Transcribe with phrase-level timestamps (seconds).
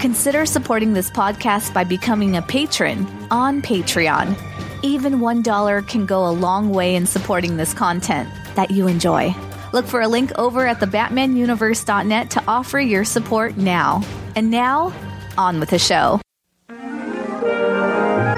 [0.00, 4.36] Consider supporting this podcast by becoming a patron on Patreon.
[4.82, 9.34] Even $1 can go a long way in supporting this content that you enjoy.
[9.72, 14.02] Look for a link over at thebatmanuniverse.net to offer your support now.
[14.36, 14.92] And now,
[15.38, 16.20] on with the show.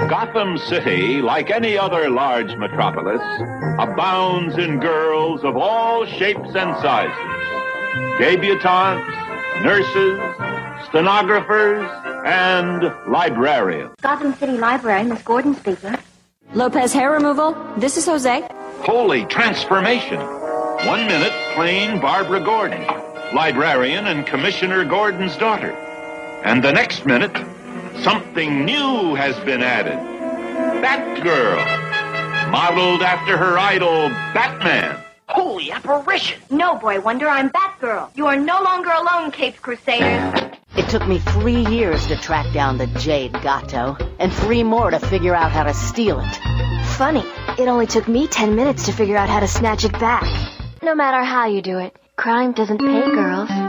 [0.09, 3.21] Gotham City, like any other large metropolis,
[3.79, 7.15] abounds in girls of all shapes and sizes.
[8.17, 10.19] Debutantes, nurses,
[10.87, 11.89] stenographers,
[12.25, 13.91] and librarians.
[14.01, 15.97] Gotham City Library, Miss Gordon speaking.
[16.53, 17.55] Lopez hair removal.
[17.77, 18.47] This is Jose.
[18.81, 20.19] Holy transformation.
[20.19, 22.85] One minute, plain Barbara Gordon,
[23.33, 25.71] librarian and Commissioner Gordon's daughter.
[26.43, 27.35] And the next minute,
[28.01, 29.99] something new has been added.
[30.81, 35.03] Batgirl, modeled after her idol, Batman.
[35.29, 36.41] Holy apparition!
[36.49, 38.09] No, Boy Wonder, I'm Batgirl.
[38.15, 40.57] You are no longer alone, Caped Crusaders.
[40.75, 44.97] It took me three years to track down the Jade Gato, and three more to
[44.97, 46.35] figure out how to steal it.
[46.97, 47.23] Funny,
[47.59, 50.25] it only took me ten minutes to figure out how to snatch it back.
[50.81, 53.68] No matter how you do it, crime doesn't pay girls.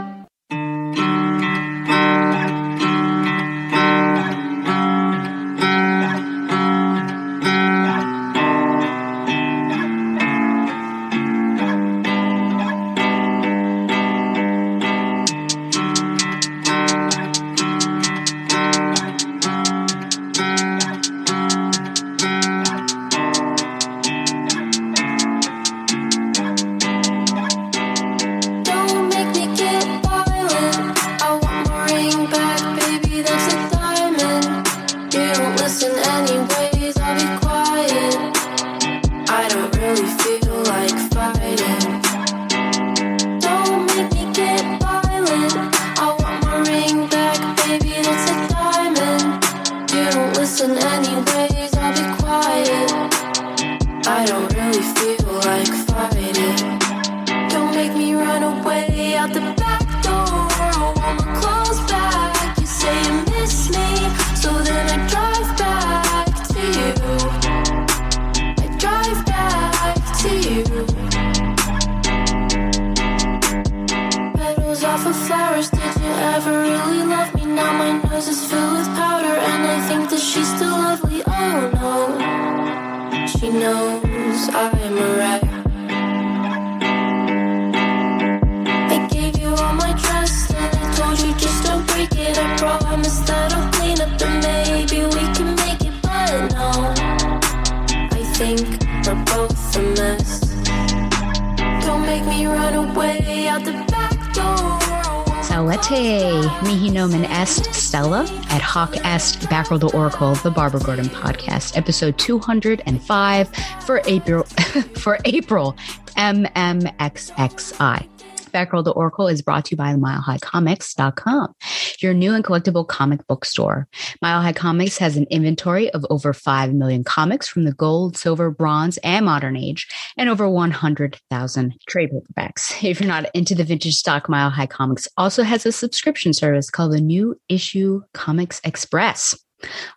[109.79, 113.55] The Oracle, the Barbara Gordon podcast, episode 205
[113.85, 114.43] for April,
[114.95, 115.75] for April,
[116.17, 118.07] MMXXI.
[118.51, 121.55] Batgirl the Oracle is brought to you by MileHighComics.com,
[121.99, 123.87] your new and collectible comic book store.
[124.21, 128.51] Mile High Comics has an inventory of over 5 million comics from the gold, silver,
[128.51, 129.87] bronze, and modern age,
[130.17, 132.71] and over 100,000 trade paperbacks.
[132.91, 136.69] If you're not into the vintage stock, Mile High Comics also has a subscription service
[136.69, 139.33] called the New Issue Comics Express,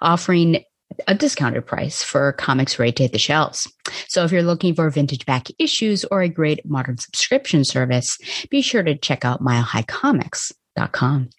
[0.00, 0.64] offering
[1.08, 3.70] a discounted price for comics ready to hit the shelves.
[4.08, 8.18] So if you're looking for vintage back issues or a great modern subscription service,
[8.50, 11.30] be sure to check out milehighcomics.com.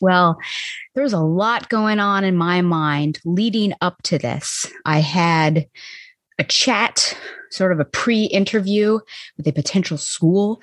[0.00, 0.38] Well,
[0.94, 4.70] there was a lot going on in my mind leading up to this.
[4.84, 5.66] I had
[6.38, 7.16] a chat,
[7.50, 9.00] sort of a pre interview
[9.36, 10.60] with a potential school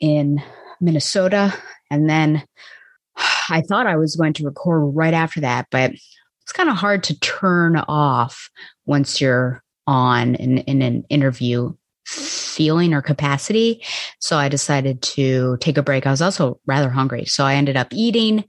[0.00, 0.42] in
[0.80, 1.54] Minnesota.
[1.90, 2.44] And then
[3.48, 5.92] I thought I was going to record right after that, but
[6.44, 8.50] it's kind of hard to turn off
[8.86, 11.72] once you're on in, in an interview
[12.06, 13.82] feeling or capacity.
[14.18, 16.06] So I decided to take a break.
[16.06, 17.24] I was also rather hungry.
[17.24, 18.44] So I ended up eating.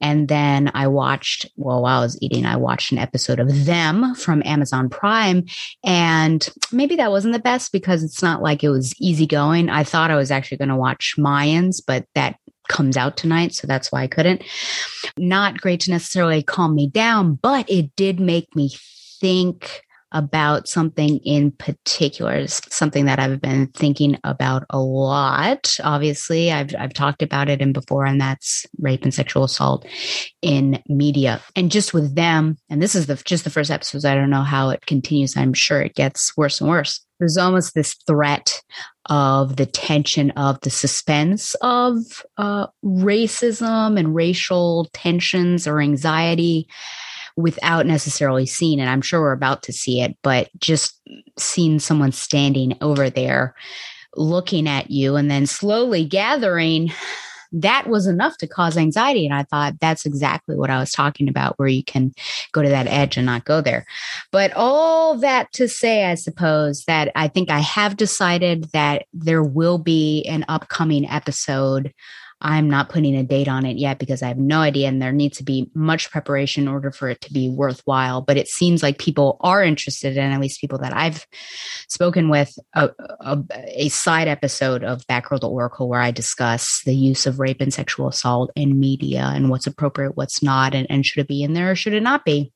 [0.00, 4.14] And then I watched, well, while I was eating, I watched an episode of Them
[4.14, 5.46] from Amazon Prime.
[5.84, 9.70] And maybe that wasn't the best because it's not like it was easygoing.
[9.70, 12.36] I thought I was actually going to watch Mayans, but that
[12.68, 13.54] comes out tonight.
[13.54, 14.42] So that's why I couldn't.
[15.16, 18.70] Not great to necessarily calm me down, but it did make me
[19.20, 19.82] think
[20.12, 25.76] about something in particular, something that I've been thinking about a lot.
[25.82, 29.86] Obviously, I've I've talked about it in before, and that's rape and sexual assault
[30.40, 31.42] in media.
[31.56, 34.04] And just with them, and this is the just the first episodes.
[34.04, 35.36] I don't know how it continues.
[35.36, 37.04] I'm sure it gets worse and worse.
[37.18, 38.62] There's almost this threat
[39.08, 41.96] of the tension of the suspense of
[42.36, 46.68] uh, racism and racial tensions or anxiety
[47.36, 48.86] without necessarily seeing it.
[48.86, 51.00] I'm sure we're about to see it, but just
[51.38, 53.54] seeing someone standing over there
[54.16, 56.92] looking at you and then slowly gathering
[57.52, 59.24] that was enough to cause anxiety.
[59.24, 62.12] And I thought that's exactly what I was talking about, where you can
[62.52, 63.86] go to that edge and not go there.
[64.30, 69.42] But all that to say, I suppose that I think I have decided that there
[69.42, 71.92] will be an upcoming episode
[72.40, 74.88] I'm not putting a date on it yet because I have no idea.
[74.88, 78.22] And there needs to be much preparation in order for it to be worthwhile.
[78.22, 81.26] But it seems like people are interested in, at least people that I've
[81.88, 82.90] spoken with, a,
[83.20, 83.38] a,
[83.74, 88.08] a side episode of Batgirl Oracle where I discuss the use of rape and sexual
[88.08, 91.72] assault in media and what's appropriate, what's not, and, and should it be in there
[91.72, 92.52] or should it not be.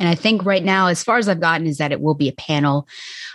[0.00, 2.28] And I think right now, as far as I've gotten, is that it will be
[2.28, 2.88] a panel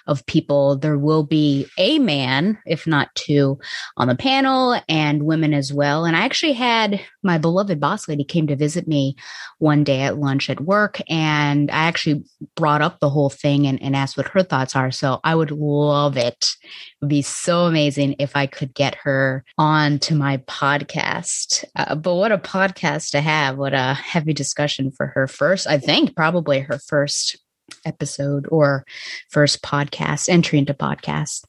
[0.07, 0.77] of people.
[0.77, 3.59] There will be a man, if not two,
[3.95, 6.03] on the panel and women as well.
[6.03, 9.15] And I actually had my beloved boss lady came to visit me
[9.59, 10.99] one day at lunch at work.
[11.09, 12.23] And I actually
[12.55, 14.91] brought up the whole thing and, and asked what her thoughts are.
[14.91, 16.55] So I would love it.
[17.01, 21.63] Would be so amazing if I could get her on to my podcast.
[21.75, 23.57] Uh, but what a podcast to have.
[23.57, 27.37] What a heavy discussion for her first, I think, probably her first
[27.85, 28.85] episode or
[29.29, 31.43] first podcast entry into podcast.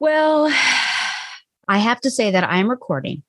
[0.00, 0.46] Well,
[1.68, 3.22] I have to say that I'm recording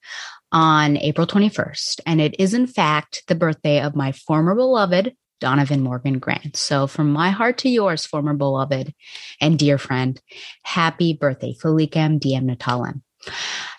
[0.52, 5.82] on April 21st, and it is in fact the birthday of my former beloved Donovan
[5.82, 6.56] Morgan Grant.
[6.56, 8.94] So, from my heart to yours, former beloved
[9.42, 10.20] and dear friend,
[10.64, 13.02] happy birthday, Felicem Diem Natalem.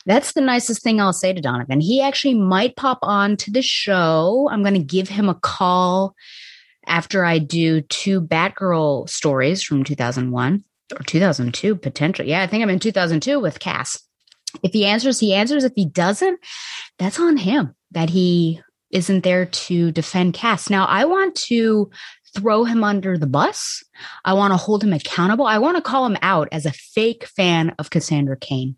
[0.06, 1.80] That's the nicest thing I'll say to Donovan.
[1.80, 4.48] He actually might pop on to the show.
[4.50, 6.14] I'm going to give him a call
[6.86, 10.64] after I do two Batgirl stories from 2001
[10.98, 12.30] or 2002, potentially.
[12.30, 14.02] Yeah, I think I'm in 2002 with Cass.
[14.62, 15.64] If he answers, he answers.
[15.64, 16.40] If he doesn't,
[16.98, 18.60] that's on him that he
[18.90, 20.70] isn't there to defend Cass.
[20.70, 21.90] Now, I want to
[22.34, 23.82] throw him under the bus.
[24.24, 25.46] I want to hold him accountable.
[25.46, 28.76] I want to call him out as a fake fan of Cassandra Cain.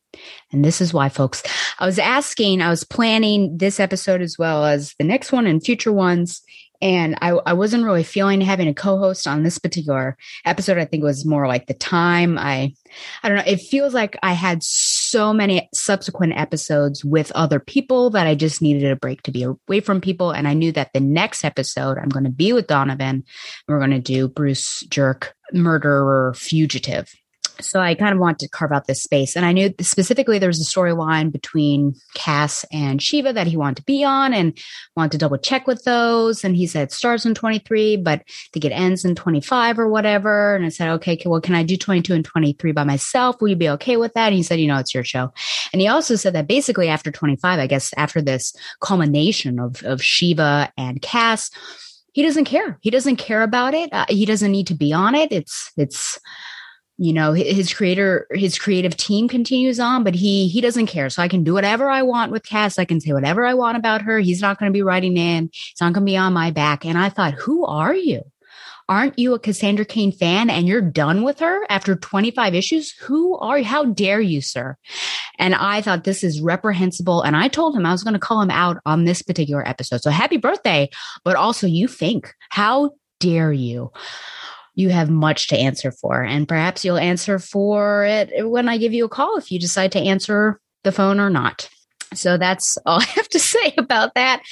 [0.53, 1.43] And this is why, folks.
[1.79, 5.62] I was asking, I was planning this episode as well as the next one and
[5.62, 6.43] future ones
[6.82, 11.03] and I, I wasn't really feeling having a co-host on this particular episode i think
[11.03, 12.75] it was more like the time i
[13.23, 14.62] i don't know it feels like i had
[15.32, 19.81] many subsequent episodes with other people that i just needed a break to be away
[19.81, 20.31] from people.
[20.31, 23.25] And i knew that the next episode i'm going to be with donovan.
[23.69, 27.12] We're going to do bruce jerk murderer fugitive
[27.61, 29.37] so I kind of wanted to carve out this space.
[29.37, 33.77] And I knew specifically there was a storyline between Cass and Shiva that he wanted
[33.77, 34.59] to be on and
[34.97, 36.45] wanted to double check with those.
[36.45, 40.55] And he said starts in 23, but I think it ends in 25 or whatever.
[40.55, 43.41] And I said, okay, well, can I do 22 and 23 by myself?
[43.41, 44.29] Will you be okay with that?
[44.29, 45.33] And he said, you know, it's your show.
[45.73, 50.03] And he also said that basically after 25, I guess after this culmination of, of
[50.03, 51.51] Shiva and Cass,
[52.13, 52.79] he doesn't care.
[52.83, 53.91] He doesn't care about it.
[53.93, 55.33] Uh, he doesn't need to be on it.
[55.33, 56.19] It's, it's,
[57.03, 61.11] you know his creator his creative team continues on but he he doesn't care.
[61.11, 62.79] So i can do whatever i want with cass.
[62.79, 64.21] I can say whatever i want about her.
[64.21, 65.51] He's not going to be writing in.
[65.53, 66.85] He's not going to be on my back.
[66.87, 68.23] And i thought who are you?
[68.89, 72.93] Aren't you a cassandra cain fan and you're done with her after 25 issues?
[73.01, 73.65] Who are you?
[73.65, 74.77] How dare you sir?
[75.41, 77.23] And i thought this is reprehensible.
[77.23, 80.03] And i told him i was going to call him out on this particular episode.
[80.03, 80.89] So happy birthday
[81.25, 83.91] but also you think how dare you
[84.74, 86.22] you have much to answer for.
[86.22, 89.93] And perhaps you'll answer for it when I give you a call if you decide
[89.93, 91.69] to answer the phone or not.
[92.14, 94.43] So that's all I have to say about that.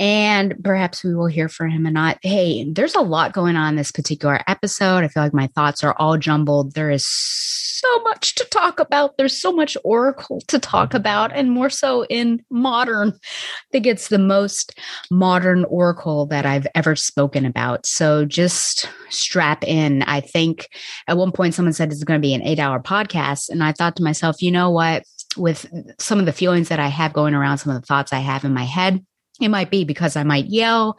[0.00, 2.18] And perhaps we will hear from him and not.
[2.22, 5.04] Hey, there's a lot going on in this particular episode.
[5.04, 6.74] I feel like my thoughts are all jumbled.
[6.74, 9.16] There is so much to talk about.
[9.16, 10.96] There's so much Oracle to talk mm-hmm.
[10.96, 13.10] about, and more so in modern.
[13.10, 14.78] I think it's the most
[15.10, 17.84] modern Oracle that I've ever spoken about.
[17.84, 20.02] So just strap in.
[20.04, 20.70] I think
[21.08, 23.50] at one point someone said it's going to be an eight hour podcast.
[23.50, 25.04] And I thought to myself, you know what?
[25.36, 25.66] With
[25.98, 28.44] some of the feelings that I have going around, some of the thoughts I have
[28.44, 29.04] in my head,
[29.40, 30.98] it might be because I might yell.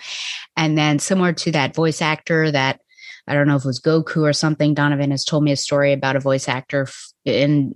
[0.55, 2.79] And then, similar to that voice actor that
[3.27, 4.73] I don't know if it was Goku or something.
[4.73, 6.87] Donovan has told me a story about a voice actor
[7.23, 7.75] in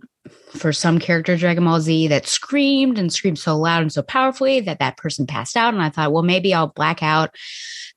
[0.50, 4.60] for some character Dragon Ball Z that screamed and screamed so loud and so powerfully
[4.62, 5.74] that that person passed out.
[5.74, 7.36] And I thought, well, maybe I'll black out.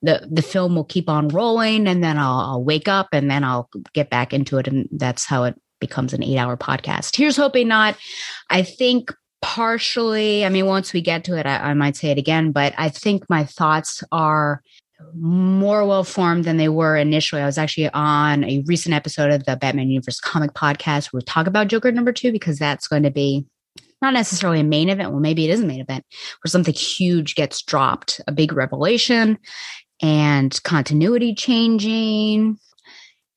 [0.02, 3.44] The, the film will keep on rolling and then I'll, I'll wake up and then
[3.44, 4.68] I'll get back into it.
[4.68, 7.16] And that's how it becomes an eight hour podcast.
[7.16, 7.96] Here's hoping not.
[8.50, 12.18] I think partially, I mean, once we get to it, I, I might say it
[12.18, 14.62] again, but I think my thoughts are
[15.14, 17.40] more well formed than they were initially.
[17.40, 21.24] I was actually on a recent episode of the Batman Universe comic podcast where we
[21.24, 23.46] talk about Joker number two because that's going to be
[24.02, 25.10] not necessarily a main event.
[25.10, 26.04] Well, maybe it is a main event
[26.42, 29.38] where something huge gets dropped, a big revelation
[30.00, 32.58] and continuity changing.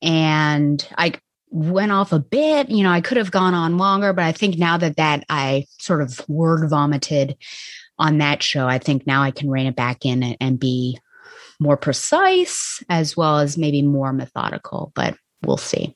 [0.00, 1.14] And I
[1.52, 4.58] went off a bit, you know, I could have gone on longer, but I think
[4.58, 7.36] now that that I sort of word vomited
[7.98, 10.98] on that show, I think now I can rein it back in and, and be
[11.60, 15.94] more precise as well as maybe more methodical, but we'll see.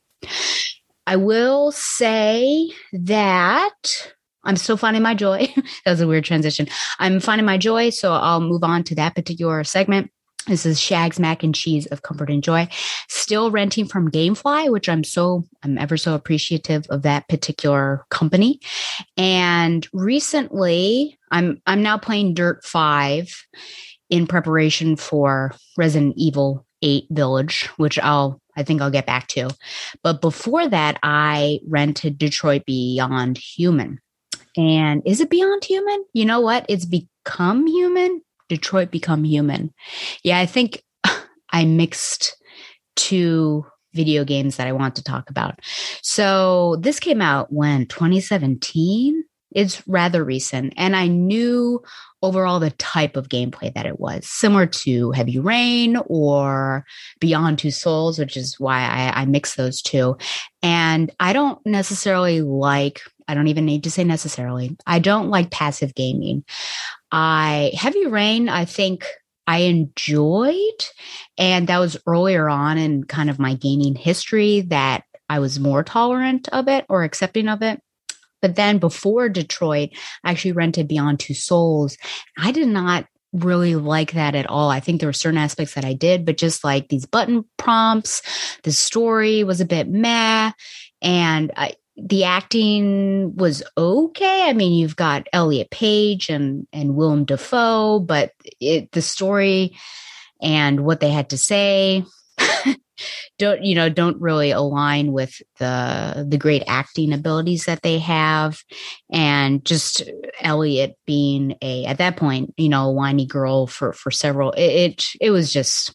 [1.06, 4.12] I will say that
[4.44, 5.52] I'm still finding my joy.
[5.84, 6.68] that was a weird transition.
[6.98, 10.10] I'm finding my joy, so I'll move on to that particular segment.
[10.46, 12.68] This is Shag's Mac and Cheese of Comfort and Joy.
[13.08, 18.60] Still renting from Gamefly, which I'm so I'm ever so appreciative of that particular company.
[19.16, 23.46] And recently, I'm I'm now playing Dirt 5
[24.08, 29.50] in preparation for Resident Evil 8 Village, which I'll I think I'll get back to.
[30.04, 33.98] But before that, I rented Detroit Beyond Human.
[34.56, 36.04] And is it Beyond Human?
[36.12, 36.66] You know what?
[36.68, 38.22] It's become human.
[38.48, 39.72] Detroit Become Human.
[40.22, 40.82] Yeah, I think
[41.50, 42.36] I mixed
[42.96, 45.58] two video games that I want to talk about.
[46.02, 49.24] So this came out when 2017.
[49.52, 50.74] It's rather recent.
[50.76, 51.80] And I knew
[52.20, 56.84] overall the type of gameplay that it was similar to Heavy Rain or
[57.20, 60.18] Beyond Two Souls, which is why I, I mix those two.
[60.62, 65.50] And I don't necessarily like, I don't even need to say necessarily, I don't like
[65.50, 66.45] passive gaming.
[67.11, 69.06] I Heavy Rain, I think
[69.47, 70.85] I enjoyed,
[71.38, 75.83] and that was earlier on in kind of my gaming history that I was more
[75.83, 77.80] tolerant of it or accepting of it.
[78.42, 79.90] But then before Detroit,
[80.23, 81.97] I actually rented Beyond Two Souls.
[82.38, 84.71] I did not really like that at all.
[84.71, 88.23] I think there were certain aspects that I did, but just like these button prompts,
[88.62, 90.52] the story was a bit meh.
[91.02, 94.44] And I, the acting was okay.
[94.48, 99.76] I mean, you've got Elliot Page and and Willem Dafoe, but it, the story
[100.42, 102.04] and what they had to say
[103.38, 108.62] don't you know don't really align with the the great acting abilities that they have
[109.10, 110.02] and just
[110.40, 114.60] elliot being a at that point you know a whiny girl for for several it,
[114.60, 115.94] it it was just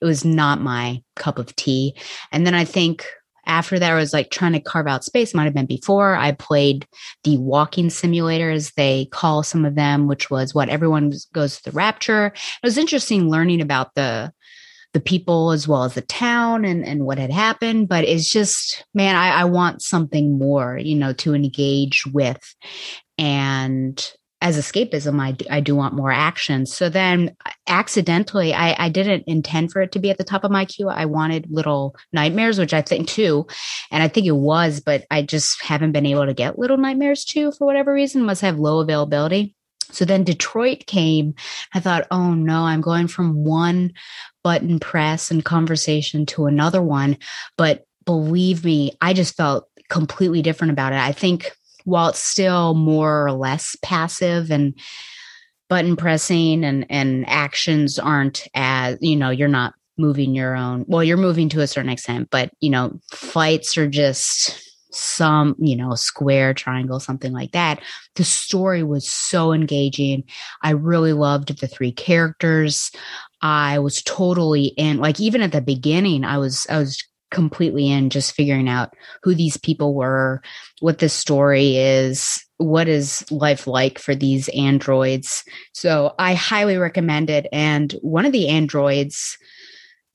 [0.00, 1.94] it was not my cup of tea
[2.32, 3.06] and then i think
[3.46, 5.34] after that, I was like trying to carve out space.
[5.34, 6.86] Might have been before I played
[7.22, 11.70] the walking simulator, as they call some of them, which was what everyone goes to
[11.70, 12.26] the rapture.
[12.26, 14.32] It was interesting learning about the
[14.92, 17.88] the people as well as the town and, and what had happened.
[17.88, 22.54] But it's just, man, I, I want something more, you know, to engage with.
[23.18, 24.12] And
[24.44, 26.66] as escapism, I do, I do want more action.
[26.66, 27.34] So then
[27.66, 30.90] accidentally, I, I didn't intend for it to be at the top of my queue.
[30.90, 33.46] I wanted Little Nightmares, which I think too,
[33.90, 37.24] and I think it was, but I just haven't been able to get Little Nightmares
[37.24, 39.54] too for whatever reason, must have low availability.
[39.92, 41.34] So then Detroit came.
[41.72, 43.94] I thought, oh no, I'm going from one
[44.42, 47.16] button press and conversation to another one.
[47.56, 50.98] But believe me, I just felt completely different about it.
[50.98, 51.50] I think
[51.84, 54.78] while it's still more or less passive and
[55.68, 61.04] button pressing and and actions aren't as you know you're not moving your own well
[61.04, 64.60] you're moving to a certain extent but you know fights are just
[64.94, 67.82] some you know square triangle something like that.
[68.14, 70.24] The story was so engaging.
[70.62, 72.90] I really loved the three characters.
[73.42, 78.10] I was totally in like even at the beginning i was i was completely in
[78.10, 80.40] just figuring out who these people were,
[80.80, 85.44] what the story is, what is life like for these androids.
[85.72, 87.46] So I highly recommend it.
[87.52, 89.36] And one of the androids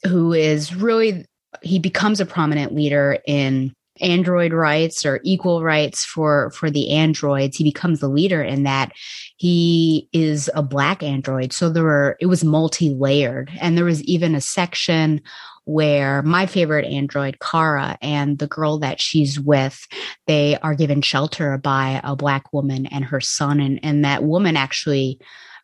[0.08, 1.26] who is really,
[1.62, 7.58] he becomes a prominent leader in android rights or equal rights for for the androids
[7.58, 8.92] he becomes the leader in that
[9.38, 14.36] he is a black android so there were it was multi-layered and there was even
[14.36, 15.22] a section
[15.70, 19.88] where my favorite android, Kara, and the girl that she's with,
[20.26, 23.60] they are given shelter by a black woman and her son.
[23.60, 25.20] And, and that woman actually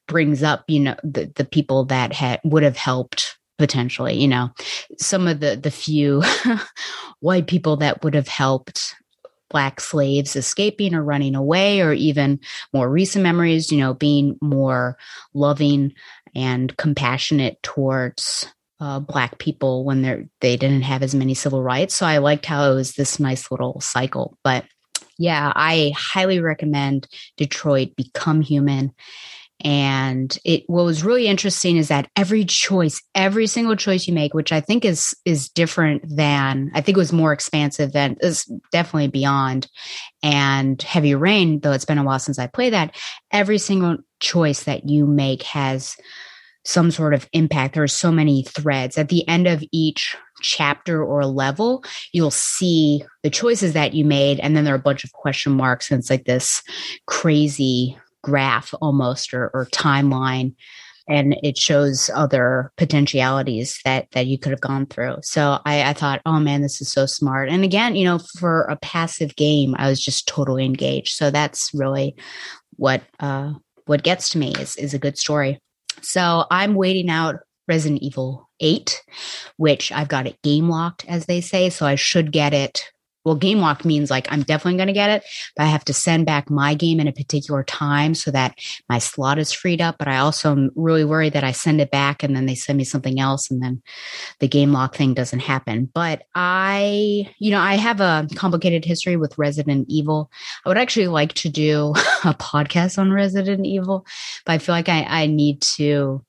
[0.07, 4.51] brings up, you know, the, the people that had would have helped potentially, you know,
[4.99, 6.21] some of the the few
[7.21, 8.93] white people that would have helped
[9.49, 12.39] black slaves escaping or running away, or even
[12.73, 14.97] more recent memories, you know, being more
[15.33, 15.93] loving
[16.35, 21.95] and compassionate towards uh, black people when they're they didn't have as many civil rights.
[21.95, 24.37] So I liked how it was this nice little cycle.
[24.43, 24.65] But
[25.17, 28.93] yeah, I highly recommend Detroit Become Human.
[29.63, 34.33] And it what was really interesting is that every choice, every single choice you make,
[34.33, 38.43] which I think is is different than I think it was more expansive than is
[38.73, 39.69] definitely beyond
[40.21, 42.95] and heavy rain, though it's been a while since I played that,
[43.31, 45.95] every single choice that you make has
[46.65, 47.75] some sort of impact.
[47.75, 48.97] There are so many threads.
[48.97, 54.39] At the end of each chapter or level, you'll see the choices that you made,
[54.39, 56.61] and then there are a bunch of question marks, and it's like this
[57.05, 60.55] crazy graph almost or, or timeline.
[61.07, 65.17] And it shows other potentialities that that you could have gone through.
[65.21, 67.47] So I, I thought, oh man, this is so smart.
[67.47, 71.13] And again, you know, for a passive game, I was just totally engaged.
[71.13, 72.15] So that's really
[72.77, 73.53] what uh,
[73.85, 75.59] what gets to me is is a good story.
[76.01, 77.37] So I'm waiting out
[77.67, 79.03] Resident Evil 8,
[79.57, 81.69] which I've got it game locked, as they say.
[81.69, 82.91] So I should get it.
[83.25, 85.23] Well, game locked means like I'm definitely going to get it,
[85.55, 88.99] but I have to send back my game in a particular time so that my
[88.99, 89.97] slot is freed up.
[89.97, 92.77] But I also am really worried that I send it back and then they send
[92.77, 93.81] me something else and then
[94.39, 95.89] the game lock thing doesn't happen.
[95.93, 100.29] But I, you know, I have a complicated history with Resident Evil.
[100.65, 101.89] I would actually like to do
[102.23, 104.05] a podcast on Resident Evil,
[104.45, 106.23] but I feel like I, I need to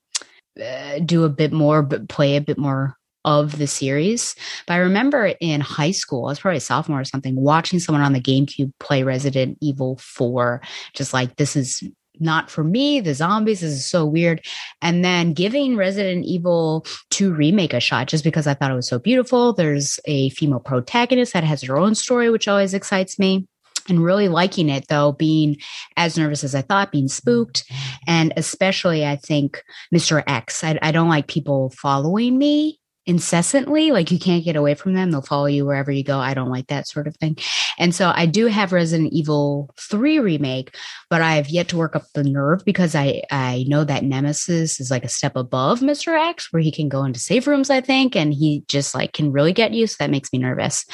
[0.59, 2.97] uh, do a bit more, but play a bit more
[3.27, 4.35] of the series.
[4.65, 8.01] But I remember in high school, I was probably a sophomore or something, watching someone
[8.01, 10.61] on the GameCube play Resident Evil 4,
[10.93, 11.83] just like this is
[12.19, 13.01] not for me.
[13.01, 14.45] The zombies is so weird.
[14.81, 18.87] And then giving Resident Evil 2 remake a shot just because I thought it was
[18.87, 19.51] so beautiful.
[19.51, 23.45] There's a female protagonist that has her own story, which always excites me
[23.89, 25.55] and really liking it though being
[25.95, 27.63] as nervous as i thought being spooked
[28.05, 29.63] and especially i think
[29.95, 34.75] mr x I, I don't like people following me incessantly like you can't get away
[34.75, 35.11] from them.
[35.11, 36.19] They'll follow you wherever you go.
[36.19, 37.37] I don't like that sort of thing.
[37.79, 40.75] And so i do have resident evil 3 remake
[41.09, 44.79] but i have yet to work up the nerve because i i know that nemesis
[44.79, 47.81] is like a step above mr x where he can go into safe rooms i
[47.81, 50.85] think and he just like can really get you so that makes me nervous.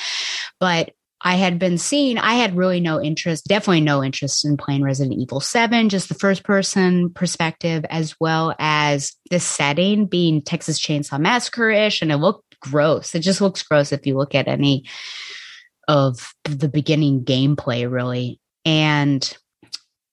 [0.60, 0.92] But
[1.24, 5.18] I had been seeing, I had really no interest, definitely no interest in playing Resident
[5.18, 11.20] Evil 7, just the first person perspective, as well as the setting being Texas Chainsaw
[11.20, 12.02] Massacre ish.
[12.02, 13.16] And it looked gross.
[13.16, 14.86] It just looks gross if you look at any
[15.88, 18.40] of the beginning gameplay, really.
[18.66, 19.38] And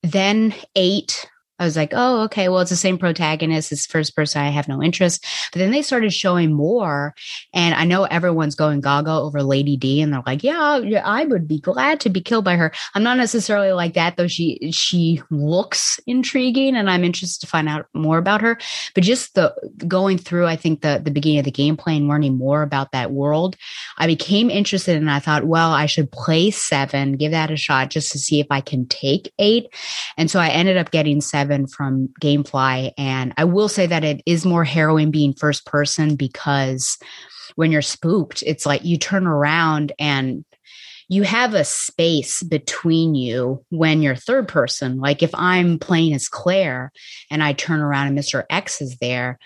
[0.02, 1.28] then eight
[1.60, 3.70] I was like, oh, okay, well, it's the same protagonist.
[3.70, 4.40] It's first person.
[4.40, 5.26] I have no interest.
[5.52, 7.14] But then they started showing more.
[7.52, 10.00] And I know everyone's going gaga over Lady D.
[10.00, 12.72] And they're like, yeah, yeah, I would be glad to be killed by her.
[12.94, 14.26] I'm not necessarily like that, though.
[14.26, 18.58] She, she looks intriguing and I'm interested to find out more about her.
[18.94, 19.54] But just the
[19.86, 23.12] going through, I think the, the beginning of the gameplay and learning more about that
[23.12, 23.56] world,
[23.98, 27.90] I became interested and I thought, well, I should play seven, give that a shot
[27.90, 29.66] just to see if I can take eight.
[30.16, 32.92] And so I ended up getting seven seven from Gamefly.
[32.96, 36.96] And I will say that it is more harrowing being first person because
[37.56, 40.44] when you're spooked, it's like you turn around and
[41.08, 44.98] you have a space between you when you're third person.
[44.98, 46.92] Like if I'm playing as Claire
[47.30, 48.44] and I turn around and Mr.
[48.48, 49.38] X is there,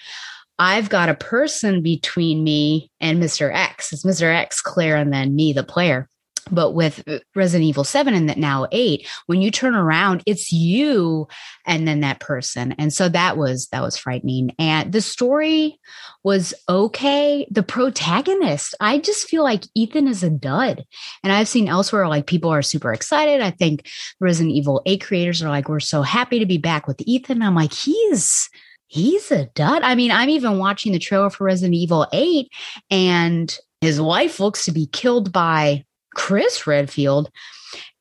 [0.59, 3.53] I've got a person between me and Mr.
[3.53, 3.93] X.
[3.93, 4.33] It's Mr.
[4.33, 6.09] X, Claire, and then me, the player.
[6.51, 10.53] But with uh, Resident Evil 7 and that now 8, when you turn around, it's
[10.53, 11.27] you
[11.67, 12.73] and then that person.
[12.73, 14.55] And so that was that was frightening.
[14.59, 15.79] And the story
[16.23, 17.47] was okay.
[17.51, 20.85] The protagonist, I just feel like Ethan is a dud.
[21.23, 23.41] And I've seen elsewhere like people are super excited.
[23.41, 23.89] I think
[24.21, 27.43] Resident Evil 8 creators are like, we're so happy to be back with Ethan.
[27.43, 28.49] I'm like, he's
[28.87, 29.83] he's a dud.
[29.83, 32.49] I mean, I'm even watching the trailer for Resident Evil 8
[32.91, 37.31] and his wife looks to be killed by Chris Redfield.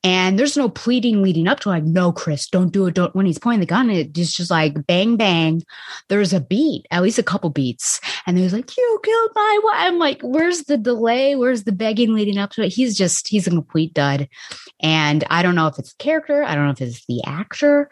[0.06, 2.96] And there's no pleading leading up to like, no, Chris, don't do it.
[2.96, 5.64] Don't when he's pointing the gun, it's just like bang, bang.
[6.10, 8.02] There's a beat, at least a couple beats.
[8.28, 9.76] And there's like, you killed my wife.
[9.78, 11.38] I'm like, where's the delay?
[11.38, 12.74] Where's the begging leading up to it?
[12.74, 14.28] He's just, he's a complete dud.
[14.82, 17.90] And I don't know if it's the character, I don't know if it's the actor,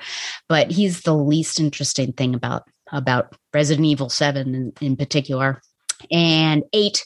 [0.49, 5.61] but he's the least interesting thing about about Resident Evil 7 in, in particular.
[6.11, 7.05] And eight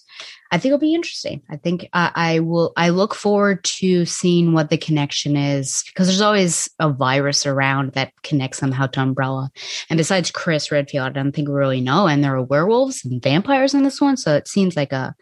[0.55, 1.41] I think it'll be interesting.
[1.49, 2.71] I think I, I will.
[2.77, 7.91] I look forward to seeing what the connection is because there's always a virus around
[7.91, 9.51] that connects somehow to Umbrella.
[9.89, 12.07] And besides Chris Redfield, I don't think we really know.
[12.07, 15.13] And there are werewolves and vampires in this one, so it seems like a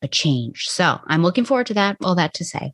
[0.00, 0.64] a change.
[0.68, 1.98] So I'm looking forward to that.
[2.02, 2.72] All that to say.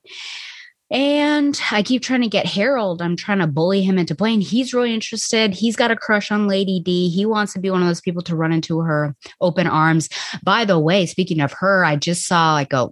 [0.90, 3.00] And I keep trying to get Harold.
[3.00, 4.42] I'm trying to bully him into playing.
[4.42, 5.54] He's really interested.
[5.54, 7.08] He's got a crush on Lady D.
[7.08, 10.10] He wants to be one of those people to run into her open arms.
[10.42, 12.90] By the way, speaking of her, I just saw like a,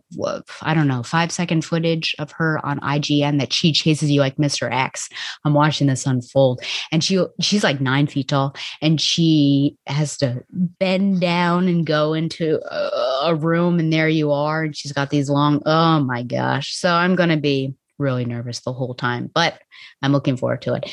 [0.63, 4.37] I don't know, five second footage of her on IGN that she chases you like
[4.37, 4.73] Mr.
[4.73, 5.11] X.
[5.45, 6.63] I'm watching this unfold.
[6.91, 12.15] And she she's like nine feet tall and she has to bend down and go
[12.15, 14.63] into a, a room and there you are.
[14.63, 16.75] And she's got these long, oh my gosh.
[16.75, 19.59] So I'm going to be really nervous the whole time, but
[20.03, 20.91] I'm looking forward to it.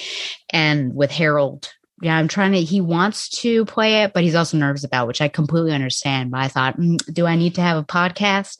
[0.51, 1.69] And with Harold,
[2.01, 5.21] yeah, I'm trying to, he wants to play it, but he's also nervous about, which
[5.21, 6.31] I completely understand.
[6.31, 8.59] But I thought, mm, do I need to have a podcast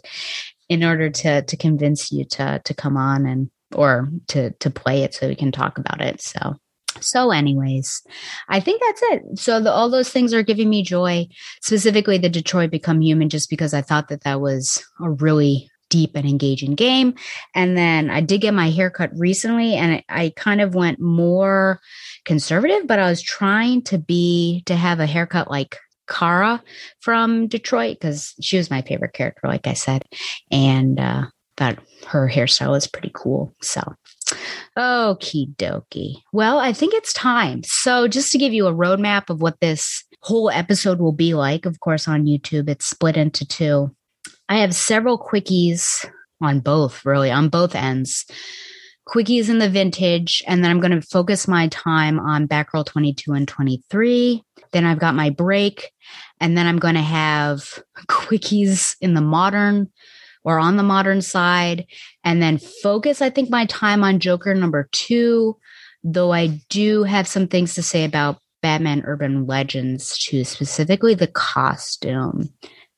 [0.68, 5.04] in order to, to convince you to, to come on and, or to, to play
[5.04, 6.22] it so we can talk about it.
[6.22, 6.56] So,
[7.00, 8.04] so anyways,
[8.50, 9.40] I think that's it.
[9.40, 11.28] So the, all those things are giving me joy,
[11.62, 16.12] specifically the Detroit Become Human, just because I thought that that was a really deep
[16.16, 17.14] and engaging game.
[17.56, 21.82] And then I did get my haircut recently and I, kind of went more
[22.24, 26.64] conservative, but I was trying to be, to have a haircut like Kara
[27.00, 30.04] from Detroit because she was my favorite character, like I said.
[30.52, 31.26] And, uh,
[31.58, 33.54] thought her hairstyle is pretty cool.
[33.62, 33.82] So,
[34.78, 36.16] okie dokie.
[36.32, 37.64] Well, I think it's time.
[37.64, 41.66] So, just to give you a roadmap of what this whole episode will be like,
[41.66, 43.94] of course, on YouTube, it's split into two.
[44.50, 46.10] I have several quickies
[46.42, 48.26] on both, really, on both ends.
[49.08, 53.32] Quickies in the vintage, and then I'm going to focus my time on Batgirl 22
[53.34, 54.44] and 23.
[54.72, 55.92] Then I've got my break,
[56.42, 59.92] and then I'm going to have quickies in the modern
[60.44, 61.86] or on the modern side,
[62.24, 65.58] and then focus, I think, my time on Joker number two,
[66.04, 71.28] though I do have some things to say about Batman Urban Legends too, specifically the
[71.28, 72.50] costume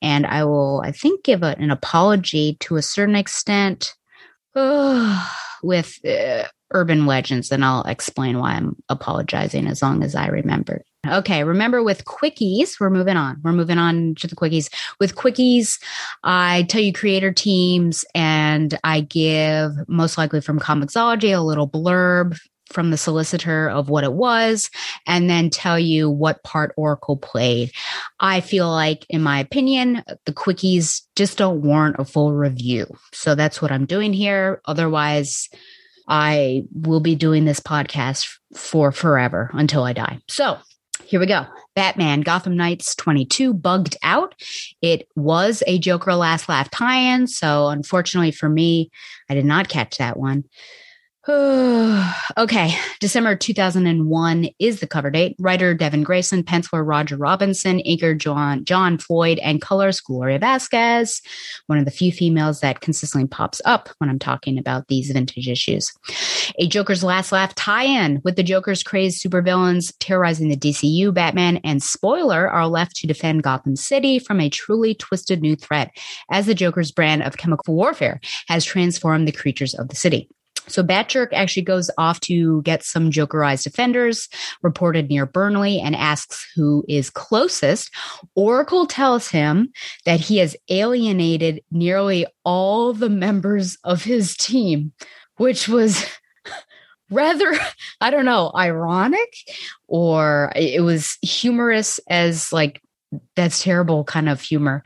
[0.02, 3.94] and I will, I think, give a, an apology to a certain extent
[4.54, 5.28] uh,
[5.62, 7.50] with uh, urban legends.
[7.52, 10.82] And I'll explain why I'm apologizing as long as I remember.
[11.08, 13.40] Okay, remember with quickies, we're moving on.
[13.42, 14.72] We're moving on to the quickies.
[15.00, 15.80] With quickies,
[16.22, 22.38] I tell you creator teams and I give most likely from Comixology a little blurb
[22.72, 24.70] from the solicitor of what it was
[25.06, 27.72] and then tell you what part Oracle played.
[28.20, 32.86] I feel like, in my opinion, the quickies just don't warrant a full review.
[33.12, 34.60] So that's what I'm doing here.
[34.64, 35.48] Otherwise,
[36.08, 40.18] I will be doing this podcast for forever until I die.
[40.28, 40.58] So
[41.04, 41.46] here we go.
[41.74, 44.34] Batman Gotham Knights 22 bugged out.
[44.80, 47.26] It was a Joker Last Laugh tie in.
[47.26, 48.90] So, unfortunately for me,
[49.28, 50.44] I did not catch that one.
[51.28, 55.36] okay, December 2001 is the cover date.
[55.38, 61.22] Writer Devin Grayson, penciler Roger Robinson, inker John John Floyd, and colors Gloria Vasquez.
[61.68, 65.46] One of the few females that consistently pops up when I'm talking about these vintage
[65.46, 65.92] issues.
[66.58, 71.14] A Joker's Last Laugh tie-in with the Joker's crazed supervillains terrorizing the DCU.
[71.14, 75.96] Batman and spoiler are left to defend Gotham City from a truly twisted new threat,
[76.32, 80.28] as the Joker's brand of chemical warfare has transformed the creatures of the city.
[80.68, 84.28] So Batjerk actually goes off to get some Jokerized offenders
[84.62, 87.90] reported near Burnley and asks who is closest.
[88.34, 89.72] Oracle tells him
[90.04, 94.92] that he has alienated nearly all the members of his team,
[95.36, 96.06] which was
[97.10, 97.52] rather,
[98.00, 99.34] I don't know, ironic
[99.88, 102.80] or it was humorous as like
[103.36, 104.82] that's terrible kind of humor.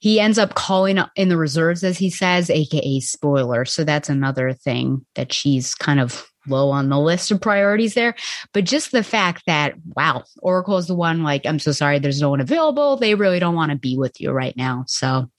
[0.00, 3.64] He ends up calling in the reserves, as he says, aka spoiler.
[3.64, 8.14] So that's another thing that she's kind of low on the list of priorities there.
[8.52, 12.20] But just the fact that, wow, Oracle is the one like, I'm so sorry, there's
[12.20, 12.96] no one available.
[12.96, 14.84] They really don't want to be with you right now.
[14.86, 15.30] So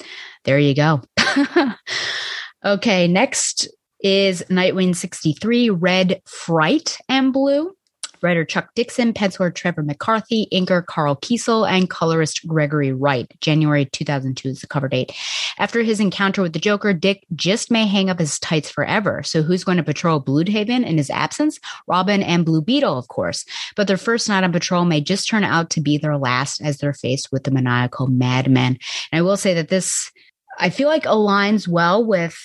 [0.46, 1.02] there you go.
[2.66, 3.68] okay, next
[4.02, 7.74] is Nightwing 63, Red Fright and Blue
[8.22, 13.32] writer Chuck Dixon, penciler Trevor McCarthy, inker Karl Kesel, and colorist Gregory Wright.
[13.42, 15.12] January 2002 is the cover date.
[15.58, 19.24] After his encounter with the Joker, Dick just may hang up his tights forever.
[19.24, 21.60] So who's going to patrol Blüdhaven in his absence?
[21.88, 23.46] Robin and Blue Beetle, of course.
[23.76, 26.78] But their first night on patrol may just turn out to be their last as
[26.78, 28.78] they're faced with the maniacal madman.
[29.12, 30.12] And I will say that this,
[30.58, 32.38] I feel like aligns well with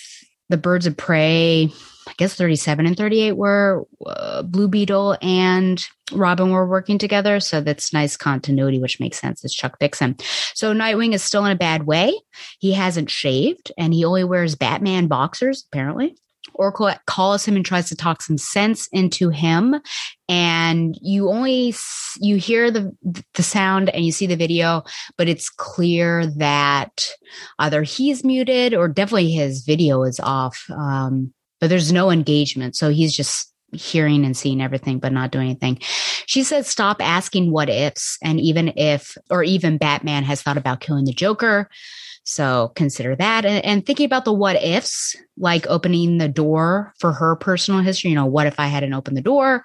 [0.49, 1.71] the Birds of Prey
[2.07, 7.41] I guess 37 and 38 were uh, Blue Beetle and Robin were working together.
[7.41, 9.45] So that's nice continuity, which makes sense.
[9.45, 10.17] It's Chuck Dixon.
[10.55, 12.15] So Nightwing is still in a bad way.
[12.59, 16.17] He hasn't shaved and he only wears Batman boxers, apparently.
[16.53, 19.81] Oracle calls him and tries to talk some sense into him
[20.29, 21.75] and you only
[22.21, 22.93] you hear the
[23.35, 24.83] the sound and you see the video
[25.17, 27.11] but it's clear that
[27.59, 31.33] either he's muted or definitely his video is off um,
[31.65, 32.77] but there's no engagement.
[32.77, 35.79] So he's just hearing and seeing everything, but not doing anything.
[36.27, 38.19] She says, stop asking what ifs.
[38.23, 41.71] And even if, or even Batman has thought about killing the Joker.
[42.25, 43.45] So consider that.
[43.45, 48.11] And, and thinking about the what ifs, like opening the door for her personal history,
[48.11, 49.63] you know, what if I hadn't opened the door?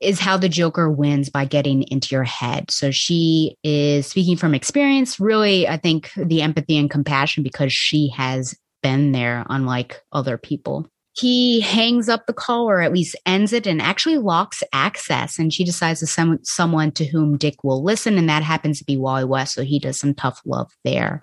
[0.00, 2.70] Is how the Joker wins by getting into your head.
[2.70, 8.08] So she is speaking from experience, really, I think the empathy and compassion because she
[8.08, 13.52] has been there, unlike other people he hangs up the call or at least ends
[13.52, 15.38] it and actually locks access.
[15.38, 18.18] And she decides to send someone to whom Dick will listen.
[18.18, 19.54] And that happens to be Wally West.
[19.54, 21.22] So he does some tough love there.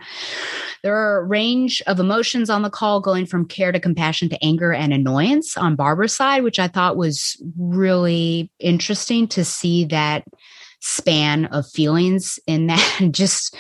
[0.82, 4.42] There are a range of emotions on the call, going from care to compassion to
[4.42, 10.24] anger and annoyance on Barbara's side, which I thought was really interesting to see that
[10.80, 13.58] span of feelings in that just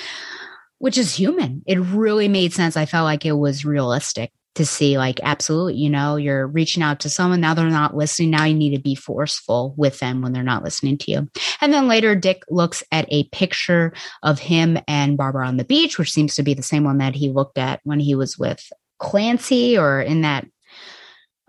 [0.77, 1.61] which is human.
[1.67, 2.75] It really made sense.
[2.75, 6.99] I felt like it was realistic to see like absolutely you know you're reaching out
[6.99, 10.33] to someone now they're not listening now you need to be forceful with them when
[10.33, 11.29] they're not listening to you.
[11.61, 15.97] And then later dick looks at a picture of him and barbara on the beach
[15.97, 18.71] which seems to be the same one that he looked at when he was with
[18.99, 20.45] clancy or in that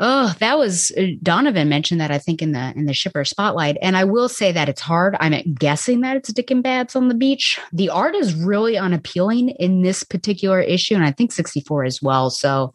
[0.04, 3.78] Oh, that was uh, Donovan mentioned that I think in the in the shipper spotlight,
[3.80, 5.16] and I will say that it's hard.
[5.20, 7.60] I'm guessing that it's Dick and Babs on the beach.
[7.72, 12.30] The art is really unappealing in this particular issue, and I think 64 as well.
[12.30, 12.72] So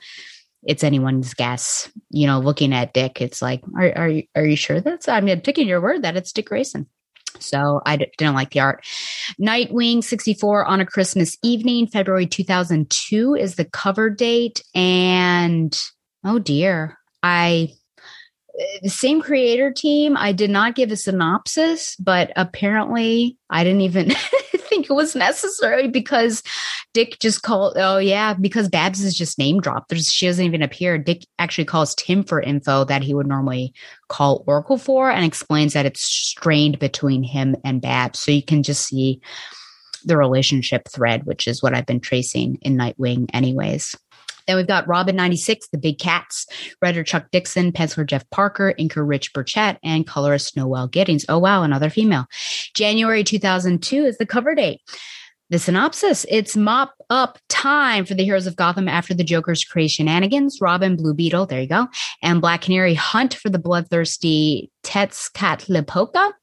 [0.63, 1.91] it's anyone's guess.
[2.11, 5.09] You know, looking at Dick, it's like, are are you, are you sure that's?
[5.09, 6.87] I mean, taking your word that it's Dick Grayson.
[7.39, 8.85] So I d- didn't like the art.
[9.37, 14.63] Nightwing 64 on a Christmas evening, February 2002 is the cover date.
[14.73, 15.77] And
[16.23, 17.73] oh dear, I
[18.81, 20.17] the same creator team.
[20.17, 24.09] I did not give a synopsis, but apparently I didn't even
[24.55, 26.43] think it was necessary because
[26.93, 27.73] Dick just called.
[27.77, 29.89] Oh yeah, because Babs is just name dropped.
[29.89, 30.97] There's, she doesn't even appear.
[30.97, 33.73] Dick actually calls Tim for info that he would normally
[34.09, 38.19] call Oracle for, and explains that it's strained between him and Babs.
[38.19, 39.21] So you can just see
[40.05, 43.95] the relationship thread, which is what I've been tracing in Nightwing, anyways.
[44.47, 46.47] Then we've got Robin 96, The Big Cats,
[46.81, 51.25] writer Chuck Dixon, penciler Jeff Parker, inker Rich Burchett, and colorist Noel Giddings.
[51.29, 52.25] Oh, wow, another female.
[52.73, 54.81] January 2002 is the cover date.
[55.49, 60.05] The synopsis it's mop up time for the heroes of Gotham after the Joker's creation
[60.05, 60.59] shenanigans.
[60.59, 61.87] Robin, Blue Beetle, there you go,
[62.21, 66.33] and Black Canary hunt for the bloodthirsty Tezcatlipoca,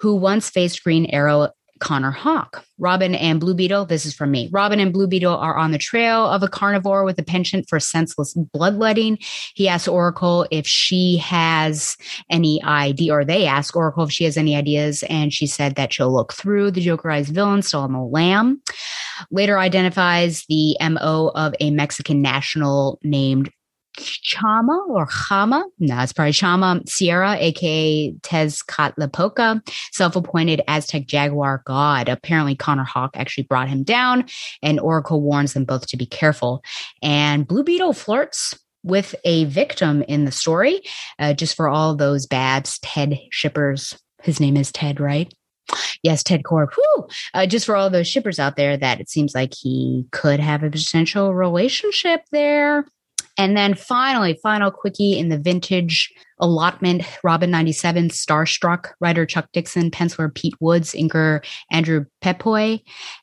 [0.00, 2.64] who once faced Green Arrow Connor Hawke.
[2.78, 4.48] Robin and Blue Beetle, this is from me.
[4.52, 7.80] Robin and Blue Beetle are on the trail of a carnivore with a penchant for
[7.80, 9.18] senseless bloodletting.
[9.54, 11.96] He asks Oracle if she has
[12.30, 15.92] any idea, or they ask Oracle if she has any ideas, and she said that
[15.92, 18.62] she'll look through the Jokerized villain still on the lam.
[19.30, 23.50] Later identifies the MO of a Mexican national named
[23.96, 25.64] Chama or Chama.
[25.78, 32.08] No, it's probably Chama Sierra, aka Tezcatlipoca, self appointed Aztec Jaguar god.
[32.08, 34.26] Apparently, Connor Hawke actually brought him down,
[34.62, 36.62] and Oracle warns them both to be careful.
[37.02, 40.82] And Blue Beetle flirts with a victim in the story,
[41.18, 43.98] uh, just for all those Babs Ted shippers.
[44.22, 45.32] His name is Ted, right?
[46.02, 46.68] Yes, Ted Kord.
[46.74, 47.08] Whew.
[47.34, 50.62] Uh, just for all those shippers out there that it seems like he could have
[50.62, 52.86] a potential relationship there.
[53.38, 59.90] And then finally, final quickie in the vintage allotment, Robin 97, Starstruck, writer Chuck Dixon,
[59.90, 62.80] penciler Pete Woods, inker Andrew Pepoy,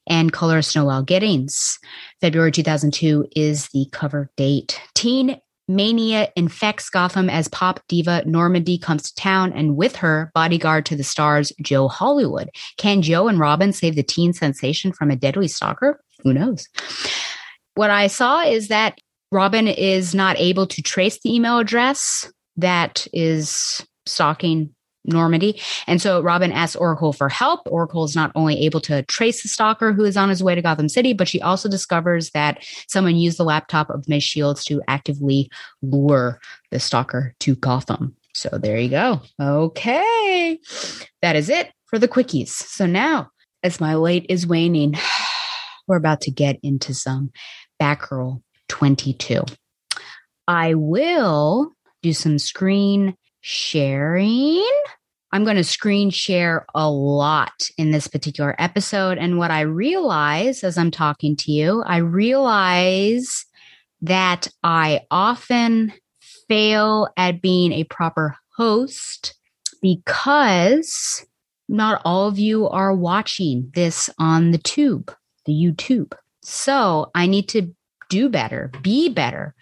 [0.08, 1.78] and colorist Noel Giddings.
[2.22, 4.82] February 2002 is the cover date.
[4.96, 10.86] Teen Mania infects Gotham as pop diva Normandy comes to town, and with her, bodyguard
[10.86, 12.50] to the stars Joe Hollywood.
[12.78, 16.00] Can Joe and Robin save the teen sensation from a deadly stalker?
[16.24, 16.70] Who knows?
[17.74, 19.00] What I saw is that
[19.32, 24.74] Robin is not able to trace the email address that is stalking
[25.08, 25.62] Normandy.
[25.88, 27.62] And so Robin asks Oracle for help.
[27.68, 30.62] Oracle is not only able to trace the stalker who is on his way to
[30.62, 34.24] Gotham City, but she also discovers that someone used the laptop of Ms.
[34.24, 35.50] Shields to actively
[35.82, 36.40] lure
[36.72, 38.16] the stalker to Gotham.
[38.34, 39.22] So there you go.
[39.40, 40.60] Okay.
[41.22, 42.50] That is it for the quickies.
[42.50, 43.30] So now,
[43.64, 44.96] as my light is waning,
[45.88, 47.32] we're about to get into some
[47.82, 49.44] Batgirl 22.
[50.48, 54.66] I will do some screen sharing.
[55.32, 59.18] I'm going to screen share a lot in this particular episode.
[59.18, 63.46] And what I realize as I'm talking to you, I realize
[64.02, 65.94] that I often
[66.48, 69.36] fail at being a proper host
[69.82, 71.26] because
[71.68, 75.14] not all of you are watching this on the tube,
[75.46, 76.14] the YouTube.
[76.44, 77.74] So I need to
[78.10, 79.56] do better, be better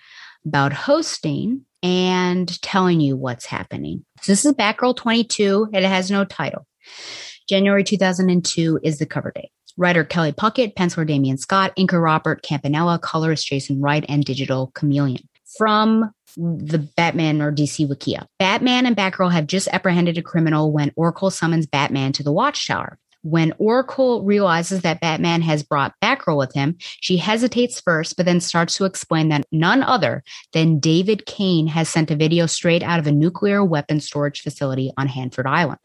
[0.46, 4.06] about hosting and telling you what's happening.
[4.22, 5.70] So this is Batgirl 22.
[5.74, 6.66] It has no title.
[7.48, 9.52] January 2002 is the cover date.
[9.76, 15.28] Writer Kelly Puckett, penciler Damian Scott, inker Robert Campanella, colorist Jason Wright, and digital Chameleon.
[15.58, 18.26] From the Batman or DC Wikia.
[18.40, 22.98] Batman and Batgirl have just apprehended a criminal when Oracle summons Batman to the Watchtower.
[23.24, 28.42] When Oracle realizes that Batman has brought Batgirl with him, she hesitates first, but then
[28.42, 33.00] starts to explain that none other than David Cain has sent a video straight out
[33.00, 35.80] of a nuclear weapon storage facility on Hanford Island.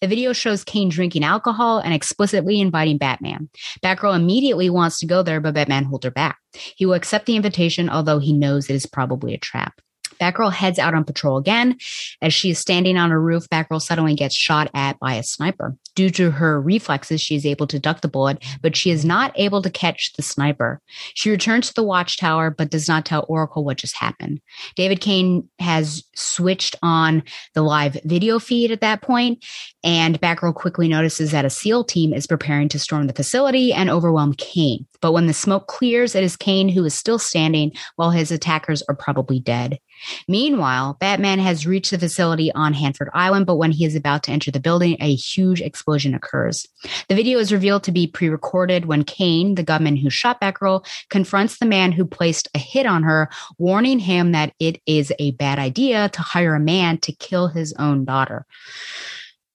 [0.00, 3.48] The video shows Cain drinking alcohol and explicitly inviting Batman.
[3.82, 6.38] Batgirl immediately wants to go there, but Batman holds her back.
[6.52, 9.80] He will accept the invitation, although he knows it is probably a trap.
[10.18, 11.76] Batgirl heads out on patrol again.
[12.22, 15.76] As she is standing on a roof, Batgirl suddenly gets shot at by a sniper.
[15.94, 19.32] Due to her reflexes, she is able to duck the bullet, but she is not
[19.36, 20.80] able to catch the sniper.
[21.14, 24.40] She returns to the watchtower, but does not tell Oracle what just happened.
[24.74, 27.22] David Cain has switched on
[27.54, 29.44] the live video feed at that point,
[29.84, 33.88] and Batgirl quickly notices that a SEAL team is preparing to storm the facility and
[33.88, 34.86] overwhelm Cain.
[35.00, 38.82] But when the smoke clears, it is Cain who is still standing while his attackers
[38.88, 39.78] are probably dead.
[40.28, 44.32] Meanwhile, Batman has reached the facility on Hanford Island, but when he is about to
[44.32, 46.66] enter the building, a huge explosion occurs.
[47.08, 50.86] The video is revealed to be pre recorded when Cain, the gunman who shot Batgirl,
[51.10, 53.28] confronts the man who placed a hit on her,
[53.58, 57.72] warning him that it is a bad idea to hire a man to kill his
[57.78, 58.46] own daughter.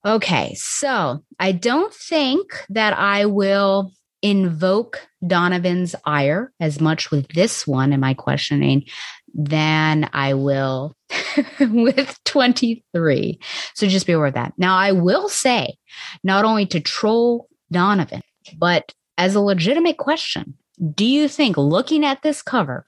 [0.06, 7.65] Okay, so I don't think that I will invoke Donovan's ire as much with this
[7.65, 8.86] one in my questioning
[9.34, 10.96] than I will
[11.60, 13.39] with 23.
[13.74, 14.54] So just be aware of that.
[14.58, 15.78] Now, I will say,
[16.24, 18.22] not only to troll Donovan,
[18.58, 20.56] but as a legitimate question,
[20.94, 22.86] do you think looking at this cover,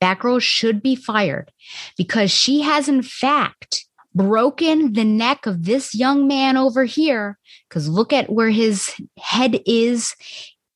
[0.00, 1.50] Batgirl should be fired
[1.96, 3.84] because she has, in fact,
[4.14, 7.38] broken the neck of this young man over here?
[7.68, 10.14] Because look at where his head is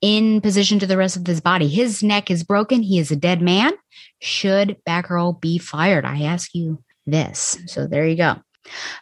[0.01, 1.69] in position to the rest of his body.
[1.69, 2.83] His neck is broken.
[2.83, 3.73] He is a dead man.
[4.21, 6.05] Should Batgirl be fired?
[6.05, 7.59] I ask you this.
[7.67, 8.37] So there you go.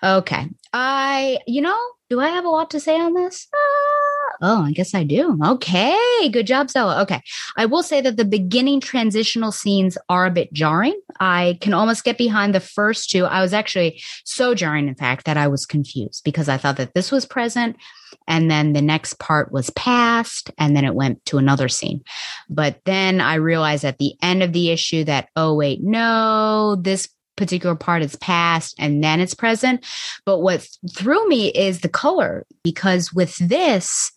[0.03, 0.49] Okay.
[0.73, 1.79] I, you know,
[2.09, 3.49] do I have a lot to say on this?
[3.53, 5.39] Uh, oh, I guess I do.
[5.45, 6.29] Okay.
[6.31, 7.03] Good job, Stella.
[7.03, 7.23] Okay.
[7.57, 10.99] I will say that the beginning transitional scenes are a bit jarring.
[11.21, 13.25] I can almost get behind the first two.
[13.25, 16.95] I was actually so jarring, in fact, that I was confused because I thought that
[16.95, 17.77] this was present
[18.27, 22.03] and then the next part was past and then it went to another scene
[22.49, 27.09] but then i realized at the end of the issue that oh wait no this
[27.37, 29.85] particular part is past and then it's present
[30.25, 34.11] but what threw me is the color because with this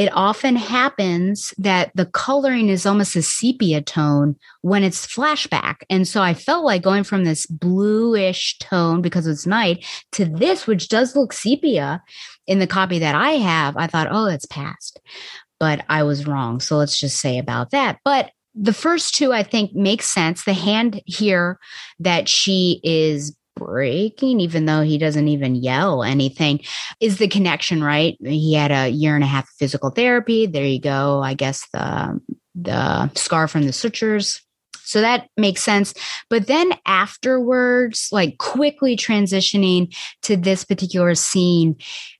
[0.00, 5.82] it often happens that the coloring is almost a sepia tone when it's flashback.
[5.90, 10.66] And so I felt like going from this bluish tone because it's night to this,
[10.66, 12.02] which does look sepia
[12.46, 15.02] in the copy that I have, I thought, oh, it's past.
[15.58, 16.60] But I was wrong.
[16.60, 17.98] So let's just say about that.
[18.02, 20.44] But the first two, I think, make sense.
[20.44, 21.58] The hand here
[21.98, 26.60] that she is breaking, even though he doesn't even yell anything,
[27.00, 28.16] is the connection, right?
[28.20, 30.46] He had a year and a half of physical therapy.
[30.46, 31.20] There you go.
[31.22, 32.20] I guess the
[32.54, 34.42] the scar from the sutures
[34.90, 35.94] so that makes sense.
[36.28, 41.76] But then afterwards, like quickly transitioning to this particular scene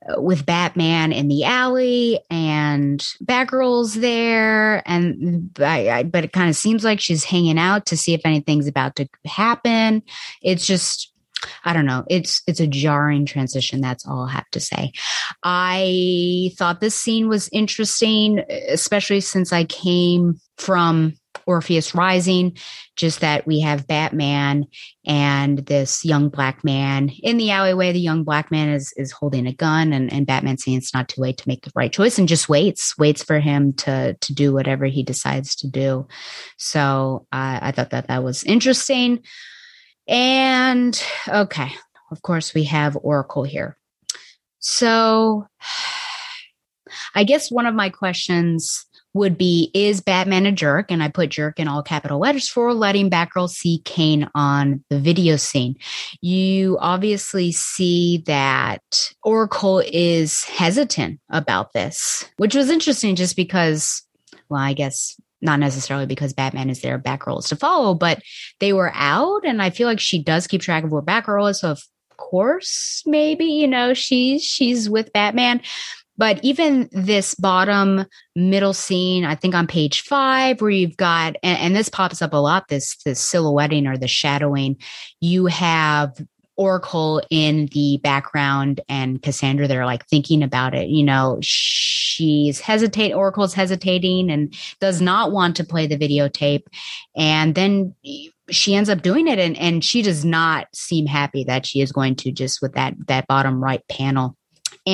[0.08, 4.88] uh, with Batman in the alley and Batgirl's there.
[4.88, 8.20] And I, I, but it kind of seems like she's hanging out to see if
[8.24, 10.04] anything's about to happen.
[10.40, 11.12] It's just,
[11.64, 12.04] I don't know.
[12.08, 13.80] It's it's a jarring transition.
[13.80, 14.92] That's all I have to say.
[15.42, 21.14] I thought this scene was interesting, especially since I came from
[21.46, 22.56] Orpheus Rising,
[22.96, 24.66] just that we have Batman
[25.06, 27.92] and this young black man in the alleyway.
[27.92, 31.08] The young black man is is holding a gun, and, and Batman saying it's not
[31.08, 34.34] too late to make the right choice, and just waits, waits for him to to
[34.34, 36.06] do whatever he decides to do.
[36.58, 39.22] So uh, I thought that that was interesting.
[40.10, 41.72] And okay,
[42.10, 43.76] of course we have Oracle here.
[44.58, 45.46] So
[47.14, 48.84] I guess one of my questions
[49.14, 50.90] would be Is Batman a jerk?
[50.90, 54.98] And I put jerk in all capital letters for letting Batgirl see Cain on the
[54.98, 55.76] video scene.
[56.20, 64.02] You obviously see that Oracle is hesitant about this, which was interesting just because,
[64.48, 68.22] well, I guess not necessarily because Batman is their Batgirl to follow, but
[68.58, 69.44] they were out.
[69.44, 71.60] And I feel like she does keep track of where Batgirl is.
[71.60, 71.82] So of
[72.16, 75.62] course, maybe, you know, she's she's with Batman
[76.20, 78.04] But even this bottom
[78.36, 82.34] middle scene, I think on page five, where you've got, and, and this pops up
[82.34, 84.76] a lot, this this silhouetting or the shadowing,
[85.20, 86.14] you have
[86.60, 90.90] Oracle in the background and Cassandra they're like thinking about it.
[90.90, 96.66] You know, she's hesitate Oracle's hesitating and does not want to play the videotape.
[97.16, 97.94] And then
[98.50, 101.92] she ends up doing it and, and she does not seem happy that she is
[101.92, 104.36] going to just with that that bottom right panel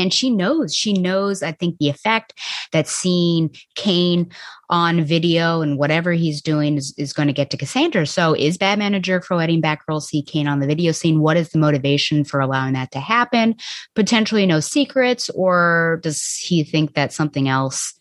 [0.01, 2.33] and she knows she knows i think the effect
[2.73, 4.31] that seeing cain
[4.69, 8.07] on video and whatever he's doing is, is going to get to cassandra.
[8.07, 11.21] So is batman a jerk for letting batgirl see cain on the video scene?
[11.21, 13.57] What is the motivation for allowing that to happen?
[13.95, 17.95] Potentially no secrets or does he think that something else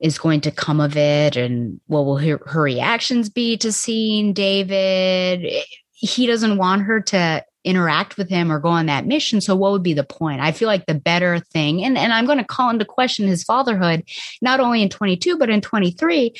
[0.00, 1.36] is going to come of it?
[1.36, 5.50] And what will her, her reactions be to seeing david?
[5.92, 9.40] He doesn't want her to interact with him or go on that mission.
[9.40, 10.40] So what would be the point?
[10.40, 13.44] I feel like the better thing, and, and I'm going to call into question his
[13.44, 14.04] fatherhood,
[14.40, 16.34] not only in 22, but in 23.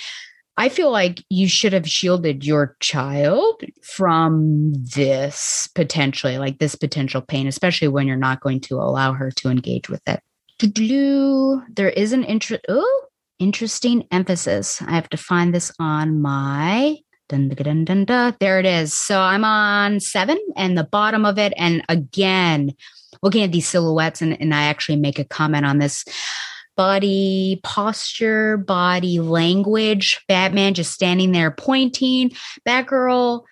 [0.57, 7.20] I feel like you should have shielded your child from this potentially, like this potential
[7.20, 10.20] pain, especially when you're not going to allow her to engage with it.
[10.59, 12.64] There is an interest.
[12.68, 13.05] Oh,
[13.39, 14.83] interesting emphasis.
[14.83, 16.97] I have to find this on my
[17.29, 18.95] Dun, dun, dun, There it is.
[18.95, 21.53] So I'm on seven and the bottom of it.
[21.59, 22.74] And again,
[23.22, 26.07] looking at these silhouettes, and, and I actually make a comment on this
[26.74, 30.24] body posture, body language.
[30.26, 32.33] Batman just standing there pointing.
[32.66, 33.43] Batgirl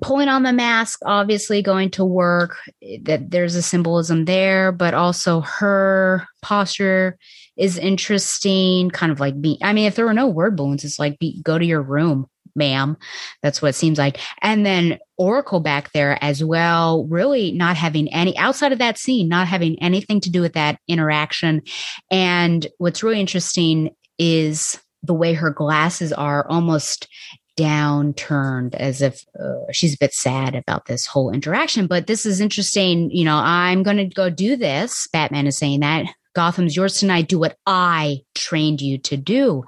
[0.00, 2.56] pulling on the mask, obviously going to work.
[3.02, 7.18] That there's a symbolism there, but also her posture
[7.58, 8.90] is interesting.
[8.90, 9.58] Kind of like be.
[9.62, 12.28] I mean, if there were no word balloons, it's like be, go to your room
[12.56, 12.96] ma'am.
[13.42, 14.18] That's what it seems like.
[14.42, 19.28] And then Oracle back there as well, really not having any outside of that scene,
[19.28, 21.62] not having anything to do with that interaction.
[22.10, 27.08] And what's really interesting is the way her glasses are almost
[27.56, 31.86] downturned as if uh, she's a bit sad about this whole interaction.
[31.86, 33.10] But this is interesting.
[33.10, 35.08] You know, I'm going to go do this.
[35.12, 36.06] Batman is saying that.
[36.34, 37.28] Gotham's yours tonight.
[37.28, 39.64] Do what I trained you to do.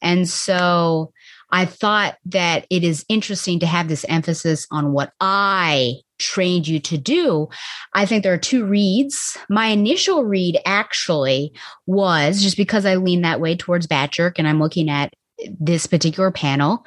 [0.00, 1.12] And so
[1.50, 6.80] I thought that it is interesting to have this emphasis on what I trained you
[6.80, 7.48] to do.
[7.92, 9.36] I think there are two reads.
[9.48, 11.52] My initial read actually
[11.86, 15.12] was just because I lean that way towards Batjerk and I'm looking at
[15.60, 16.86] this particular panel.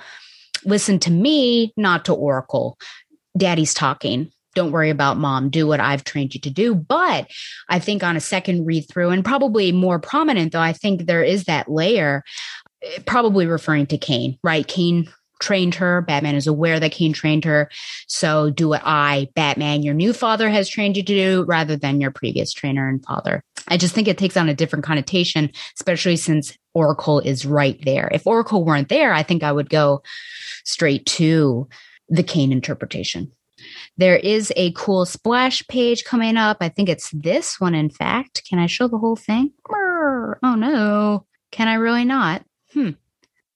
[0.66, 2.78] Listen to me, not to Oracle.
[3.38, 4.32] Daddy's talking.
[4.56, 5.50] Don't worry about mom.
[5.50, 6.74] Do what I've trained you to do.
[6.74, 7.30] But
[7.70, 11.24] I think on a second read through, and probably more prominent, though, I think there
[11.24, 12.24] is that layer
[12.84, 14.68] Eh, probably referring to Cain, right?
[14.68, 15.10] Cain
[15.40, 16.02] trained her.
[16.02, 17.70] Batman is aware that Cain trained her.
[18.08, 22.02] So do what I, Batman, your new father has trained you to do rather than
[22.02, 23.42] your previous trainer and father.
[23.70, 28.10] I just think it takes on a different connotation, especially since Oracle is right there.
[28.12, 30.02] If Oracle weren't there, I think I would go
[30.66, 31.68] straight to
[32.10, 33.32] the Cain interpretation.
[33.98, 36.58] There is a cool splash page coming up.
[36.62, 38.44] I think it's this one, in fact.
[38.48, 39.52] Can I show the whole thing?
[40.44, 41.26] Oh no.
[41.52, 42.44] Can I really not?
[42.74, 42.92] Hmm.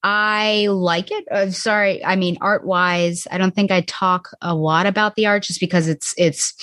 [0.06, 1.26] I like it.
[1.32, 5.26] Uh, sorry, I mean art wise, I don't think I talk a lot about the
[5.26, 6.54] art just because it's it's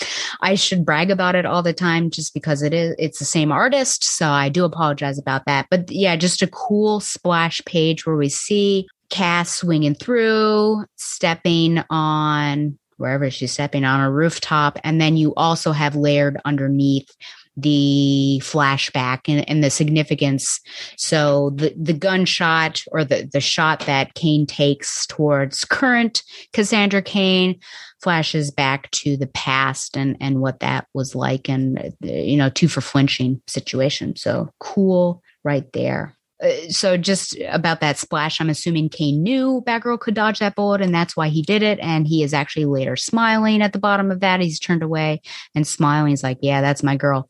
[0.42, 3.50] I should brag about it all the time just because it is it's the same
[3.50, 5.68] artist, so I do apologize about that.
[5.70, 12.78] But yeah, just a cool splash page where we see Cass swinging through, stepping on
[12.98, 17.08] wherever she's stepping on a rooftop, and then you also have layered underneath
[17.56, 20.60] the flashback and, and, the significance.
[20.96, 26.22] So the, the gunshot or the, the shot that Cain takes towards current
[26.52, 27.58] Cassandra Cain
[28.02, 32.68] flashes back to the past and, and what that was like and, you know, two
[32.68, 34.16] for flinching situation.
[34.16, 36.16] So cool right there.
[36.42, 40.80] Uh, so just about that splash, I'm assuming Cain knew Batgirl could dodge that bullet,
[40.80, 41.78] and that's why he did it.
[41.80, 44.40] And he is actually later smiling at the bottom of that.
[44.40, 45.20] He's turned away
[45.54, 46.10] and smiling.
[46.10, 47.28] He's like, "Yeah, that's my girl.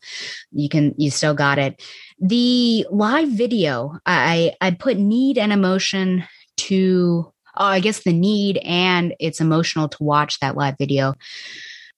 [0.51, 1.83] You can, you still got it."
[2.19, 6.23] The live video, I I put need and emotion
[6.57, 7.31] to.
[7.57, 11.15] Oh, I guess the need and it's emotional to watch that live video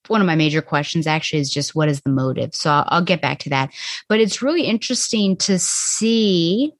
[0.07, 3.03] one of my major questions actually is just what is the motive so I'll, I'll,
[3.03, 3.71] get back to that
[4.09, 6.73] but it's really interesting to see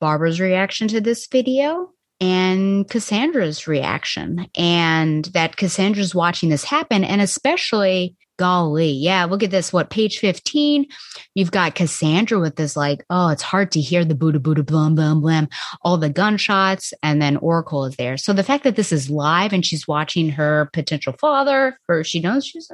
[0.00, 1.90] Barbara's reaction to this video
[2.20, 9.50] and Cassandra's reaction, and that Cassandra's watching this happen, and especially golly, yeah, look at
[9.50, 9.72] this.
[9.72, 10.86] What page 15?
[11.34, 14.94] You've got Cassandra with this, like, oh, it's hard to hear the Buddha Buddha blum
[14.94, 15.48] blum blum,
[15.82, 18.16] all the gunshots, and then Oracle is there.
[18.16, 22.20] So the fact that this is live and she's watching her potential father, or she
[22.20, 22.70] knows she's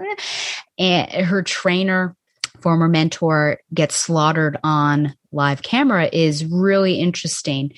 [0.78, 2.14] and her trainer
[2.60, 7.72] former mentor gets slaughtered on live camera is really interesting.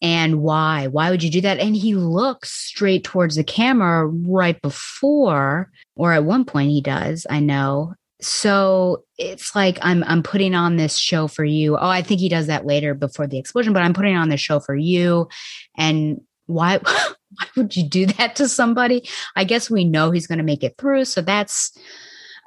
[0.00, 0.86] And why?
[0.86, 1.58] Why would you do that?
[1.58, 7.26] And he looks straight towards the camera right before, or at one point he does,
[7.28, 7.94] I know.
[8.20, 11.76] So it's like I'm I'm putting on this show for you.
[11.76, 14.40] Oh, I think he does that later before the explosion, but I'm putting on this
[14.40, 15.28] show for you.
[15.76, 19.08] And why why would you do that to somebody?
[19.36, 21.76] I guess we know he's going to make it through, so that's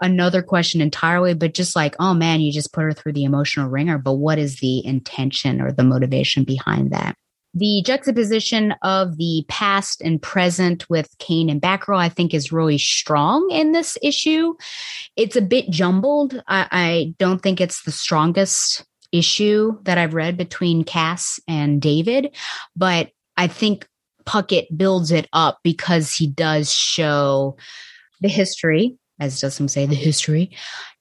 [0.01, 3.69] another question entirely, but just like, oh man, you just put her through the emotional
[3.69, 3.97] ringer.
[3.97, 7.15] But what is the intention or the motivation behind that?
[7.53, 12.77] The juxtaposition of the past and present with Cain and Batgirl, I think, is really
[12.77, 14.55] strong in this issue.
[15.17, 16.41] It's a bit jumbled.
[16.47, 22.33] I, I don't think it's the strongest issue that I've read between Cass and David,
[22.75, 23.85] but I think
[24.25, 27.57] Puckett builds it up because he does show
[28.21, 30.51] the history as does some say the history,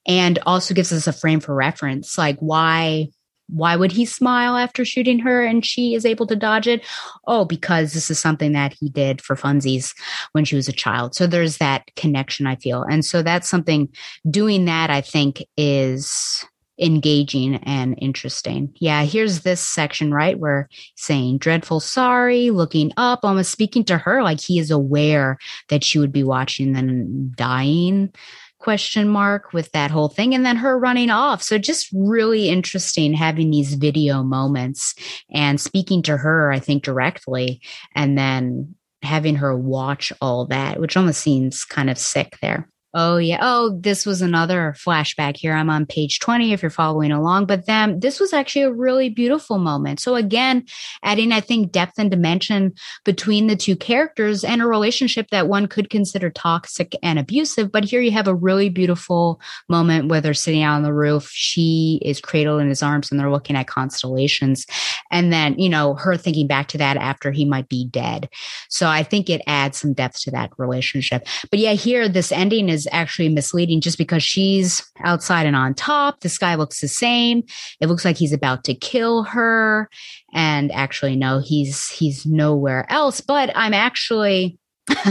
[0.06, 3.08] and also gives us a frame for reference, like why
[3.52, 6.86] why would he smile after shooting her and she is able to dodge it?
[7.26, 9.92] Oh, because this is something that he did for funsies
[10.32, 11.14] when she was a child.
[11.14, 12.84] So there's that connection, I feel.
[12.84, 13.88] And so that's something
[14.30, 16.44] doing that, I think, is
[16.80, 18.72] engaging and interesting.
[18.76, 20.38] Yeah, here's this section, right?
[20.38, 25.84] Where saying dreadful sorry, looking up, almost speaking to her like he is aware that
[25.84, 28.12] she would be watching, then dying
[28.60, 33.14] question mark with that whole thing and then her running off so just really interesting
[33.14, 34.94] having these video moments
[35.30, 37.58] and speaking to her i think directly
[37.94, 43.18] and then having her watch all that which almost seems kind of sick there Oh
[43.18, 43.38] yeah.
[43.40, 45.54] Oh, this was another flashback here.
[45.54, 49.08] I'm on page 20 if you're following along, but then this was actually a really
[49.08, 50.00] beautiful moment.
[50.00, 50.64] So again,
[51.04, 52.72] adding I think depth and dimension
[53.04, 57.84] between the two characters and a relationship that one could consider toxic and abusive, but
[57.84, 61.30] here you have a really beautiful moment where they're sitting out on the roof.
[61.32, 64.66] She is cradled in his arms and they're looking at constellations.
[65.12, 68.28] And then, you know, her thinking back to that after he might be dead.
[68.68, 71.26] So I think it adds some depth to that relationship.
[71.50, 75.74] But yeah, here this ending is is actually misleading just because she's outside and on
[75.74, 76.20] top.
[76.20, 77.42] This guy looks the same.
[77.80, 79.88] It looks like he's about to kill her.
[80.32, 83.20] And actually, no, he's he's nowhere else.
[83.20, 84.58] But I'm actually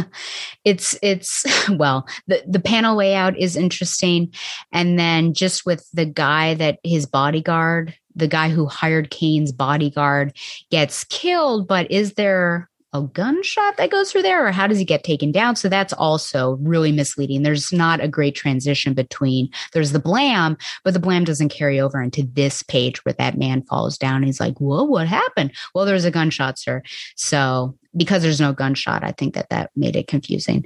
[0.65, 4.33] it's it's well the the panel layout is interesting
[4.73, 10.35] and then just with the guy that his bodyguard the guy who hired Cain's bodyguard
[10.71, 14.85] gets killed but is there a gunshot that goes through there or how does he
[14.85, 15.55] get taken down?
[15.55, 17.43] So that's also really misleading.
[17.43, 22.01] There's not a great transition between there's the blam but the blam doesn't carry over
[22.01, 24.23] into this page where that man falls down.
[24.23, 25.51] He's like whoa what happened?
[25.75, 26.81] Well there's a gunshot sir.
[27.15, 30.65] So because there's no gunshot i think that that made it confusing.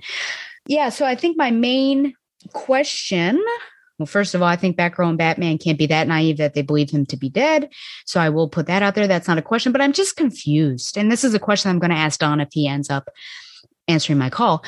[0.68, 2.14] Yeah so i think my main
[2.54, 3.44] question
[4.04, 6.62] well, first of all, I think Batgirl and Batman can't be that naive that they
[6.62, 7.70] believe him to be dead.
[8.06, 9.08] So I will put that out there.
[9.08, 10.97] That's not a question, but I'm just confused.
[10.97, 13.08] And this is a question I'm going to ask Don if he ends up
[13.88, 14.66] answering my call.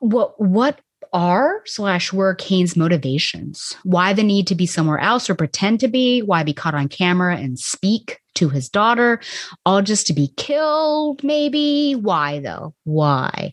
[0.00, 0.80] What what
[1.12, 3.76] are slash were Cain's motivations?
[3.82, 6.20] Why the need to be somewhere else or pretend to be?
[6.20, 9.20] Why be caught on camera and speak to his daughter?
[9.66, 11.94] All just to be killed, maybe?
[11.94, 12.74] Why though?
[12.84, 13.52] Why?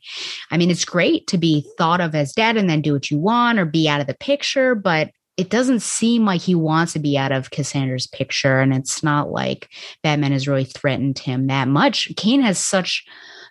[0.51, 3.17] I mean, it's great to be thought of as dead and then do what you
[3.19, 6.99] want or be out of the picture, but it doesn't seem like he wants to
[6.99, 8.59] be out of Cassandra's picture.
[8.59, 9.69] And it's not like
[10.01, 12.11] Batman has really threatened him that much.
[12.17, 13.05] Kane has such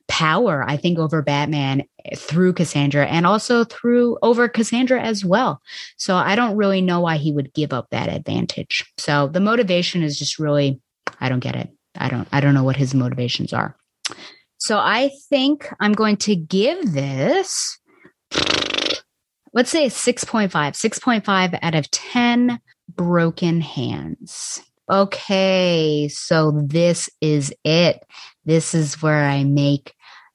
[0.09, 5.61] power, I think, over Batman eh, through Cassandra and also through over Cassandra as well.
[5.97, 8.85] So I don't really know why he would give up that advantage.
[8.99, 10.81] So the motivation is just really,
[11.21, 11.71] I don't get it.
[11.99, 13.77] I don't, I don't know what his motivations are.
[14.59, 17.79] So I think I'm going to give this,
[19.53, 22.61] let's say 6.5, 6.5 out of 10
[22.95, 24.63] broken hands.
[24.91, 28.05] Okay, so this is it.
[28.45, 29.93] This is where I make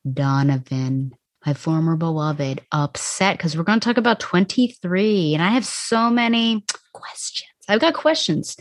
[0.10, 1.12] Donovan,
[1.46, 5.34] my former beloved, upset because we're going to talk about 23.
[5.34, 7.48] And I have so many questions.
[7.68, 8.58] I've got questions,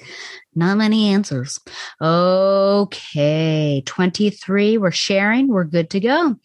[0.54, 1.58] not many answers.
[2.00, 4.78] Okay, 23.
[4.78, 5.48] We're sharing.
[5.48, 6.36] We're good to go.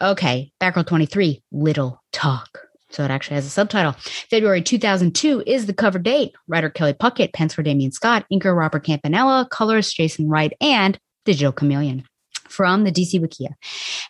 [0.00, 2.60] Okay, back Batgirl 23, Little Talk.
[2.90, 3.92] So it actually has a subtitle.
[4.30, 6.32] February 2002 is the cover date.
[6.46, 11.52] Writer Kelly Puckett, pens for Damion Scott, inker Robert Campanella, colorist Jason Wright, and Digital
[11.52, 12.04] Chameleon
[12.52, 13.54] from the DC Wikia.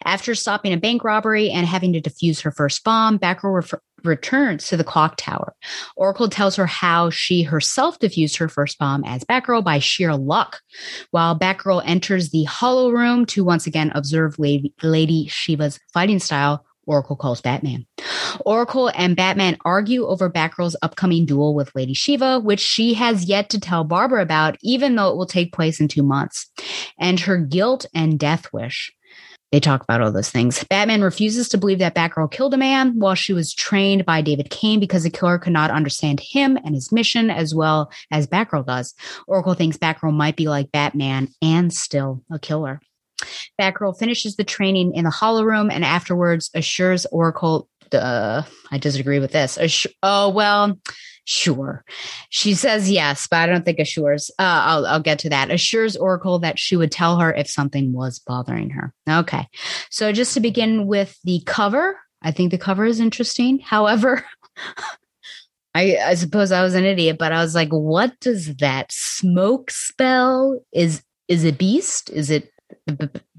[0.05, 4.77] After stopping a bank robbery and having to defuse her first bomb, Batgirl returns to
[4.77, 5.55] the clock tower.
[5.97, 10.61] Oracle tells her how she herself defused her first bomb as Batgirl by sheer luck.
[11.11, 16.65] While Batgirl enters the hollow room to once again observe Lady, Lady Shiva's fighting style,
[16.87, 17.87] Oracle calls Batman.
[18.45, 23.51] Oracle and Batman argue over Batgirl's upcoming duel with Lady Shiva, which she has yet
[23.51, 26.51] to tell Barbara about, even though it will take place in two months,
[26.99, 28.93] and her guilt and death wish.
[29.53, 30.65] They talk about all those things.
[30.65, 34.49] Batman refuses to believe that Batgirl killed a man while she was trained by David
[34.49, 38.65] Cain because the killer could not understand him and his mission as well as Batgirl
[38.65, 38.95] does.
[39.29, 42.81] Oracle thinks Batgirl might be like Batman and still a killer.
[43.61, 47.69] Batgirl finishes the training in the Hollow Room and afterwards assures Oracle.
[47.93, 49.87] Uh, I disagree with this.
[50.03, 50.79] Oh well,
[51.25, 51.85] sure.
[52.31, 54.31] She says yes, but I don't think assures.
[54.39, 55.51] Uh, I'll I'll get to that.
[55.51, 58.95] Assures Oracle that she would tell her if something was bothering her.
[59.09, 59.47] Okay,
[59.91, 63.59] so just to begin with the cover, I think the cover is interesting.
[63.59, 64.25] However.
[65.75, 69.71] I, I suppose I was an idiot, but I was like, what does that smoke
[69.71, 70.61] spell?
[70.71, 72.11] Is is it beast?
[72.11, 72.52] Is it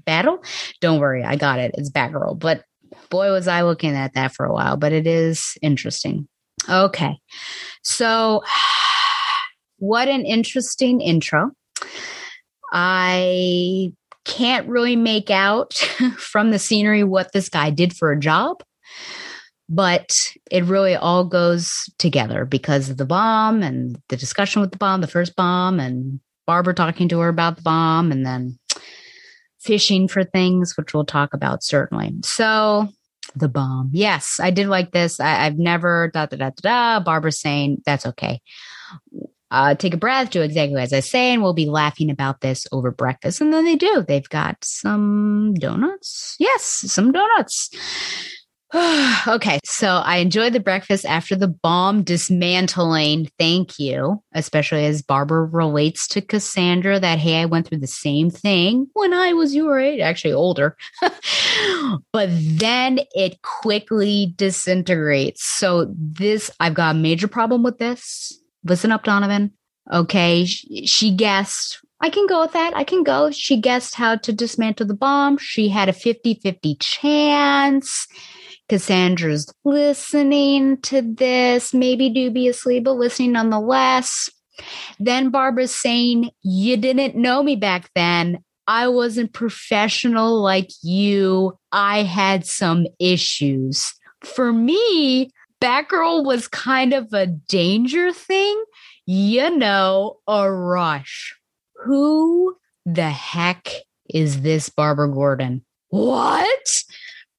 [0.04, 0.42] battle?
[0.80, 1.74] Don't worry, I got it.
[1.76, 2.38] It's Batgirl.
[2.38, 2.64] But
[3.10, 6.28] boy, was I looking at that for a while, but it is interesting.
[6.68, 7.18] Okay.
[7.82, 8.42] So,
[9.78, 11.50] what an interesting intro.
[12.72, 13.92] I
[14.24, 15.74] can't really make out
[16.16, 18.62] from the scenery what this guy did for a job,
[19.68, 24.78] but it really all goes together because of the bomb and the discussion with the
[24.78, 28.58] bomb, the first bomb, and Barbara talking to her about the bomb, and then
[29.64, 32.14] fishing for things, which we'll talk about certainly.
[32.22, 32.88] So,
[33.34, 33.90] the bomb.
[33.92, 35.18] Yes, I did like this.
[35.18, 37.00] I, have never da da da da da.
[37.00, 38.40] Barbara saying that's okay.
[39.50, 42.66] Uh, take a breath, do exactly as I say, and we'll be laughing about this
[42.72, 43.40] over breakfast.
[43.40, 44.04] And then they do.
[44.06, 46.36] They've got some donuts.
[46.38, 47.70] Yes, some donuts.
[49.28, 53.30] okay, so I enjoyed the breakfast after the bomb dismantling.
[53.38, 58.30] Thank you, especially as Barbara relates to Cassandra that, hey, I went through the same
[58.30, 60.76] thing when I was your age, actually older.
[62.12, 65.44] but then it quickly disintegrates.
[65.44, 68.36] So, this, I've got a major problem with this.
[68.64, 69.52] Listen up, Donovan.
[69.92, 72.76] Okay, she guessed I can go with that.
[72.76, 73.30] I can go.
[73.30, 75.38] She guessed how to dismantle the bomb.
[75.38, 78.06] She had a 50 50 chance.
[78.68, 84.30] Cassandra's listening to this, maybe dubiously, but listening nonetheless.
[84.98, 88.42] Then Barbara's saying, You didn't know me back then.
[88.66, 91.58] I wasn't professional like you.
[91.72, 93.92] I had some issues.
[94.22, 98.64] For me, Batgirl was kind of a danger thing,
[99.06, 101.34] you know, a rush.
[101.84, 102.56] Who
[102.86, 103.70] the heck
[104.08, 105.64] is this Barbara Gordon?
[105.88, 106.84] What?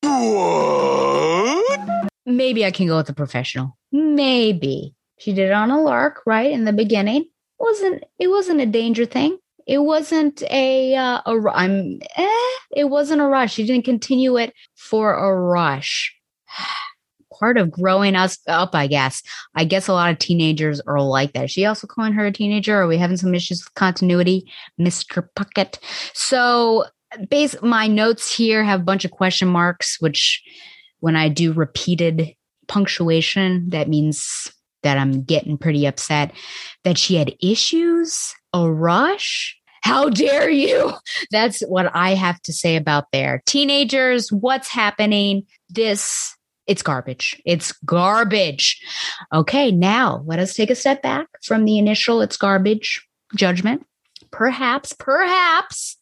[0.05, 2.09] What?
[2.25, 3.77] Maybe I can go with a professional.
[3.91, 4.93] Maybe.
[5.19, 6.51] She did it on a lark, right?
[6.51, 7.21] In the beginning.
[7.21, 7.27] It
[7.59, 9.37] wasn't it wasn't a danger thing.
[9.65, 13.53] It wasn't a uh, a I'm eh, it wasn't a rush.
[13.53, 16.13] She didn't continue it for a rush.
[17.39, 19.21] Part of growing us up, I guess.
[19.55, 21.45] I guess a lot of teenagers are like that.
[21.45, 22.79] Is she also calling her a teenager?
[22.79, 24.49] Are we having some issues with continuity,
[24.79, 25.27] Mr.
[25.35, 25.77] Puckett?
[26.13, 26.85] So
[27.29, 30.43] base my notes here have a bunch of question marks, which
[30.99, 32.33] when I do repeated
[32.67, 34.51] punctuation, that means
[34.83, 36.31] that I'm getting pretty upset
[36.83, 39.57] that she had issues, a rush.
[39.81, 40.93] How dare you?
[41.31, 43.43] That's what I have to say about there.
[43.45, 45.43] Teenagers, what's happening?
[45.69, 46.35] This,
[46.67, 47.41] it's garbage.
[47.45, 48.81] It's garbage.
[49.33, 53.05] Okay, now let us take a step back from the initial it's garbage
[53.35, 53.85] judgment.
[54.31, 55.97] Perhaps, perhaps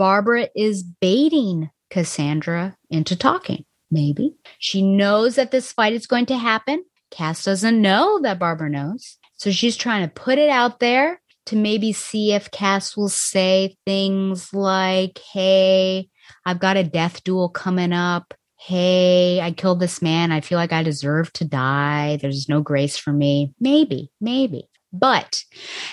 [0.00, 3.66] Barbara is baiting Cassandra into talking.
[3.90, 4.34] Maybe.
[4.58, 6.86] She knows that this fight is going to happen.
[7.10, 9.18] Cass doesn't know that Barbara knows.
[9.34, 13.76] So she's trying to put it out there to maybe see if Cass will say
[13.84, 16.08] things like, Hey,
[16.46, 18.32] I've got a death duel coming up.
[18.58, 20.32] Hey, I killed this man.
[20.32, 22.16] I feel like I deserve to die.
[22.22, 23.52] There's no grace for me.
[23.60, 24.66] Maybe, maybe.
[24.94, 25.44] But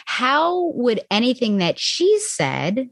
[0.05, 2.89] how would anything that she said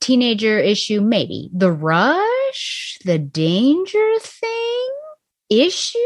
[0.00, 1.50] teenager issue, maybe.
[1.52, 4.88] The rush, the danger thing,
[5.50, 5.98] issue.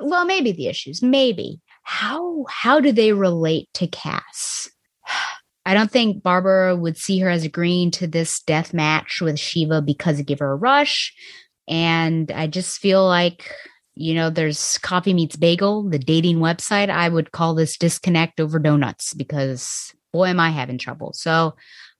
[0.00, 1.60] Well, maybe the issues, maybe.
[1.82, 4.70] How how do they relate to Cass?
[5.64, 9.80] I don't think Barbara would see her as agreeing to this death match with Shiva
[9.80, 11.14] because it gave her a rush.
[11.68, 13.48] And I just feel like,
[13.94, 16.90] you know, there's Coffee Meets Bagel, the dating website.
[16.90, 21.12] I would call this disconnect over donuts because boy, am I having trouble.
[21.12, 21.54] So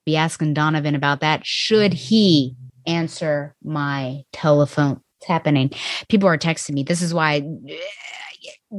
[0.05, 1.47] be asking Donovan about that.
[1.47, 5.01] Should he answer my telephone?
[5.21, 5.71] It's happening.
[6.09, 6.83] People are texting me.
[6.83, 7.75] This is why uh,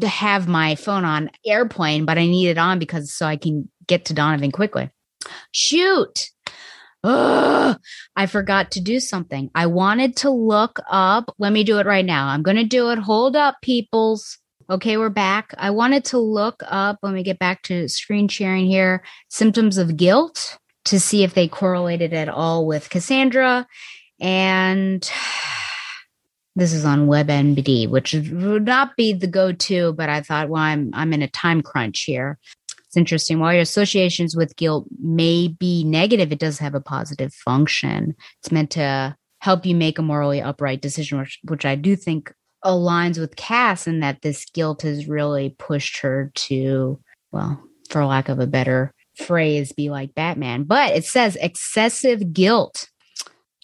[0.04, 3.70] I have my phone on airplane, but I need it on because so I can
[3.88, 4.90] get to Donovan quickly.
[5.52, 6.30] Shoot.
[7.06, 7.78] I
[8.28, 9.52] forgot to do something.
[9.56, 11.34] I wanted to look up.
[11.38, 12.28] Let me do it right now.
[12.28, 13.00] I'm going to do it.
[13.00, 14.38] Hold up, peoples.
[14.70, 15.54] Okay, we're back.
[15.58, 19.98] I wanted to look up, let me get back to screen sharing here, symptoms of
[19.98, 23.68] guilt to see if they correlated at all with Cassandra.
[24.20, 25.10] And
[26.56, 30.92] this is on WebMD, which would not be the go-to, but I thought, well, I'm
[30.94, 32.38] I'm in a time crunch here.
[32.94, 33.40] It's interesting.
[33.40, 38.16] While your associations with guilt may be negative, it does have a positive function.
[38.40, 42.32] It's meant to help you make a morally upright decision, which, which I do think
[42.64, 47.00] aligns with Cass in that this guilt has really pushed her to,
[47.32, 48.94] well, for lack of a better
[49.24, 50.64] phrase, be like Batman.
[50.64, 52.90] But it says excessive guilt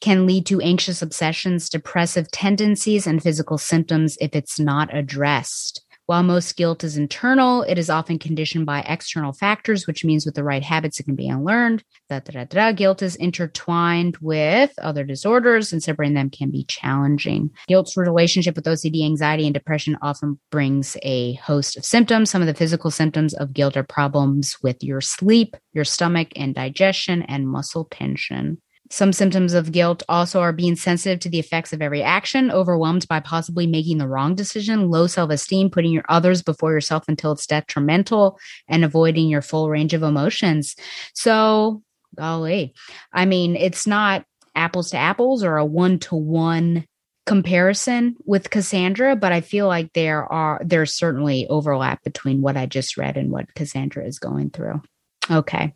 [0.02, 5.84] can lead to anxious obsessions, depressive tendencies, and physical symptoms if it's not addressed.
[6.10, 10.34] While most guilt is internal, it is often conditioned by external factors, which means with
[10.34, 11.84] the right habits, it can be unlearned.
[12.10, 12.72] Da, da, da, da.
[12.72, 17.52] Guilt is intertwined with other disorders, and separating them can be challenging.
[17.68, 22.32] Guilt's relationship with OCD, anxiety, and depression often brings a host of symptoms.
[22.32, 26.56] Some of the physical symptoms of guilt are problems with your sleep, your stomach, and
[26.56, 28.60] digestion, and muscle tension.
[28.92, 33.08] Some symptoms of guilt also are being sensitive to the effects of every action, overwhelmed
[33.08, 37.32] by possibly making the wrong decision, low self esteem, putting your others before yourself until
[37.34, 40.76] it's detrimental, and avoiding your full range of emotions.
[41.14, 41.84] So,
[42.16, 42.74] golly,
[43.14, 44.26] I mean, it's not
[44.56, 46.86] apples to apples or a one to one
[47.28, 52.66] comparison with Cassandra, but I feel like there are there's certainly overlap between what I
[52.66, 54.82] just read and what Cassandra is going through.
[55.30, 55.74] Okay.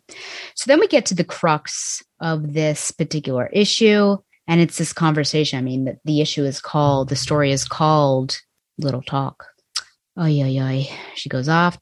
[0.54, 4.16] So then we get to the crux of this particular issue.
[4.46, 5.58] And it's this conversation.
[5.58, 8.38] I mean, the, the issue is called, the story is called
[8.78, 9.46] Little Talk.
[10.16, 10.84] Oh, yeah, yeah.
[11.14, 11.78] She goes off.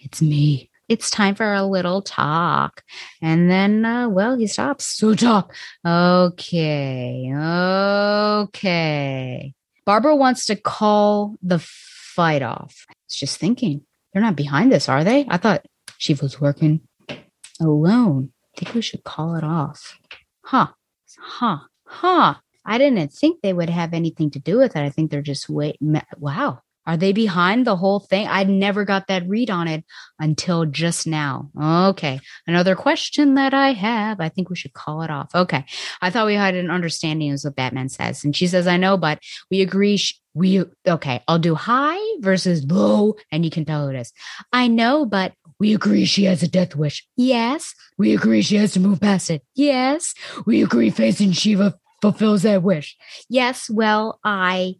[0.00, 0.70] It's me.
[0.88, 2.82] It's time for a little talk.
[3.22, 4.86] And then, uh, well, he stops.
[4.86, 5.54] So talk.
[5.86, 7.32] Okay.
[8.42, 9.54] Okay.
[9.84, 12.86] Barbara wants to call the fight off.
[13.06, 13.82] It's just thinking.
[14.12, 15.26] They're not behind this, are they?
[15.28, 15.64] I thought
[15.98, 16.80] she was working
[17.60, 18.32] alone.
[18.56, 19.98] I think we should call it off.
[20.44, 20.68] Huh.
[21.18, 21.58] Huh.
[21.84, 22.34] Huh.
[22.64, 24.82] I didn't think they would have anything to do with it.
[24.82, 25.76] I think they're just wait.
[26.18, 26.60] Wow.
[26.86, 28.26] Are they behind the whole thing?
[28.28, 29.84] I never got that read on it
[30.18, 31.50] until just now.
[31.60, 32.18] Okay.
[32.46, 34.20] Another question that I have.
[34.20, 35.28] I think we should call it off.
[35.34, 35.66] Okay.
[36.00, 38.24] I thought we had an understanding is what Batman says.
[38.24, 39.18] And she says, I know, but
[39.50, 39.98] we agree.
[39.98, 41.22] Sh- we, okay.
[41.28, 43.16] I'll do high versus low.
[43.30, 44.12] And you can tell who it is.
[44.50, 47.06] I know, but we agree she has a death wish.
[47.16, 47.74] Yes.
[47.96, 49.42] We agree she has to move past it.
[49.54, 50.14] Yes.
[50.46, 52.96] We agree facing Shiva fulfills that wish.
[53.28, 53.68] Yes.
[53.68, 54.76] Well, I,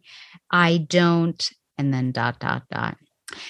[0.51, 1.49] I don't.
[1.77, 2.97] And then dot, dot, dot.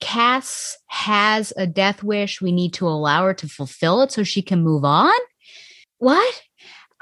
[0.00, 2.40] Cass has a death wish.
[2.40, 5.14] We need to allow her to fulfill it so she can move on.
[5.98, 6.42] What?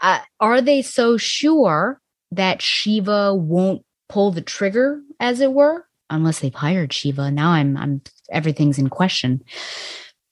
[0.00, 2.00] Uh, are they so sure
[2.32, 5.86] that Shiva won't pull the trigger, as it were?
[6.10, 7.30] Unless they've hired Shiva.
[7.30, 8.02] Now I'm I'm
[8.32, 9.42] everything's in question.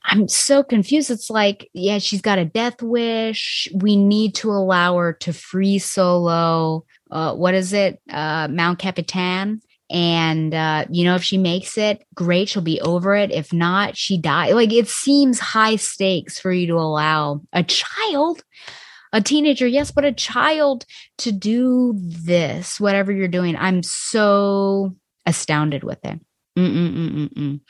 [0.04, 1.10] I'm so confused.
[1.10, 3.68] It's like, yeah, she's got a death wish.
[3.74, 6.84] We need to allow her to free solo.
[7.10, 8.00] Uh, what is it?
[8.10, 9.60] Uh, Mount Capitan.
[9.90, 12.48] And, uh, you know, if she makes it, great.
[12.48, 13.32] She'll be over it.
[13.32, 14.54] If not, she dies.
[14.54, 18.42] Like it seems high stakes for you to allow a child,
[19.12, 20.86] a teenager, yes, but a child
[21.18, 23.56] to do this, whatever you're doing.
[23.56, 24.94] I'm so
[25.26, 26.20] astounded with it.
[26.58, 27.60] Mm-mm-mm-mm.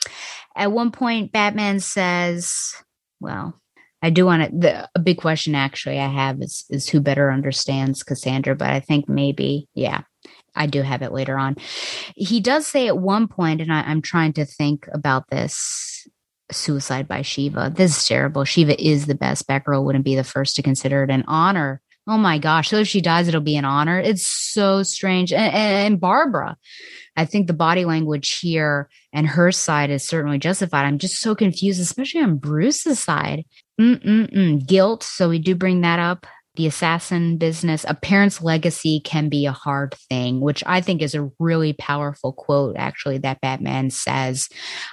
[0.56, 2.74] At one point, Batman says,
[3.20, 3.60] well,
[4.02, 7.30] I do want to, the, a big question actually I have is, is who better
[7.30, 10.02] understands Cassandra, but I think maybe, yeah,
[10.54, 11.56] I do have it later on.
[12.16, 16.08] He does say at one point, and I, I'm trying to think about this
[16.50, 17.72] suicide by Shiva.
[17.74, 18.44] This is terrible.
[18.44, 19.46] Shiva is the best.
[19.46, 21.80] Batgirl wouldn't be the first to consider it an honor.
[22.10, 22.70] Oh my gosh.
[22.70, 24.00] So if she dies, it'll be an honor.
[24.00, 25.32] It's so strange.
[25.32, 26.56] And, and, Barbara,
[27.16, 30.86] I think the body language here and her side is certainly justified.
[30.86, 33.44] I'm just so confused, especially on Bruce's side.
[33.80, 34.66] Mm-mm-mm.
[34.66, 35.04] Guilt.
[35.04, 36.26] So we do bring that up.
[36.56, 41.14] the assassin business, a parent's legacy can be a hard thing, which I think is
[41.14, 44.48] a really powerful quote, actually, that Batman says.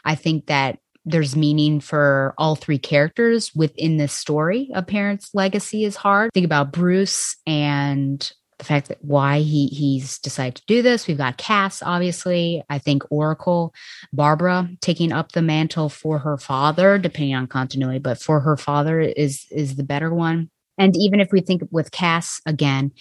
[0.06, 4.70] I think that there's meaning for all three characters within this story.
[4.74, 6.32] A parent's legacy is hard.
[6.34, 8.30] Think about Bruce and
[8.60, 11.08] the fact that why he he's decided to do this.
[11.08, 12.64] We've got Cass, obviously.
[12.70, 13.74] I think Oracle,
[14.12, 19.00] Barbara taking up the mantle for her father, depending on continuity, but for her father
[19.00, 20.50] is is the better one.
[20.78, 22.92] And even if we think with Cass again,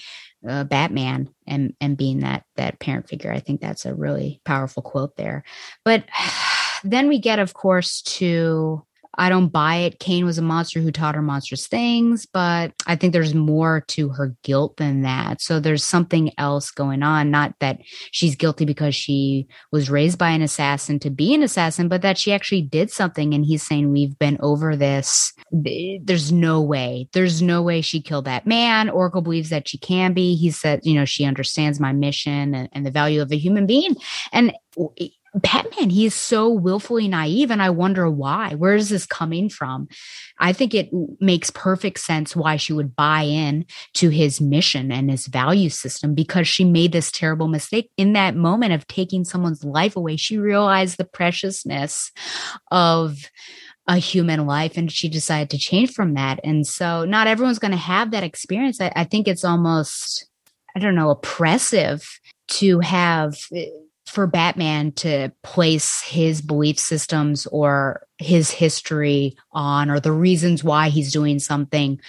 [0.49, 4.83] uh, Batman and and being that that parent figure, I think that's a really powerful
[4.83, 5.43] quote there.
[5.85, 6.05] But
[6.85, 8.87] then we get, of course, to
[9.19, 9.99] I don't buy it.
[9.99, 14.11] Cain was a monster who taught her monstrous things, but I think there's more to
[14.11, 15.41] her guilt than that.
[15.41, 17.31] So there's something else going on.
[17.31, 17.79] Not that
[18.11, 22.19] she's guilty because she was raised by an assassin to be an assassin, but that
[22.19, 23.33] she actually did something.
[23.33, 25.33] And he's saying, We've been over this.
[25.51, 27.09] There's no way.
[27.13, 28.91] There's no way she killed that man.
[28.91, 30.35] Oracle believes that she can be.
[30.35, 33.67] He said, You know, she understands my mission and, and the value of a human
[33.67, 33.97] being.
[34.33, 34.53] And
[35.37, 38.55] Batman, he's so willfully naive, and I wonder why.
[38.55, 39.87] Where is this coming from?
[40.39, 40.89] I think it
[41.21, 46.15] makes perfect sense why she would buy in to his mission and his value system
[46.15, 50.17] because she made this terrible mistake in that moment of taking someone's life away.
[50.17, 52.13] She realized the preciousness
[52.71, 53.31] of
[53.87, 56.41] a human life and she decided to change from that.
[56.45, 58.81] And so, not everyone's going to have that experience.
[58.81, 60.27] I, I think it's almost,
[60.75, 63.67] I don't know, oppressive to have eh,
[64.07, 70.89] for Batman to place his belief systems or his history on or the reasons why
[70.89, 72.01] he's doing something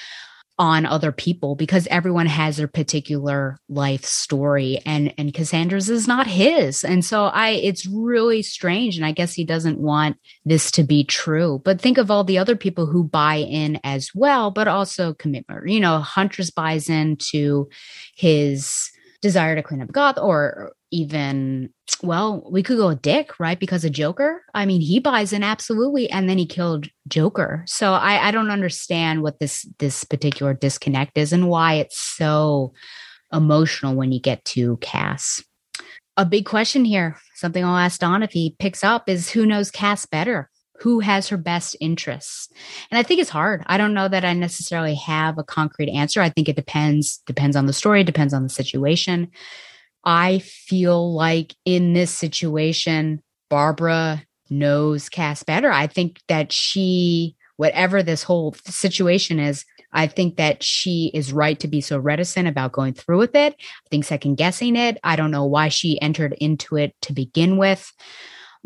[0.59, 6.25] on other people because everyone has their particular life story and and Cassandra's is not
[6.25, 6.83] his.
[6.83, 11.03] And so I it's really strange and I guess he doesn't want this to be
[11.03, 11.61] true.
[11.63, 15.67] But think of all the other people who buy in as well but also commitment
[15.67, 17.69] you know Huntress buys into
[18.15, 18.89] his
[19.21, 21.69] desire to clean up Goth or even
[22.03, 23.59] well, we could go with Dick, right?
[23.59, 24.43] Because of Joker.
[24.53, 27.63] I mean, he buys in absolutely, and then he killed Joker.
[27.67, 32.73] So I, I don't understand what this this particular disconnect is and why it's so
[33.33, 35.43] emotional when you get to Cass.
[36.17, 39.71] A big question here, something I'll ask Don if he picks up, is who knows
[39.71, 40.49] Cass better?
[40.79, 42.49] Who has her best interests?
[42.91, 43.63] And I think it's hard.
[43.67, 46.21] I don't know that I necessarily have a concrete answer.
[46.21, 49.29] I think it depends depends on the story, depends on the situation
[50.07, 55.69] I feel like in this situation, Barbara knows Cass better.
[55.69, 61.59] I think that she, whatever this whole situation is, I think that she is right
[61.59, 63.55] to be so reticent about going through with it.
[63.59, 64.97] I think second guessing it.
[65.03, 67.91] I don't know why she entered into it to begin with,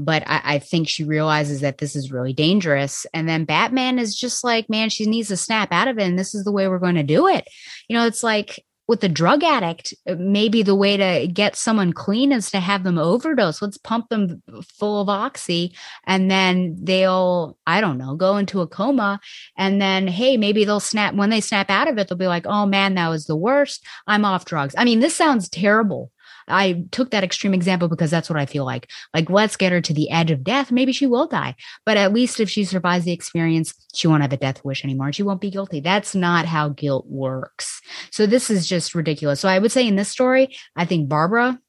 [0.05, 3.05] but I, I, think she realizes that this is really dangerous.
[3.13, 6.03] And then Batman is just like, man, she needs to snap out of it.
[6.03, 7.47] And this is the way we're going to do it.
[7.87, 11.93] You know, it's like with a drug addict, uh, maybe the way to get someone
[11.93, 13.61] clean is to have them overdose.
[13.61, 14.43] Let's pump them
[14.77, 15.73] full of oxy
[16.05, 19.21] and then they'll, I don't know, go into a coma.
[19.57, 22.45] And then, hey, maybe they'll snap when they snap out of it, they'll be like,
[22.45, 23.85] oh man, that was the worst.
[24.07, 24.75] I'm off drugs.
[24.77, 26.11] I mean, this sounds terrible.
[26.51, 28.89] I took that extreme example because that's what I feel like.
[29.13, 30.71] Like, let's get her to the edge of death.
[30.71, 34.33] Maybe she will die, but at least if she survives the experience, she won't have
[34.33, 35.79] a death wish anymore and she won't be guilty.
[35.79, 37.81] That's not how guilt works.
[38.11, 39.39] So, this is just ridiculous.
[39.39, 41.59] So, I would say in this story, I think Barbara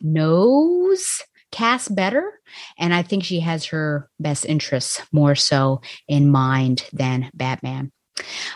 [0.00, 1.22] knows
[1.52, 2.40] Cass better.
[2.78, 7.92] And I think she has her best interests more so in mind than Batman.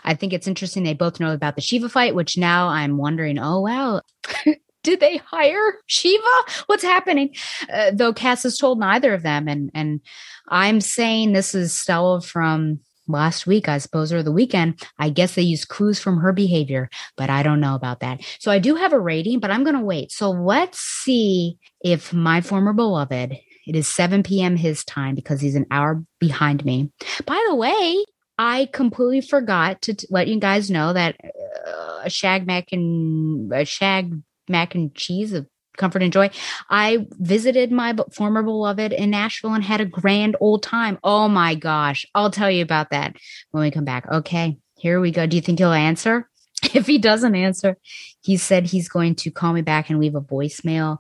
[0.03, 3.39] I think it's interesting they both know about the Shiva fight, which now I'm wondering,
[3.39, 4.01] oh, wow,
[4.87, 6.23] did they hire Shiva?
[6.67, 7.35] What's happening?
[7.71, 10.01] Uh, though Cass has told neither of them, and and
[10.49, 14.81] I'm saying this is Stella from last week, I suppose, or the weekend.
[14.99, 18.21] I guess they use clues from her behavior, but I don't know about that.
[18.39, 20.13] So I do have a rating, but I'm going to wait.
[20.13, 23.37] So let's see if my former beloved.
[23.67, 24.55] It is 7 p.m.
[24.55, 26.93] his time because he's an hour behind me.
[27.27, 28.05] By the way,
[28.39, 33.53] I completely forgot to t- let you guys know that uh, a shag mac and
[33.53, 36.31] a shag mac and cheese of comfort and joy.
[36.71, 40.99] I visited my former beloved in Nashville and had a grand old time.
[41.05, 42.07] Oh my gosh.
[42.15, 43.17] I'll tell you about that
[43.51, 44.11] when we come back.
[44.11, 45.27] Okay, here we go.
[45.27, 46.29] Do you think he'll answer?
[46.75, 47.77] If he doesn't answer,
[48.23, 50.99] he said he's going to call me back and leave a voicemail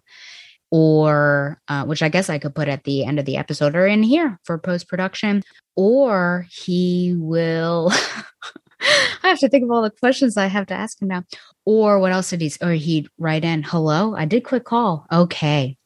[0.70, 3.86] or uh, which I guess I could put at the end of the episode or
[3.86, 5.42] in here for post production,
[5.74, 7.90] or he will
[9.22, 11.24] I have to think of all the questions I have to ask him now.
[11.66, 12.52] Or what else did he?
[12.62, 15.06] Or he'd write in, "Hello, I did quick call.
[15.12, 15.76] Okay,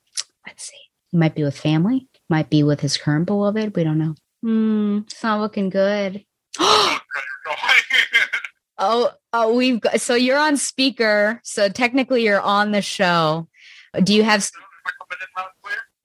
[0.46, 0.76] let's see.
[1.10, 2.06] He might be with family.
[2.28, 3.74] Might be with his current beloved.
[3.74, 4.14] We don't know.
[4.42, 6.24] Hmm, it's not looking good.
[8.82, 11.38] Oh, oh, we've got, so you're on speaker.
[11.44, 13.46] So technically you're on the show.
[14.02, 14.50] Do you have,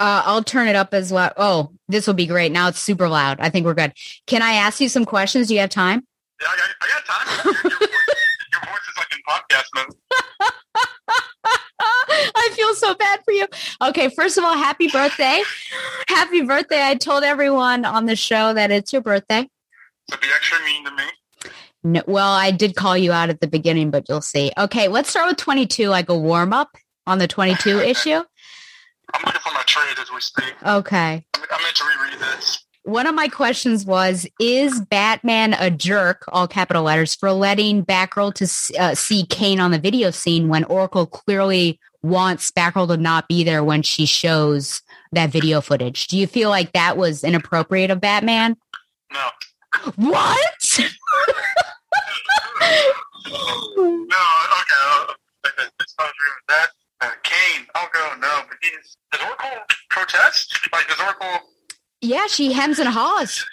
[0.01, 1.31] uh, I'll turn it up as well.
[1.37, 2.51] Oh, this will be great.
[2.51, 3.39] Now it's super loud.
[3.39, 3.93] I think we're good.
[4.27, 5.47] Can I ask you some questions?
[5.47, 6.05] Do you have time?
[6.41, 7.45] Yeah, I got, I got time.
[7.55, 8.19] Your, your, voice,
[8.51, 9.65] your voice is like in podcast.
[12.35, 13.47] I feel so bad for you.
[13.81, 15.41] Okay, first of all, happy birthday.
[16.07, 16.81] Happy birthday.
[16.83, 19.49] I told everyone on the show that it's your birthday.
[20.09, 21.03] So be extra mean to me.
[21.83, 24.51] No, well, I did call you out at the beginning, but you'll see.
[24.57, 26.69] Okay, let's start with 22, like a warm up
[27.05, 28.23] on the 22 issue.
[29.13, 30.53] I'm looking for my trade as we speak.
[30.65, 31.25] Okay.
[31.35, 32.64] I meant to reread this.
[32.85, 38.35] One of my questions was Is Batman a jerk, all capital letters, for letting Batgirl
[38.35, 43.27] to uh, see Cain on the video scene when Oracle clearly wants Batgirl to not
[43.27, 46.05] be there when she shows that video footage?
[46.07, 48.55] Do you feel like that was inappropriate of Batman?
[49.11, 49.29] No.
[49.95, 50.79] What?
[50.79, 50.85] no,
[54.61, 55.13] okay.
[55.47, 56.67] Okay, it's not true that.
[57.01, 60.59] Uh, Cain, I'll go no, but he's does Oracle protest?
[60.71, 61.49] Like does Oracle
[62.01, 63.45] yeah, she hems and haws.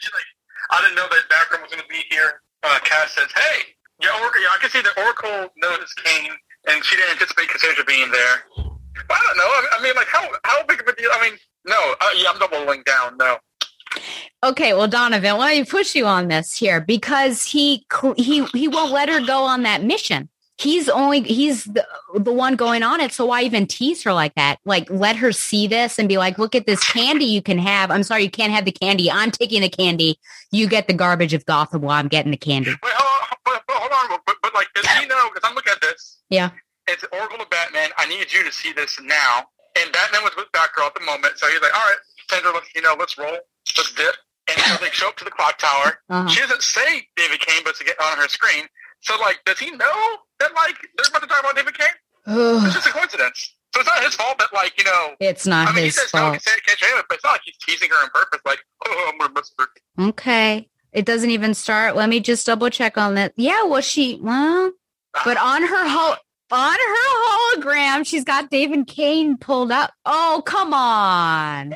[0.70, 2.42] I didn't know that background was gonna be here.
[2.62, 6.30] Uh Cass says, Hey, yeah, Oracle yeah, I can see that Oracle noticed Cain
[6.68, 8.44] and she didn't anticipate Cassandra being there.
[8.54, 9.44] But I don't know.
[9.44, 12.30] I, I mean like how how big of a deal I mean, no, uh, yeah,
[12.30, 13.38] I'm doubling down, no.
[14.44, 16.80] Okay, well, Donovan, why don't you push you on this here?
[16.80, 17.86] Because he
[18.16, 20.28] he he won't let her go on that mission.
[20.62, 23.12] He's only he's the, the one going on it.
[23.12, 24.58] So why even tease her like that?
[24.64, 27.90] Like let her see this and be like, look at this candy you can have.
[27.90, 29.10] I'm sorry, you can't have the candy.
[29.10, 30.18] I'm taking the candy.
[30.52, 32.70] You get the garbage of Gotham while I'm getting the candy.
[32.70, 35.56] Wait, hold on, but, but hold on, but, but like does he know because I'm
[35.56, 36.20] looking at this.
[36.30, 36.50] Yeah.
[36.86, 37.90] It's Oracle to Batman.
[37.96, 39.44] I need you to see this now.
[39.80, 41.96] And Batman was with Batgirl at the moment, so he's like, "All right,
[42.28, 44.14] Sandra, let's you know, let's roll, let's dip."
[44.48, 46.00] And so they show up to the clock tower.
[46.10, 46.28] Uh-huh.
[46.28, 48.66] She doesn't say David Cain, but to get on her screen.
[49.00, 51.88] So, like, does he know that like they're about to talk about David Cain?
[52.26, 53.54] It's just a coincidence.
[53.74, 55.14] So it's not his fault that like you know.
[55.20, 56.34] It's not I mean, his he says fault.
[56.34, 58.40] no, can't, can't it, but it's not like he's teasing her on purpose.
[58.44, 60.08] Like, oh, I'm gonna miss her.
[60.08, 60.68] Okay.
[60.92, 61.96] It doesn't even start.
[61.96, 63.32] Let me just double check on that.
[63.36, 64.72] Yeah, well, she well,
[65.24, 65.54] but ah.
[65.54, 66.16] on her ho-
[66.50, 69.92] on her hologram, she's got David Cain pulled up.
[70.04, 71.74] Oh, come on.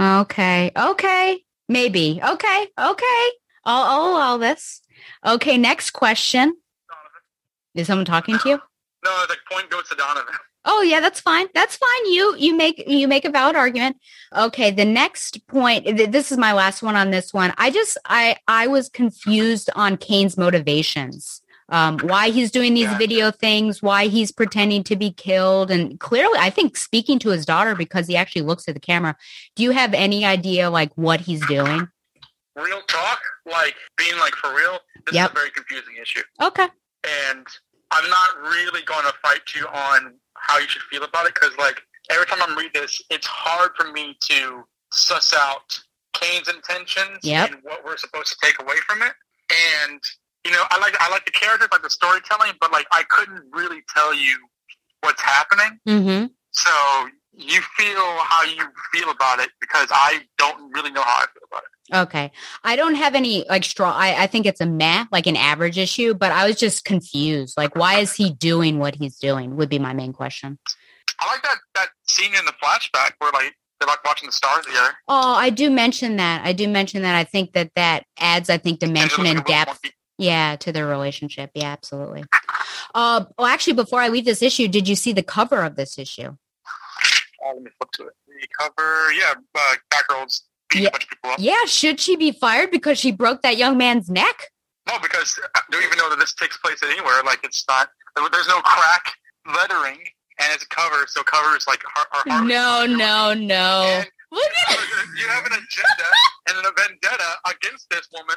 [0.00, 0.70] Okay.
[0.74, 1.40] Okay.
[1.68, 2.20] Maybe.
[2.22, 2.66] Okay.
[2.78, 3.28] Okay.
[3.64, 4.80] I'll, I'll allow this.
[5.26, 5.58] Okay.
[5.58, 6.56] Next question.
[7.74, 8.60] Is someone talking to you?
[9.04, 10.34] No, the point goes to Donovan.
[10.64, 11.48] Oh yeah, that's fine.
[11.54, 12.06] That's fine.
[12.12, 13.96] You you make you make a valid argument.
[14.36, 15.84] Okay, the next point.
[15.86, 17.52] th- This is my last one on this one.
[17.58, 21.40] I just I I was confused on Cain's motivations.
[21.68, 22.98] Um, why he's doing these Yeah.
[22.98, 27.46] video things, why he's pretending to be killed, and clearly, I think speaking to his
[27.46, 29.16] daughter because he actually looks at the camera.
[29.56, 31.88] Do you have any idea like what he's doing?
[32.54, 33.20] Real talk,
[33.50, 34.78] like being like for real.
[35.06, 35.30] This Yep.
[35.30, 36.22] is a very confusing issue.
[36.42, 36.68] Okay.
[37.04, 37.46] And
[37.90, 41.56] I'm not really going to fight you on how you should feel about it because,
[41.58, 45.80] like, every time I'm reading this, it's hard for me to suss out
[46.14, 47.50] Cain's intentions Yep.
[47.52, 49.12] and what we're supposed to take away from it.
[49.88, 50.00] And
[50.44, 53.44] you know, I like I like the characters, like the storytelling, but like I couldn't
[53.52, 54.36] really tell you
[55.02, 55.78] what's happening.
[55.88, 56.26] Mm-hmm.
[56.50, 58.62] So you feel how you
[58.92, 61.96] feel about it because I don't really know how I feel about it.
[61.96, 62.32] Okay.
[62.62, 63.92] I don't have any like straw.
[63.92, 67.56] I, I think it's a meh, like an average issue, but I was just confused.
[67.56, 69.56] Like, why is he doing what he's doing?
[69.56, 70.58] Would be my main question.
[71.18, 74.64] I like that that scene in the flashback where like they're like watching the stars
[74.66, 74.90] together.
[75.08, 76.44] Oh, I do mention that.
[76.44, 77.14] I do mention that.
[77.14, 79.80] I think that that adds, I think, dimension and depth.
[80.18, 81.50] Yeah, to their relationship.
[81.54, 82.24] Yeah, absolutely.
[82.94, 85.98] Uh, well, actually, before I leave this issue, did you see the cover of this
[85.98, 86.36] issue?
[87.44, 88.14] Let me flip to it.
[88.26, 90.88] The cover, yeah, uh, Batgirl's beating Yeah.
[90.88, 91.36] a bunch of people up.
[91.40, 94.48] Yeah, should she be fired because she broke that young man's neck?
[94.88, 97.22] No, because I don't even know that this takes place anywhere.
[97.24, 97.90] Like it's not.
[98.16, 99.12] There's no crack
[99.46, 99.98] lettering,
[100.38, 103.82] and it's a cover, so cover is like har- har- No, no, no.
[103.84, 104.80] And Look at it.
[105.20, 106.08] you have an agenda
[106.48, 108.36] and a vendetta against this woman.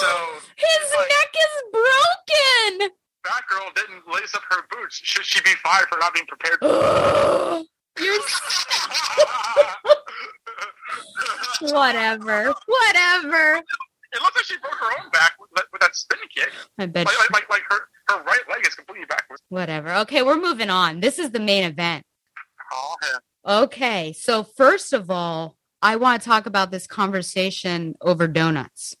[0.00, 0.16] So
[0.56, 2.90] his like- neck is broken.
[3.24, 4.96] Batgirl didn't lace up her boots.
[5.02, 6.58] Should she be fired for not being prepared?
[8.00, 8.18] You're
[11.72, 13.60] whatever, whatever.
[14.12, 16.50] It looks like she broke her own back with, that- with that spinning kick.
[16.78, 17.06] I bet.
[17.06, 19.42] Like, like, like, her, her right leg is completely backwards.
[19.48, 19.92] Whatever.
[20.02, 21.00] Okay, we're moving on.
[21.00, 22.04] This is the main event.
[22.72, 23.18] Oh, yeah.
[23.62, 28.94] Okay, so first of all, I want to talk about this conversation over donuts.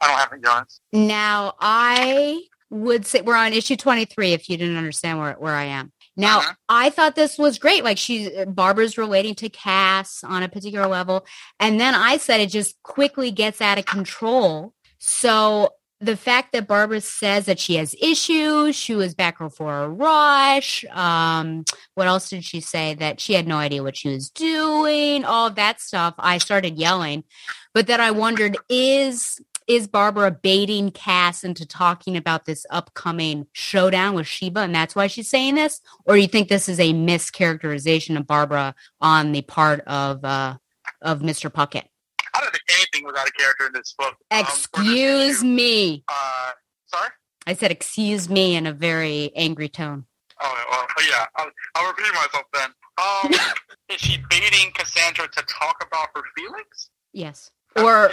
[0.00, 0.80] I don't have any guns.
[0.92, 5.64] Now, I would say we're on issue 23 if you didn't understand where, where I
[5.64, 5.92] am.
[6.20, 6.52] Now, Uh-huh.
[6.68, 7.82] I thought this was great.
[7.82, 11.26] Like she Barbara's relating to Cass on a particular level.
[11.58, 14.74] And then I said it just quickly gets out of control.
[14.98, 15.70] So
[16.02, 20.82] the fact that Barbara says that she has issues, she was back for a rush.
[20.90, 21.64] Um,
[21.94, 22.94] what else did she say?
[22.94, 26.14] That she had no idea what she was doing, all that stuff.
[26.18, 27.24] I started yelling,
[27.74, 29.40] but then I wondered, is
[29.70, 35.06] is Barbara baiting Cass into talking about this upcoming showdown with Shiva, and that's why
[35.06, 35.80] she's saying this?
[36.04, 40.56] Or do you think this is a mischaracterization of Barbara on the part of uh,
[41.02, 41.50] of Mr.
[41.50, 41.84] Puckett?
[42.34, 44.16] I don't think anything was out of character in this book.
[44.32, 45.46] um, Excuse issue.
[45.46, 46.04] me.
[46.08, 46.50] Uh,
[46.86, 47.10] sorry.
[47.46, 50.04] I said excuse me in a very angry tone.
[50.42, 50.64] Oh,
[50.96, 51.26] well, yeah.
[51.36, 52.70] I'll, I'll repeat myself then.
[52.98, 53.32] Um,
[53.88, 56.90] is she baiting Cassandra to talk about her feelings?
[57.12, 57.50] Yes.
[57.76, 58.12] Or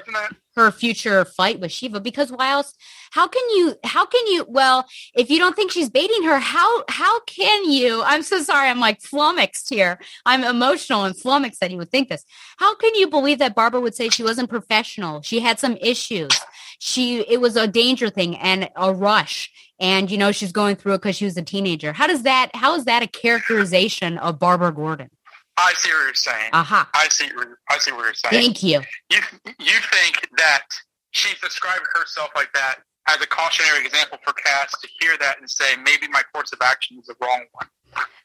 [0.58, 2.74] her future fight with Shiva because why else
[3.12, 4.86] how can you how can you well
[5.16, 8.80] if you don't think she's baiting her how how can you I'm so sorry I'm
[8.80, 10.00] like flummoxed here.
[10.26, 12.26] I'm emotional and flummoxed that you would think this.
[12.58, 15.22] How can you believe that Barbara would say she wasn't professional?
[15.22, 16.32] She had some issues.
[16.80, 19.52] She it was a danger thing and a rush.
[19.80, 21.94] And you know she's going through it because she was a teenager.
[21.94, 25.12] How does that how is that a characterization of Barbara Gordon
[25.58, 26.50] I see what you're saying.
[26.54, 27.30] aha I see.
[27.70, 28.42] I see what you're saying.
[28.42, 29.20] thank you You
[29.60, 30.66] you think that
[31.12, 32.78] she's described herself like that
[33.10, 36.60] as a cautionary example for Cass to hear that and say maybe my course of
[36.62, 37.68] action is the wrong one.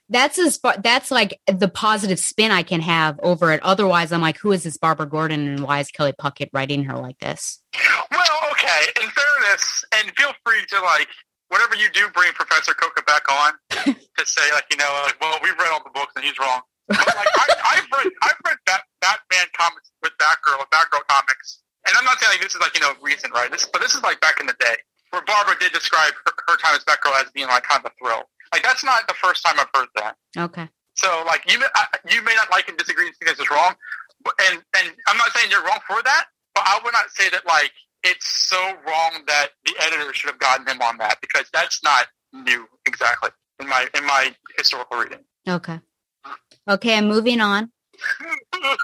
[0.09, 3.63] that's as far that's like the positive spin I can have over it.
[3.63, 6.97] Otherwise, I'm like, who is this Barbara Gordon and why is Kelley Puckett writing her
[6.99, 7.63] like this?
[8.11, 8.21] Well,
[8.51, 8.83] okay.
[9.01, 11.09] In fairness, and feel free to like
[11.49, 15.39] whatever you do, bring Professor Coca back on to say like you know, like, well,
[15.43, 16.61] we've read all the books and he's wrong.
[16.89, 17.47] But like I,
[17.79, 22.33] I've read, I've read that Batman comics with Batgirl, Batgirl comics, and I'm not saying
[22.35, 23.51] like, this is like you know recent, right?
[23.51, 24.75] This, but this is like back in the day
[25.11, 27.95] where Barbara did describe her, her time as Batgirl as being like kind of a
[28.03, 28.23] thrill.
[28.53, 30.17] Like that's not the first time I've heard that.
[30.37, 30.69] Okay.
[30.95, 33.51] So like you may, I- you may not like and disagree and think this is
[33.51, 33.75] wrong,
[34.25, 37.31] but, and and I'm not saying you're wrong for that, but I would not say
[37.31, 37.73] that like
[38.05, 42.07] it's so wrong that the editor should have gotten him on that because that's not
[42.33, 43.31] new exactly
[43.61, 45.21] in my in my historical reading.
[45.49, 45.79] Okay.
[46.69, 47.71] Okay, I'm moving on.
[48.55, 48.77] you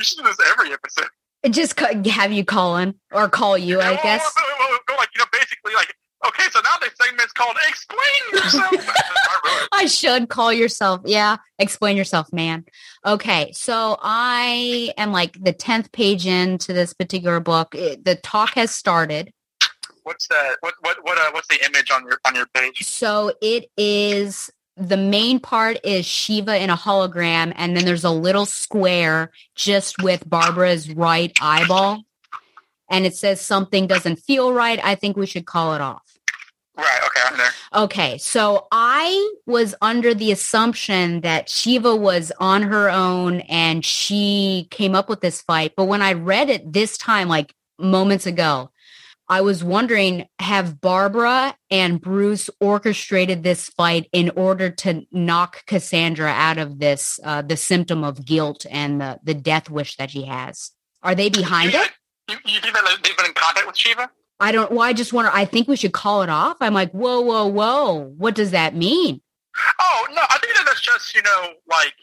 [0.00, 1.08] should do this every episode.
[1.50, 4.32] Just ca- have you call in or call you, I guess.
[4.58, 5.94] well, like you know, basically like
[6.26, 7.98] okay, so now the segment's called "Explain
[8.32, 9.68] Yourself." I.
[9.72, 11.02] I should call yourself.
[11.04, 12.64] Yeah, explain yourself, man.
[13.04, 17.74] Okay, so I am like the 10th page into this particular book.
[17.74, 19.32] It- the talk has started.
[20.04, 20.56] What's that?
[20.60, 21.18] What what what?
[21.18, 22.84] Uh, what's the image on your on your page?
[22.84, 28.10] So it is the main part is Shiva in a hologram, and then there's a
[28.10, 32.02] little square just with Barbara's right eyeball.
[32.90, 34.78] And it says something doesn't feel right.
[34.82, 36.02] I think we should call it off.
[36.76, 37.00] Right.
[37.06, 37.50] Okay, I'm there.
[37.74, 44.66] Okay, so I was under the assumption that Shiva was on her own and she
[44.70, 45.74] came up with this fight.
[45.76, 48.70] But when I read it this time, like moments ago,
[49.28, 56.28] I was wondering have Barbara and Bruce orchestrated this fight in order to knock Cassandra
[56.28, 60.24] out of this, uh, the symptom of guilt and the, the death wish that she
[60.24, 60.72] has?
[61.02, 61.90] Are they behind you, it?
[62.28, 64.10] You, you think that they've been in contact with Shiva?
[64.40, 66.56] I don't, well, I just wonder, I think we should call it off.
[66.60, 68.12] I'm like, whoa, whoa, whoa.
[68.16, 69.20] What does that mean?
[69.80, 71.94] Oh no, I think that that's just you know like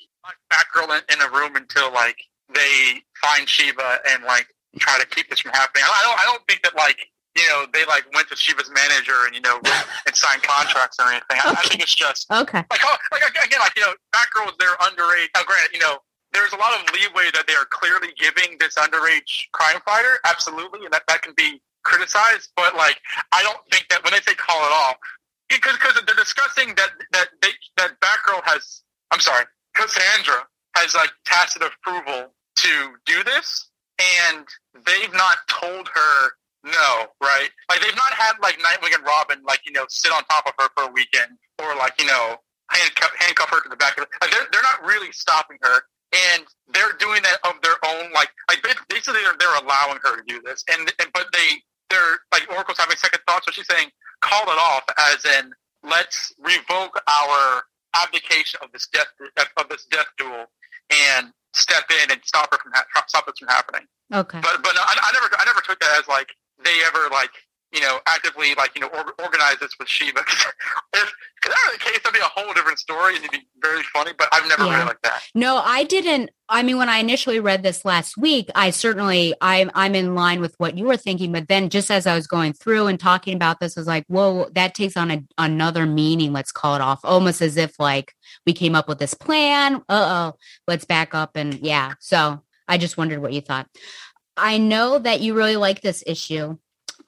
[0.52, 2.18] Batgirl in, in a room until like
[2.54, 4.48] they find Shiva and like
[4.80, 5.84] try to keep this from happening.
[5.86, 7.00] I don't I don't think that like
[7.36, 9.60] you know they like went to Shiva's manager and you know
[10.06, 11.38] and signed contracts or anything.
[11.44, 12.64] I, I think it's just Okay.
[12.70, 15.30] like oh, like again like you know Batgirl was there underage.
[15.36, 16.00] Now granted you know.
[16.34, 20.86] There's a lot of leeway that they are clearly giving this underage crime fighter, absolutely,
[20.86, 22.52] and that, that can be criticized.
[22.56, 22.96] But like,
[23.34, 24.96] I don't think that when they say call it off,
[25.50, 29.44] because because they're discussing that that they, that Batgirl has, I'm sorry,
[29.76, 33.68] Cassandra has like tacit approval to do this,
[34.00, 34.46] and
[34.86, 36.32] they've not told her
[36.64, 37.50] no, right?
[37.70, 40.54] Like they've not had like Nightwing and Robin like you know sit on top of
[40.60, 42.38] her for a weekend or like you know
[42.70, 45.82] handcuff handcuff her to the back of the, like they're they're not really stopping her.
[46.12, 46.44] And
[46.74, 50.42] they're doing that of their own, like, like basically they're, they're allowing her to do
[50.44, 53.88] this, and, and but they they're like Oracle's having second thoughts, so she's saying
[54.20, 57.64] call it off, as in let's revoke our
[57.96, 59.08] abdication of this death
[59.58, 60.46] of this death duel
[60.90, 63.88] and step in and stop her from ha- stop this from happening.
[64.14, 64.40] Okay.
[64.42, 66.30] But but I, I never I never took that as like
[66.64, 67.32] they ever like
[67.74, 70.20] you know actively like you know or, organize this with Shiva.
[70.94, 73.48] if because that was the case, that'd be a whole different story and it'd be
[73.62, 74.12] very funny.
[74.18, 74.74] But I've never Yeah.
[74.76, 75.24] read it like that.
[75.34, 76.30] No, I didn't.
[76.50, 80.42] I mean, when I initially read this last week, I certainly I'm I'm in line
[80.42, 81.32] with what you were thinking.
[81.32, 84.06] But then, just as I was going through and talking about this, I was like,
[84.08, 88.14] "Whoa, that takes on a, another meaning." Let's call it off, almost as if like
[88.46, 89.76] we came up with this plan.
[89.88, 91.94] Uh oh, let's back up and yeah.
[92.00, 93.68] So I just wondered what you thought.
[94.42, 96.58] I know that you really like this issue.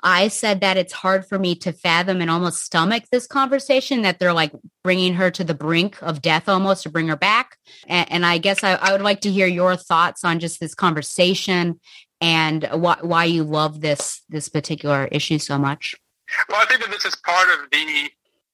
[0.04, 4.20] I said that it's hard for me to fathom and almost stomach this conversation that
[4.20, 4.52] they're like
[4.84, 7.58] bringing her to the brink of death almost to bring her back.
[7.88, 10.76] And, and I guess I, I, would like to hear your thoughts on just this
[10.76, 11.80] conversation
[12.22, 15.96] and why, why you love this this particular issue so much.
[16.50, 18.10] Well, I think that this is part of the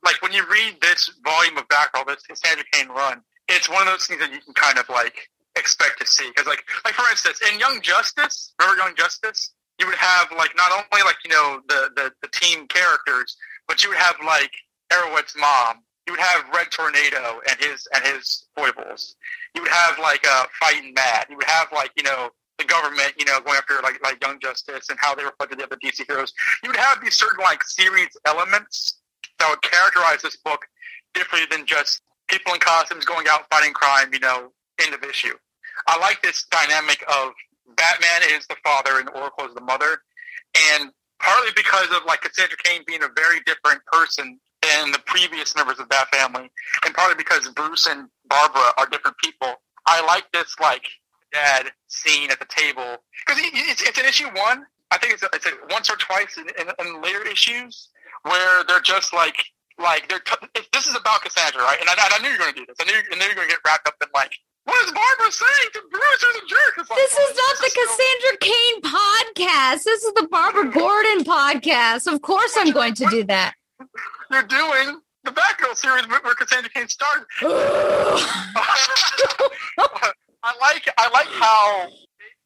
[0.06, 3.94] like when you read this volume of Batgirl, this Cassandra Cain run, it's one of
[3.94, 7.10] those things that you can kind of like expect to see because like like for
[7.10, 9.53] instance in Young Justice, remember Young Justice?
[9.80, 13.38] you would have like not only like you know the the, the team characters,
[13.68, 14.52] but you would have like
[14.91, 15.84] Arrowette's mom.
[16.06, 19.15] You would have Red Tornado and his and his foibles.
[19.56, 21.27] You would have like uh, fighting Mad.
[21.30, 24.40] You would have like you know the government, you know, going after like like Young
[24.40, 26.34] Justice and how they reflected the other DC heroes.
[26.64, 28.99] You would have these certain like series elements
[29.40, 30.65] that would characterize this book
[31.14, 34.10] differently than just people in costumes going out fighting crime.
[34.11, 35.36] You know, end of issue.
[35.88, 37.32] I like this dynamic of
[37.76, 40.02] Batman is the father and Oracle is the mother,
[40.74, 45.56] and partly because of like Cassandra Cain being a very different person than the previous
[45.56, 46.50] members of that family,
[46.86, 49.56] and partly because Bruce and Barbara are different people.
[49.86, 50.86] I like this like
[51.32, 54.66] dad scene at the table because it's, it's an issue one.
[54.92, 57.90] I think it's, a, it's a once or twice in, in, in, later issues
[58.24, 59.38] where they're just like
[59.78, 61.80] like they're t- this is about Cassandra, right?
[61.80, 62.76] And I, I knew you were going to do this.
[62.82, 64.34] I knew, I knew you were going to get wrapped up in like
[64.65, 66.22] what is Barbara saying to Bruce?
[66.23, 66.77] Who's a jerk?
[66.77, 69.84] Like, this is not the Cassandra Cain podcast.
[69.84, 72.11] This is the Barbara Gordon podcast.
[72.11, 73.53] Of course, I'm going to do that.
[74.31, 77.26] You're doing the Batgirl series where Cassandra Cain started.
[80.41, 81.88] I like I like how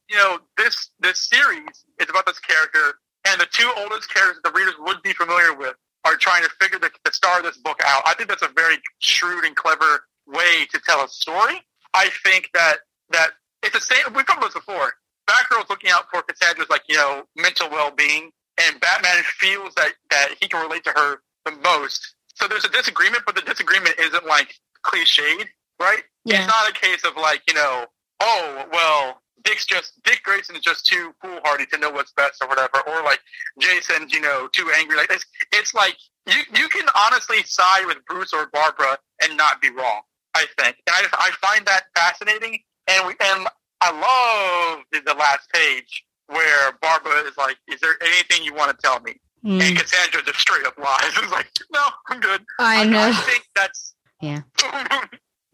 [0.09, 4.51] you know this this series is about this character, and the two oldest characters the
[4.51, 5.75] readers would be familiar with
[6.05, 8.01] are trying to figure the, the star of this book out.
[8.05, 11.61] I think that's a very shrewd and clever way to tell a story.
[11.93, 12.77] I think that
[13.11, 14.13] that it's the same.
[14.13, 14.93] We've talked about this before.
[15.27, 19.93] Batgirl's looking out for Cassandra's like you know mental well being, and Batman feels that
[20.09, 22.15] that he can relate to her the most.
[22.35, 24.55] So there's a disagreement, but the disagreement isn't like
[24.85, 25.47] cliched,
[25.79, 26.03] right?
[26.25, 26.39] Yeah.
[26.39, 27.85] It's not a case of like you know,
[28.19, 32.47] oh well, Dick's just Dick Grayson is just too foolhardy to know what's best or
[32.47, 33.19] whatever, or like
[33.59, 34.97] Jason's you know too angry.
[34.97, 35.95] Like it's it's like
[36.27, 40.01] you you can honestly side with Bruce or Barbara and not be wrong.
[40.35, 43.47] I think, I just I find that fascinating, and we and
[43.81, 48.77] I love the, last page where Barbara is like, "Is there anything you want to
[48.81, 49.15] tell me?"
[49.45, 49.61] Mm.
[49.61, 50.99] And Cassandra just straight up lies.
[51.17, 53.09] It's like, "No, I'm good." I know.
[53.09, 54.41] I think that's yeah.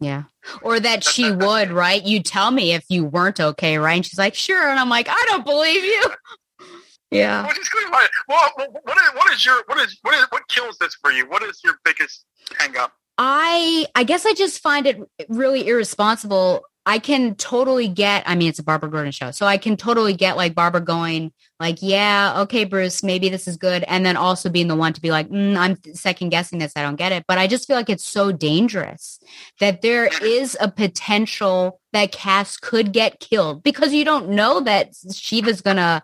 [0.00, 0.24] Yeah.
[0.62, 2.02] Or that she would, right?
[2.02, 3.96] You tell me if you weren't okay, right?
[3.96, 4.68] And she's like, sure.
[4.68, 6.10] And I'm like, I don't believe you.
[7.10, 7.42] yeah.
[8.28, 11.12] Well, well, what is, what is your, what is, what is, what kills this for
[11.12, 11.28] you?
[11.28, 12.24] What is your biggest
[12.58, 12.92] hang up?
[13.22, 14.98] I I guess I just find it
[15.28, 16.62] really irresponsible.
[16.86, 19.30] I can totally get, I mean, it's a Barbara Gordon show.
[19.30, 21.30] So I can totally get like Barbara going,
[21.60, 23.84] like, yeah, okay, Bruce, maybe this is good.
[23.86, 26.72] And then also being the one to be like, mm, I'm second guessing this.
[26.74, 27.26] I don't get it.
[27.28, 29.20] But I just feel like it's so dangerous
[29.60, 34.94] that there is a potential that Cass could get killed because you don't know that
[35.12, 36.02] Shiva's going to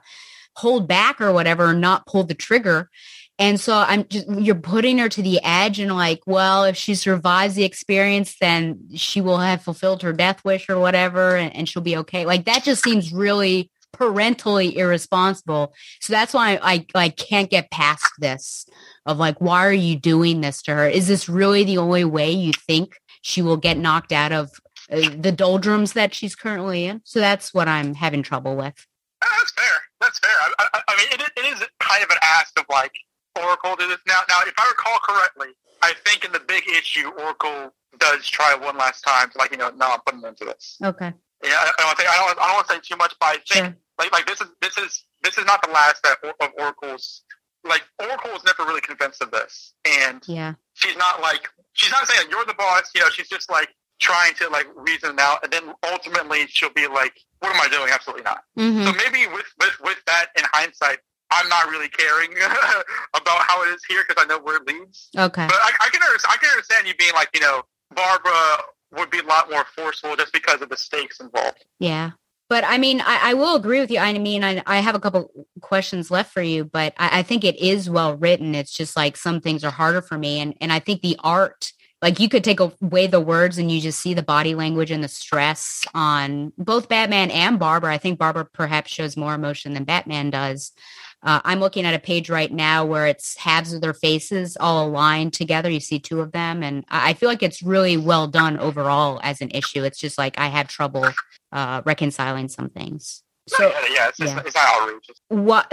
[0.56, 2.90] hold back or whatever, not pull the trigger.
[3.38, 6.94] And so I'm just, you're putting her to the edge and like, well, if she
[6.94, 11.68] survives the experience, then she will have fulfilled her death wish or whatever, and, and
[11.68, 12.24] she'll be okay.
[12.24, 15.74] Like that just seems really parentally irresponsible.
[16.00, 18.66] So that's why I, I, can't get past this
[19.06, 20.88] of like, why are you doing this to her?
[20.88, 24.50] Is this really the only way you think she will get knocked out of
[24.90, 27.00] uh, the doldrums that she's currently in?
[27.04, 28.86] So that's what I'm having trouble with.
[29.22, 29.80] that's fair.
[30.00, 30.30] That's fair.
[30.30, 32.92] I, I, I mean, it, it is kind of an ask of like,
[33.36, 33.98] Oracle did this.
[34.06, 35.48] Now, now, if I recall correctly,
[35.82, 39.58] I think in the big issue, Oracle does try one last time to like, you
[39.58, 40.78] know, no, I'm putting them into this.
[40.82, 41.12] Okay.
[41.44, 43.14] Yeah, I don't want to say I don't, I don't want to say too much,
[43.20, 43.76] but I think sure.
[43.98, 47.22] like like this is this is this is not the last that of Oracle's.
[47.64, 52.06] Like Oracle was never really convinced of this, and yeah, she's not like she's not
[52.06, 52.90] saying you're the boss.
[52.94, 53.68] You know, she's just like
[53.98, 57.68] trying to like reason it out, and then ultimately she'll be like, "What am I
[57.68, 57.90] doing?
[57.92, 58.84] Absolutely not." Mm-hmm.
[58.84, 60.98] So maybe with, with with that in hindsight,
[61.30, 62.30] I'm not really caring
[63.14, 65.08] about how it is here because I know where it leads.
[65.16, 65.46] Okay.
[65.46, 67.62] But I, I can understand, I can understand you being like, you know,
[67.94, 68.62] Barbara
[68.96, 71.64] would be a lot more forceful just because of the stakes involved.
[71.78, 72.12] Yeah.
[72.48, 73.98] But I mean, I, I will agree with you.
[73.98, 77.42] I mean, I, I have a couple questions left for you, but I, I think
[77.42, 78.54] it is well written.
[78.54, 80.38] It's just like some things are harder for me.
[80.38, 81.72] And, and I think the art
[82.02, 85.02] like you could take away the words and you just see the body language and
[85.02, 87.92] the stress on both Batman and Barbara.
[87.94, 90.72] I think Barbara perhaps shows more emotion than Batman does.
[91.26, 94.86] Uh, I'm looking at a page right now where it's halves of their faces all
[94.86, 95.68] aligned together.
[95.68, 99.40] You see two of them, and I feel like it's really well done overall as
[99.40, 99.82] an issue.
[99.82, 101.04] It's just like I had trouble
[101.50, 103.24] uh, reconciling some things.
[103.48, 104.38] So yeah, yeah, it's, yeah.
[104.38, 105.20] It's, it's not outrageous.
[105.28, 105.72] what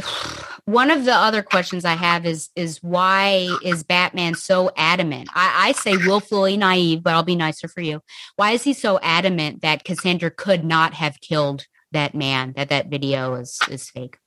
[0.66, 5.30] one of the other questions I have is is why is Batman so adamant?
[5.36, 8.02] I, I say willfully naive, but I'll be nicer for you.
[8.38, 12.54] Why is he so adamant that Cassandra could not have killed that man?
[12.56, 14.18] That that video is is fake.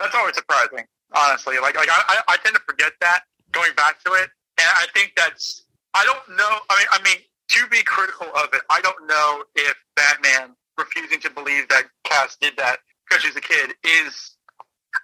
[0.00, 1.56] That's always surprising, honestly.
[1.60, 3.20] Like, like I, I, I tend to forget that
[3.52, 4.28] going back to it,
[4.58, 5.62] and I think that's.
[5.94, 6.58] I don't know.
[6.70, 7.16] I mean, I mean,
[7.48, 12.36] to be critical of it, I don't know if Batman refusing to believe that Cass
[12.40, 12.78] did that
[13.08, 14.36] because she's a kid is.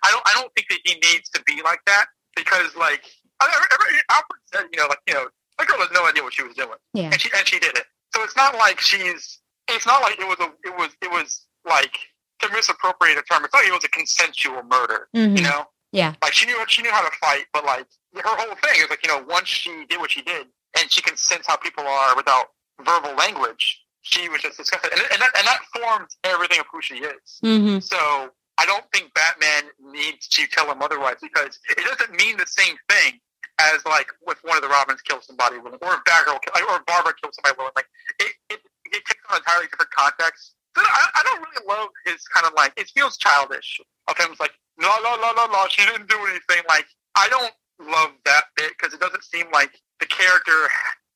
[0.04, 0.22] I don't.
[0.26, 2.06] I don't think that he needs to be like that
[2.36, 3.02] because, like,
[3.40, 5.26] I- I- Alfred said, you know, like, you know,
[5.58, 7.10] that girl has no idea what she was doing, Yeah.
[7.12, 7.84] and she and she did it.
[8.14, 9.38] So it's not like she's.
[9.68, 10.52] It's not like it was a.
[10.68, 10.90] It was.
[11.00, 11.96] It was like
[12.42, 13.44] to misappropriate a term.
[13.44, 15.08] It's like it was a consensual murder.
[15.14, 15.36] Mhm.
[15.38, 16.14] You know, Yeah.
[16.22, 19.02] like she knew she knew how to fight, but like her whole thing is like
[19.04, 20.46] you know once she did what she did
[20.78, 22.48] and she can sense how people are without
[22.80, 26.80] verbal language, she was just disgusted, and, and that and that forms everything of who
[26.82, 27.38] she is.
[27.44, 27.78] Mm-hmm.
[27.80, 32.46] So I don't think Batman needs to tell him otherwise because it doesn't mean the
[32.46, 33.20] same thing
[33.60, 36.38] as like if one of the Robins kills somebody or Batgirl
[36.68, 37.70] or Barbara kills somebody.
[37.76, 37.86] Like
[38.18, 40.54] it, it, it takes on an entirely different context.
[40.76, 44.34] I, I don't really love his kind of like it feels childish of him.
[44.40, 45.68] Like la la la la la.
[45.68, 46.64] She didn't do anything.
[46.68, 46.86] Like
[47.16, 47.52] I don't
[47.90, 50.68] love that bit because it doesn't seem like the character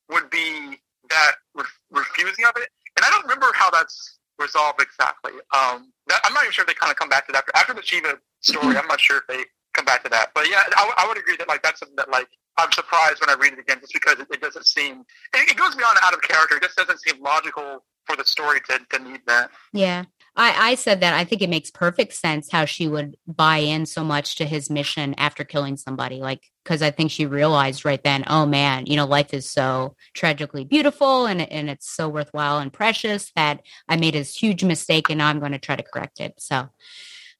[0.09, 0.79] would be
[1.09, 2.69] that re- refusing of it.
[2.95, 5.33] And I don't remember how that's resolved exactly.
[5.55, 7.73] Um, that, I'm not even sure if they kind of come back to that after
[7.73, 8.77] the Shiva story.
[8.77, 9.43] I'm not sure if they
[9.73, 10.31] come back to that.
[10.33, 12.27] But yeah, I, I would agree that like that's something that like
[12.57, 15.01] I'm surprised when I read it again, just because it, it doesn't seem
[15.33, 16.57] it, it goes beyond out of character.
[16.57, 19.51] It just doesn't seem logical for the story to, to need that.
[19.73, 20.05] Yeah.
[20.35, 23.87] I, I said that I think it makes perfect sense how she would buy in
[23.87, 26.17] so much to his mission after killing somebody.
[26.17, 29.95] Like, because I think she realized right then, oh man, you know, life is so
[30.13, 35.09] tragically beautiful and, and it's so worthwhile and precious that I made this huge mistake
[35.09, 36.35] and now I'm going to try to correct it.
[36.37, 36.69] So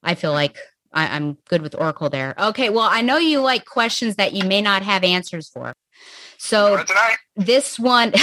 [0.01, 0.57] I feel like
[0.93, 2.35] I, I'm good with Oracle there.
[2.37, 2.69] Okay.
[2.69, 5.73] Well, I know you like questions that you may not have answers for.
[6.37, 6.83] So
[7.35, 8.13] this one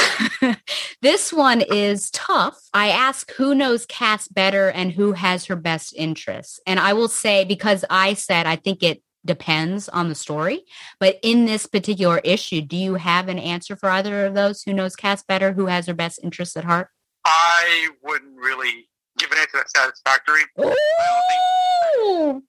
[1.03, 5.95] this one is tough i ask who knows cass better and who has her best
[5.97, 10.65] interests and i will say because i said i think it depends on the story
[10.99, 14.73] but in this particular issue do you have an answer for either of those who
[14.73, 16.89] knows cass better who has her best interests at heart
[17.25, 18.89] I wouldn't really
[19.19, 20.43] give an answer that's satisfactory.
[20.61, 22.43] Ooh.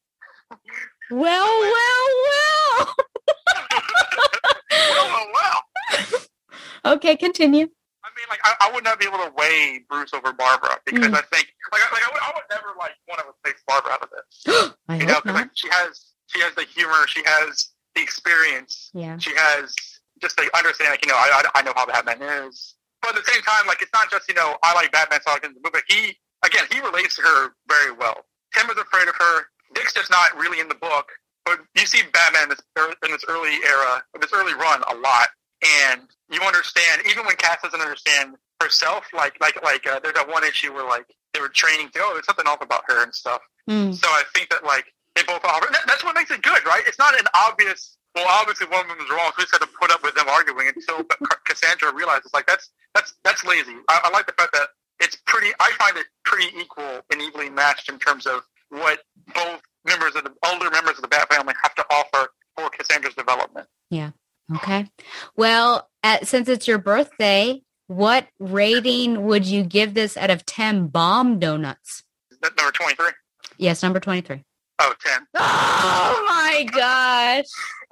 [1.12, 2.96] Well well well
[4.72, 6.94] well, well, well.
[6.96, 7.68] okay continue
[8.06, 11.08] I mean, like, I, I would not be able to weigh Bruce over Barbara because
[11.10, 11.16] Mm.
[11.18, 13.94] I think, like, I- like I, would, I would never like want to replace Barbara
[13.94, 14.46] out of this.
[14.88, 17.72] i You know, hope 'cause, not like she has, she has the humor, she has
[17.96, 19.74] the experience, yeah she has
[20.22, 20.92] just the understanding.
[20.94, 23.66] Like, you know, I, I, I know how Batman is, but at the same time,
[23.66, 25.84] like, it's not just you know, I like Batman, so I can the movie.
[25.90, 26.16] He
[26.46, 28.22] again, he relates to her very well.
[28.54, 29.48] Tim is afraid of her.
[29.76, 31.10] Dick's just not really in the book,
[31.46, 32.62] but you see Batman in this,
[33.06, 35.30] in this early era, this early run, a lot,
[35.92, 39.06] and you understand even when Cass doesn't understand herself.
[39.14, 42.12] Like, like, like, uh, there's that one issue where like they were training to, oh,
[42.14, 43.42] there's something off about her and stuff.
[43.70, 43.94] Mm.
[43.94, 44.86] So I think that like
[45.16, 45.68] they both offer.
[45.72, 46.84] That, that's what makes it good, right?
[46.88, 47.98] It's not an obvious.
[48.16, 50.16] Well, obviously one of them is wrong, so we just had to put up with
[50.16, 51.04] them arguing until
[51.46, 53.76] Cassandra realizes like that's that's that's lazy.
[53.90, 54.70] I, I like the fact that
[55.00, 55.52] it's pretty.
[55.60, 58.44] I find it pretty equal and evenly matched in terms of
[58.76, 59.00] what
[59.34, 63.16] both members of the older members of the Bat family have to offer for Cassandra's
[63.16, 63.68] development.
[63.90, 64.12] Yeah.
[64.56, 64.88] Okay.
[65.36, 70.88] Well, at, since it's your birthday, what rating would you give this out of 10
[70.88, 72.04] bomb donuts?
[72.32, 73.12] Is that number twenty three?
[73.58, 74.44] Yes, number 23.
[74.80, 75.28] Oh, 10.
[75.38, 77.46] Oh my gosh.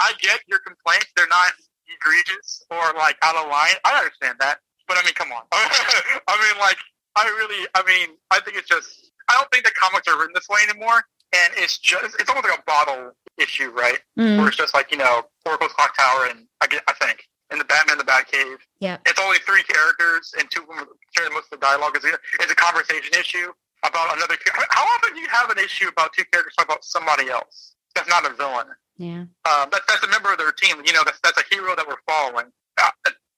[0.00, 1.06] I get your complaints.
[1.16, 1.52] They're not
[1.88, 3.74] egregious or like out of line.
[3.84, 4.58] I understand that.
[4.88, 5.42] But I mean, come on.
[5.52, 6.78] I mean, like,
[7.16, 10.32] I really, I mean, I think it's just, I don't think the comics are written
[10.34, 11.04] this way anymore.
[11.34, 13.98] And it's just, it's almost like a bottle issue, right?
[14.18, 17.28] Mm, Where it's just like, you know, Oracle's Clock Tower and I, get, I think,
[17.50, 18.56] and the Batman, in the Batcave.
[18.80, 18.96] yeah.
[19.06, 20.86] It's only three characters, and two of them
[21.16, 22.08] share most of the dialogue is a,
[22.42, 23.52] is a conversation issue
[23.84, 24.36] about another.
[24.70, 28.08] How often do you have an issue about two characters talking about somebody else that's
[28.08, 28.66] not a villain?
[28.96, 29.24] Yeah.
[29.48, 30.76] Um, that's that's a member of their team.
[30.84, 32.46] You know, that's that's a hero that we're following.
[32.76, 32.90] Uh,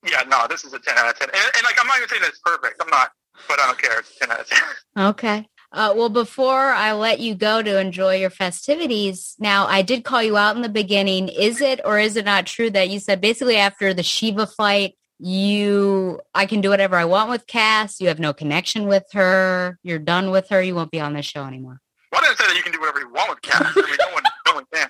[0.07, 1.29] yeah, no, this is a ten out of ten.
[1.29, 2.81] And, and like, I'm not even saying that it's perfect.
[2.81, 3.13] I'm not,
[3.49, 4.01] but I don't care.
[4.01, 4.63] It's a ten out of ten.
[4.97, 5.47] Okay.
[5.73, 10.21] Uh, well, before I let you go to enjoy your festivities, now I did call
[10.21, 11.29] you out in the beginning.
[11.29, 14.97] Is it or is it not true that you said basically after the Shiva fight,
[15.21, 18.01] you I can do whatever I want with Cass.
[18.01, 19.79] You have no connection with her.
[19.85, 20.61] You're done with her.
[20.61, 21.81] You won't be on this show anymore.
[22.11, 23.63] Well, I didn't say that you can do whatever you want with Cass.
[23.63, 24.89] I mean, no one, no one can.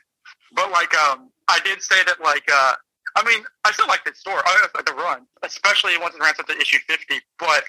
[0.54, 2.74] But like, um, I did say that like, uh,
[3.16, 4.40] I mean, I still like the story.
[4.44, 7.20] I like the run, especially once it ramps up to issue fifty.
[7.38, 7.64] But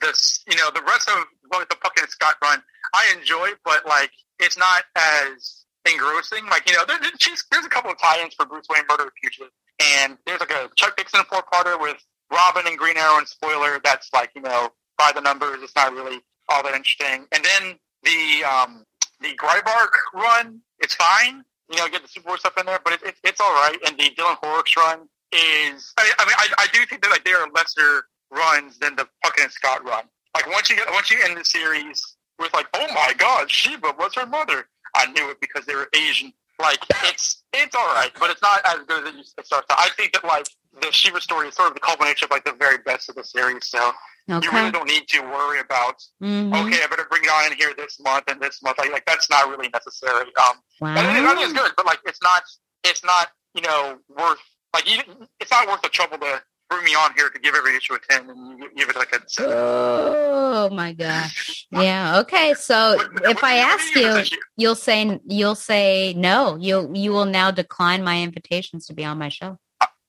[0.00, 2.62] this, you know, the rest of what the and Scott run,
[2.94, 6.46] I enjoy, but like it's not as engrossing.
[6.46, 9.50] Like you know, there, there's, there's a couple of tie-ins for Bruce Wayne Murder Fugitive,
[9.98, 11.96] and there's like a Chuck Dixon four-parter with
[12.32, 13.80] Robin and Green Arrow and Spoiler.
[13.82, 15.62] That's like you know by the numbers.
[15.62, 17.26] It's not really all that interesting.
[17.32, 18.84] And then the um,
[19.20, 21.44] the Gabrych run, it's fine.
[21.70, 23.76] You know, get the Superboy stuff in there, but it, it, it's all right.
[23.86, 27.24] And the Dylan Horrocks run is, I, I mean, I, I do think that like
[27.24, 29.06] they are lesser runs than the
[29.40, 30.04] and Scott run.
[30.34, 34.14] Like once you once you end the series with like, oh my God, Shiva was
[34.14, 34.66] her mother.
[34.94, 36.32] I knew it because they were Asian.
[36.60, 39.66] Like it's it's all right, but it's not as good as it starts.
[39.70, 40.46] I think that like
[40.80, 43.24] the Shiva story is sort of the culmination of like the very best of the
[43.24, 43.66] series.
[43.66, 43.92] So
[44.30, 44.46] Okay.
[44.46, 46.48] you really don't need to worry about Mhm.
[46.66, 48.78] okay, I better bring it on in here this month and this month.
[48.78, 50.26] Like, like that's not really necessary.
[50.36, 50.94] Um, Wow.
[50.94, 52.42] I think I it's good, but like it's not
[52.84, 54.38] it's not you know worth
[54.72, 54.98] like you,
[55.40, 57.98] it's not worth the trouble to bring me on here to give every issue a
[57.98, 59.52] ten and you give it like a seven.
[59.54, 61.66] Oh my gosh.
[61.70, 62.18] Yeah.
[62.20, 62.54] Okay.
[62.54, 64.36] So What- if what I ask you you, give this issue?
[64.56, 66.56] you'll say you'll say no.
[66.58, 69.58] You'll you will now decline my invitations to be on my show.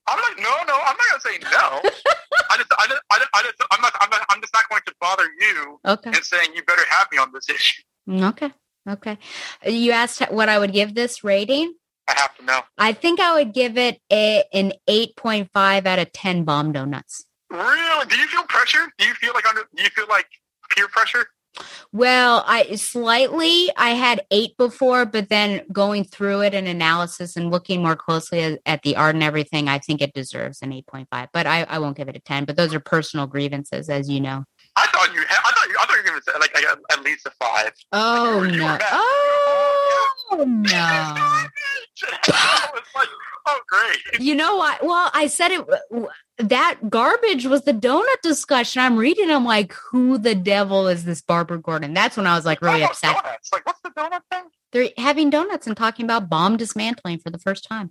[0.08, 1.82] I'm like no no I'm not gonna say no.
[2.50, 4.68] I just I just, I just, I just I'm not I'm not I'm just not
[4.70, 6.10] going to bother you Okay.
[6.10, 7.82] and saying you better have me on this issue.
[8.10, 8.52] Okay.
[8.88, 9.18] Okay.
[9.66, 11.74] You asked what I would give this rating.
[12.08, 12.62] I have to know.
[12.78, 17.26] I think I would give it a, an 8.5 out of 10 bomb donuts.
[17.50, 18.06] Really?
[18.06, 18.92] Do you feel pressure?
[19.00, 19.64] Do you feel like under?
[19.76, 20.28] Do you feel like
[20.70, 21.26] peer pressure?
[21.92, 27.52] Well, I slightly I had 8 before, but then going through it and analysis and
[27.52, 31.28] looking more closely at, at the art and everything, I think it deserves an 8.5.
[31.32, 32.46] But I, I won't give it a 10.
[32.46, 34.44] But those are personal grievances, as you know.
[34.76, 35.22] I thought you.
[35.22, 35.76] Had, I thought you.
[35.80, 37.72] I thought you were going to say like, like at, least a five.
[37.94, 38.78] Oh were no!
[38.92, 41.46] Oh no!
[43.48, 44.22] I was like, oh great.
[44.22, 44.84] You know what?
[44.86, 45.66] Well, I said it.
[46.38, 48.82] That garbage was the donut discussion.
[48.82, 49.32] I'm reading.
[49.32, 51.94] I'm like, who the devil is this Barbara Gordon?
[51.94, 53.16] That's when I was like really Oh, upset.
[53.16, 53.50] Donuts.
[53.54, 54.44] Like what's the donut thing?
[54.72, 57.90] They're having donuts and talking about bomb dismantling for the first time.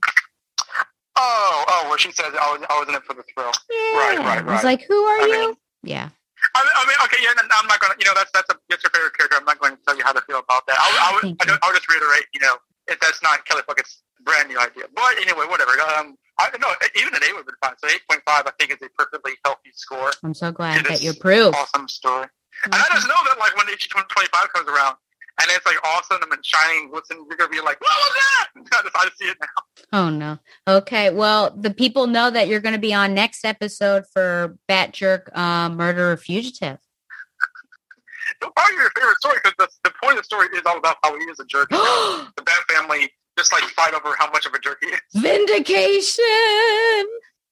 [1.17, 3.47] Oh, oh, where she says oh, I was, I was in it for the thrill.
[3.71, 5.47] Right, right, I was like, who are I you?
[5.49, 6.09] mean- yeah.
[6.57, 7.33] I mean, I mean, okay, yeah.
[7.41, 7.95] I'm not gonna.
[7.99, 9.39] You know, that's that's a that's your favorite character.
[9.39, 10.77] I'm not going to tell you how to feel about that.
[10.79, 11.37] I, I would.
[11.41, 12.27] I don't, I'll just reiterate.
[12.35, 12.57] You know,
[12.87, 14.85] if that's not Kelley Puckett's brand new idea.
[14.95, 15.73] But anyway, whatever.
[15.97, 17.75] Um, I no, even an eight would have been fine.
[17.79, 20.11] So eight point five, I think, is a perfectly healthy score.
[20.23, 21.55] I'm so glad that you approve.
[21.55, 22.27] Awesome story.
[22.65, 24.97] And I just know that like when issue 25 comes around
[25.41, 28.49] and it's like awesome and shining, glistening, you're gonna be like, what was that?
[28.79, 29.47] I just, I see it now.
[29.93, 30.39] Oh no.
[30.67, 31.11] Okay.
[31.11, 35.31] Well, the people know that you're going to be on next episode for Bat Jerk
[35.37, 36.79] uh, Murderer Fugitive.
[38.41, 41.17] Probably your favorite story because the, the point of the story is all about how
[41.19, 41.69] he is a jerk.
[41.71, 45.01] the Bat family just like fight over how much of a jerk he is.
[45.15, 46.25] Vindication.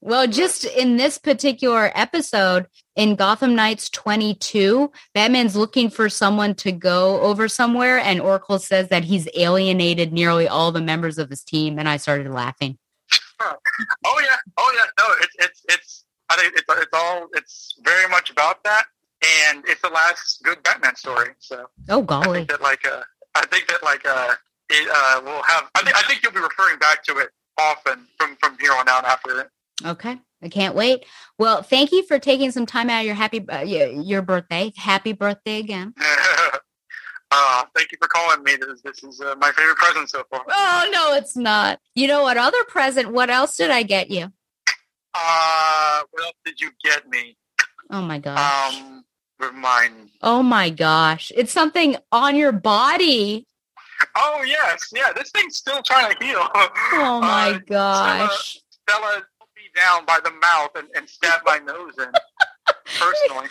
[0.05, 6.73] Well, just in this particular episode in Gotham Knights 22, Batman's looking for someone to
[6.73, 11.45] go over somewhere, and Oracle says that he's alienated nearly all the members of his
[11.45, 11.79] team.
[11.79, 12.79] And I started laughing.
[13.45, 14.91] Oh yeah, oh yeah.
[15.05, 16.05] No, it's it's it's.
[16.29, 18.85] I think it's it's all it's very much about that,
[19.51, 21.31] and it's the last good Batman story.
[21.41, 22.45] So Oh, golly.
[22.45, 23.03] that like uh,
[23.35, 24.35] I think that like uh,
[24.71, 25.69] it uh, will have.
[25.75, 28.89] I think I think you'll be referring back to it often from from here on
[28.89, 29.49] out after it.
[29.85, 30.19] Okay.
[30.43, 31.07] I can't wait.
[31.39, 34.73] Well, thank you for taking some time out of your happy uh, your your birthday.
[34.77, 35.95] Happy birthday again.
[37.31, 38.57] uh, thank you for calling me.
[38.57, 40.43] This is this is uh, my favorite present so far.
[40.49, 41.79] Oh, no, it's not.
[41.95, 43.13] You know what other present?
[43.13, 44.33] What else did I get you?
[45.15, 47.37] Uh, what else did you get me?
[47.91, 48.75] Oh my gosh.
[48.75, 49.05] Um,
[49.39, 50.13] remind me.
[50.23, 51.31] Oh my gosh.
[51.37, 53.47] It's something on your body.
[54.17, 55.13] Oh yes, yeah.
[55.15, 56.47] This thing's still trying to heal.
[56.95, 58.59] Oh my Uh, gosh.
[58.89, 62.09] Stella took me down by the mouth and, and stabbed my nose in.
[62.99, 63.49] Personally,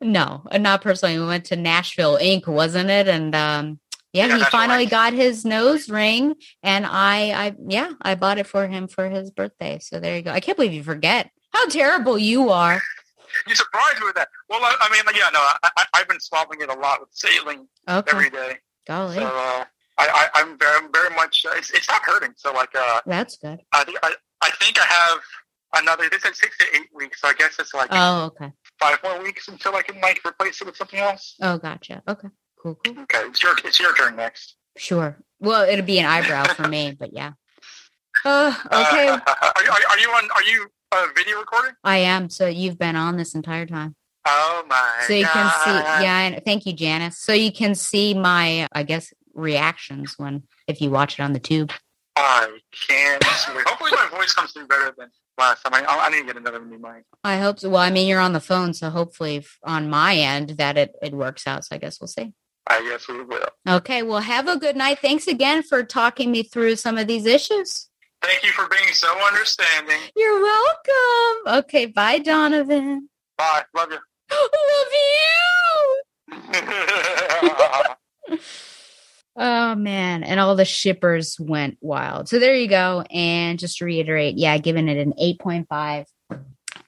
[0.00, 1.18] No, not personally.
[1.18, 3.08] We went to Nashville Inc., wasn't it?
[3.08, 3.80] And um
[4.12, 4.90] yeah, Yeah, he finally Inc.
[4.90, 9.30] got his nose ring and I I yeah, I bought it for him for his
[9.30, 9.78] birthday.
[9.80, 10.30] So there you go.
[10.32, 11.30] I can't believe you forget.
[11.52, 12.80] How terrible you are.
[13.46, 14.28] you surprised me with that.
[14.48, 17.10] Well, I, I mean, yeah, no, I, I, I've been swapping it a lot with
[17.12, 18.10] saline Okay.
[18.16, 18.58] every day.
[18.86, 19.16] Golly.
[19.16, 19.64] So uh,
[19.98, 21.44] I, I, I'm very, very much.
[21.48, 22.32] Uh, it's, it's not hurting.
[22.36, 23.58] So like, uh, That's good.
[23.72, 25.18] I think I, I think I have
[25.82, 26.08] another.
[26.10, 27.20] They said six to eight weeks.
[27.20, 28.52] So I guess it's like Oh, okay.
[28.78, 31.34] five more weeks until I can like replace it with something else.
[31.42, 32.02] Oh, gotcha.
[32.06, 32.28] Okay.
[32.62, 32.98] Cool, cool.
[33.02, 34.56] Okay, it's your it's your turn next.
[34.76, 35.16] Sure.
[35.40, 37.32] Well, it'll be an eyebrow for me, but yeah.
[38.24, 39.08] Uh, okay.
[39.08, 39.20] Uh,
[39.56, 40.28] are, you- are, are you on?
[40.34, 41.72] Are you uh, video recording?
[41.84, 42.30] I am.
[42.30, 43.94] So you've been on this entire time.
[44.26, 45.04] Oh my!
[45.06, 45.70] So you can see,
[46.04, 46.18] yeah.
[46.20, 47.18] And thank you, Janice.
[47.18, 51.40] So you can see my, I guess, reactions when if you watch it on the
[51.40, 51.72] tube.
[52.16, 53.22] I can't.
[53.24, 55.08] Hopefully, my voice comes through better than
[55.38, 55.74] last time.
[55.74, 57.04] I, I need to get another new mic.
[57.22, 57.70] I hope so.
[57.70, 61.12] Well, I mean, you're on the phone, so hopefully on my end that it, it
[61.12, 61.64] works out.
[61.64, 62.32] So I guess we'll see.
[62.66, 63.48] I guess we will.
[63.68, 64.02] Okay.
[64.02, 64.98] Well, have a good night.
[64.98, 67.88] Thanks again for talking me through some of these issues.
[68.20, 70.00] Thank you for being so understanding.
[70.16, 71.58] You're welcome.
[71.64, 71.86] Okay.
[71.86, 73.08] Bye, Donovan.
[73.36, 73.62] Bye.
[73.74, 73.98] Love you.
[74.70, 74.92] Love
[78.30, 78.38] you.
[79.40, 82.28] Oh man, and all the shippers went wild.
[82.28, 83.04] So there you go.
[83.10, 86.06] And just to reiterate, yeah, giving it an 8.5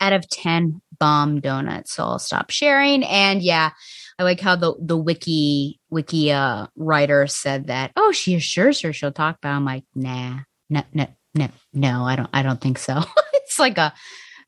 [0.00, 1.92] out of 10 bomb donuts.
[1.94, 3.04] So I'll stop sharing.
[3.04, 3.70] And yeah,
[4.18, 8.92] I like how the the wiki wiki uh writer said that, oh, she assures her
[8.92, 9.52] she'll talk about.
[9.52, 11.06] it." I'm like, nah, no, no,
[11.36, 13.00] no, no, I don't I don't think so.
[13.34, 13.92] it's like a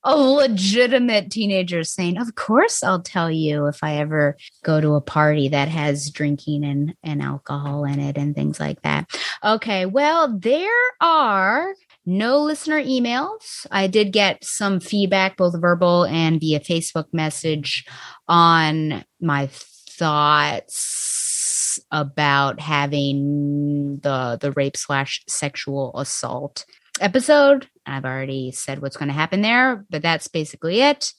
[0.05, 5.01] a legitimate teenager saying, Of course I'll tell you if I ever go to a
[5.01, 9.09] party that has drinking and, and alcohol in it and things like that.
[9.45, 10.71] Okay, well, there
[11.01, 11.75] are
[12.05, 13.67] no listener emails.
[13.71, 17.87] I did get some feedback, both verbal and via Facebook message,
[18.27, 21.13] on my thoughts
[21.91, 26.67] about having the the rape slash sexual assault
[27.03, 27.69] episode.
[27.87, 31.13] I've already said what's going to happen there, but that's basically it.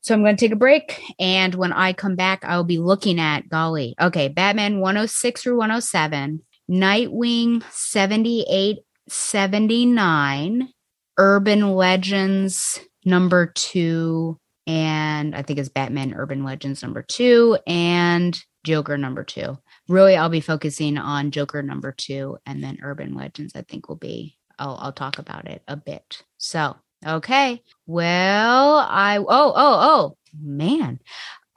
[0.00, 1.00] So I'm going to take a break.
[1.18, 6.40] And when I come back, I'll be looking at, golly, okay, Batman 106 through 107,
[6.70, 8.78] Nightwing 78,
[9.08, 10.68] 79,
[11.16, 18.96] Urban Legends number two, and I think it's Batman Urban Legends number two, and Joker
[18.96, 19.58] number two.
[19.88, 23.96] Really, I'll be focusing on Joker number two, and then Urban Legends, I think, will
[23.96, 26.22] be I'll I'll talk about it a bit.
[26.38, 26.76] So,
[27.06, 27.62] okay.
[27.86, 31.00] Well, I oh oh oh man.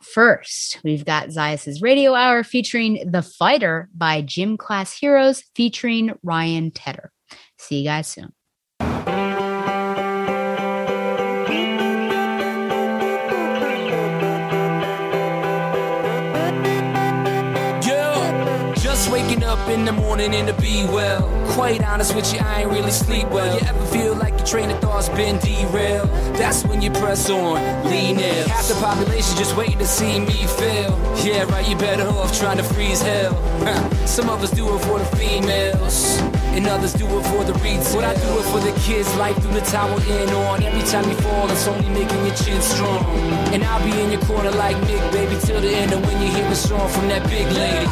[0.02, 6.72] First, we've got Zayas's Radio Hour featuring The Fighter by Gym Class Heroes featuring Ryan
[6.72, 7.12] Tedder.
[7.58, 8.32] See you guys soon.
[19.68, 21.22] Up in the morning and to be well.
[21.54, 23.54] Quite honest with you, I ain't really sleep well.
[23.54, 26.10] You ever feel like your train of thought's been derailed?
[26.36, 27.56] That's when you press on,
[27.90, 28.48] lean in.
[28.48, 30.92] Half the population just waiting to see me fail.
[31.24, 33.36] Yeah, right, you better off trying to freeze hell.
[34.06, 36.22] Some of us do it for the females.
[36.58, 38.02] And others do it for the retail.
[38.02, 40.64] But I do it for the kids, life through the tower in on.
[40.64, 43.06] Every time you fall, it's only making your chin strong.
[43.54, 45.92] And I'll be in your corner like Mick, baby, till the end.
[45.94, 47.86] And when you hear a song from that big lady,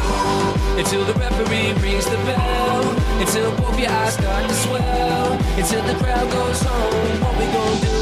[0.82, 2.82] until the referee rings the bell,
[3.20, 7.20] until both your eyes start to swell, until the crowd goes home.
[7.22, 7.95] What we gonna do,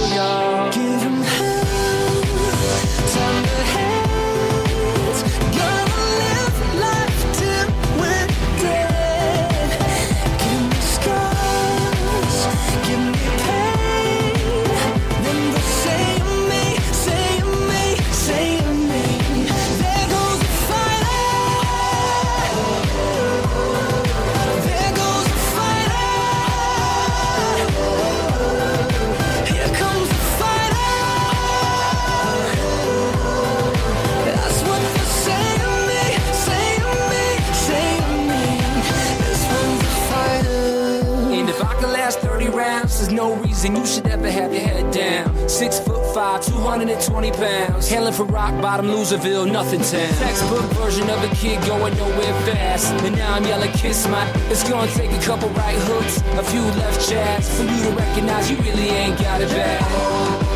[43.65, 45.49] reason you should ever have your head down.
[45.49, 47.89] Six foot five, 220 pounds.
[47.89, 50.13] Hailing from rock bottom, Loserville, nothing town.
[50.19, 52.93] Textbook version of a kid going nowhere fast.
[53.05, 54.29] And now I'm yelling, kiss my.
[54.51, 58.51] It's gonna take a couple right hooks, a few left jabs for you to recognize
[58.51, 59.83] you really ain't got it bad.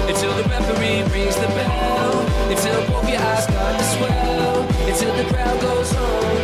[0.09, 2.20] Until the referee rings the bell.
[2.51, 4.62] Until both your eyes start to swell.
[4.89, 6.38] Until the crowd goes home.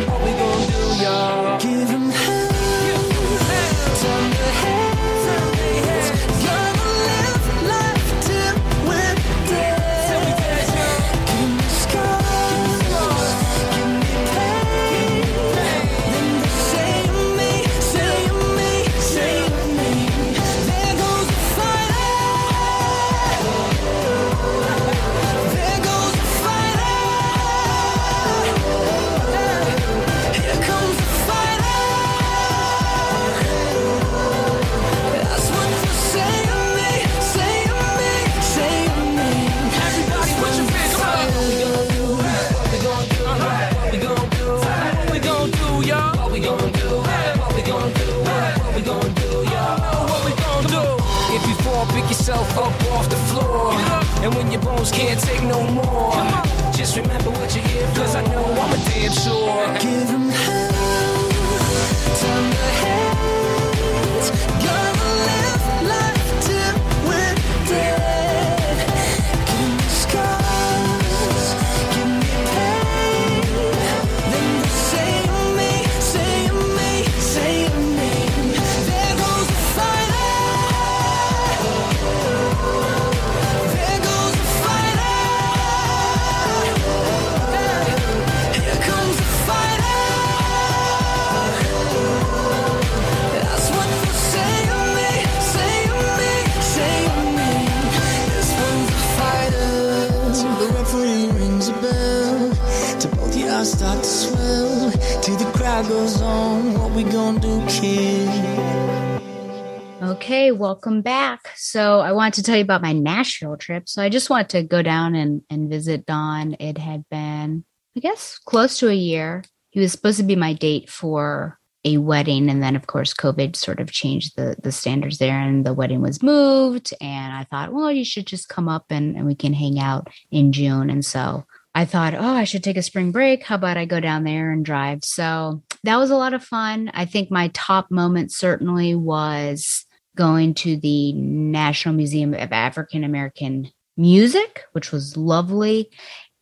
[110.85, 111.51] Welcome back.
[111.57, 113.89] So I wanted to tell you about my Nashville trip.
[113.89, 116.57] So I just wanted to go down and, and visit Don.
[116.61, 117.65] It had been,
[117.97, 119.45] I guess, close to a year.
[119.71, 122.51] He was supposed to be my date for a wedding.
[122.51, 126.03] And then of course COVID sort of changed the the standards there and the wedding
[126.03, 126.93] was moved.
[127.01, 130.09] And I thought, well, you should just come up and, and we can hang out
[130.31, 130.91] in June.
[130.91, 133.43] And so I thought, oh, I should take a spring break.
[133.43, 135.03] How about I go down there and drive?
[135.03, 136.91] So that was a lot of fun.
[136.93, 139.84] I think my top moment certainly was
[140.17, 145.91] going to the National Museum of African American Music, which was lovely.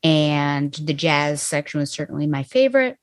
[0.03, 2.97] And the jazz section was certainly my favorite.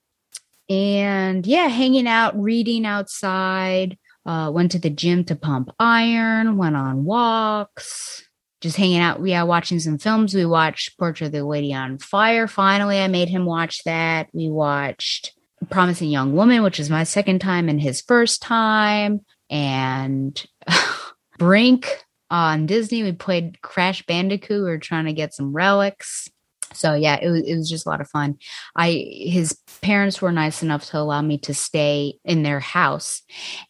[0.70, 6.76] And yeah, hanging out, reading outside, uh, went to the gym to pump iron, went
[6.76, 8.28] on walks,
[8.62, 9.26] just hanging out.
[9.26, 10.36] Yeah, watching some films.
[10.36, 12.48] We watched Portrait of the Lady on Fire.
[12.48, 14.28] Finally, I made him watch that.
[14.34, 15.34] We watched
[15.70, 19.22] Promising Young Woman, which was my second time and his first time.
[19.50, 20.46] And
[21.38, 23.04] Brink on Disney.
[23.04, 24.64] We played Crash Bandicoot.
[24.64, 26.30] We were trying to get some relics.
[26.74, 28.38] So yeah, it was it was just a lot of fun.
[28.76, 33.24] I his parents were nice enough to allow me to stay in their house,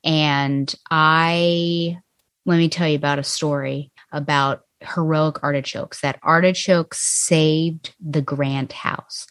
[0.04, 1.98] and I
[2.46, 6.02] let me tell you about a story about heroic artichokes.
[6.02, 9.28] That artichokes saved the Grant house.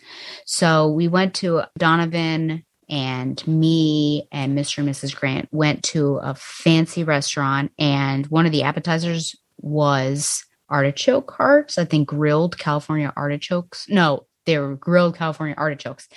[0.46, 4.78] So we went to Donovan and me and Mr.
[4.78, 5.14] and Mrs.
[5.14, 11.78] Grant went to a fancy restaurant, and one of the appetizers was artichoke hearts.
[11.78, 13.86] I think grilled California artichokes.
[13.88, 16.08] No, they were grilled California artichokes.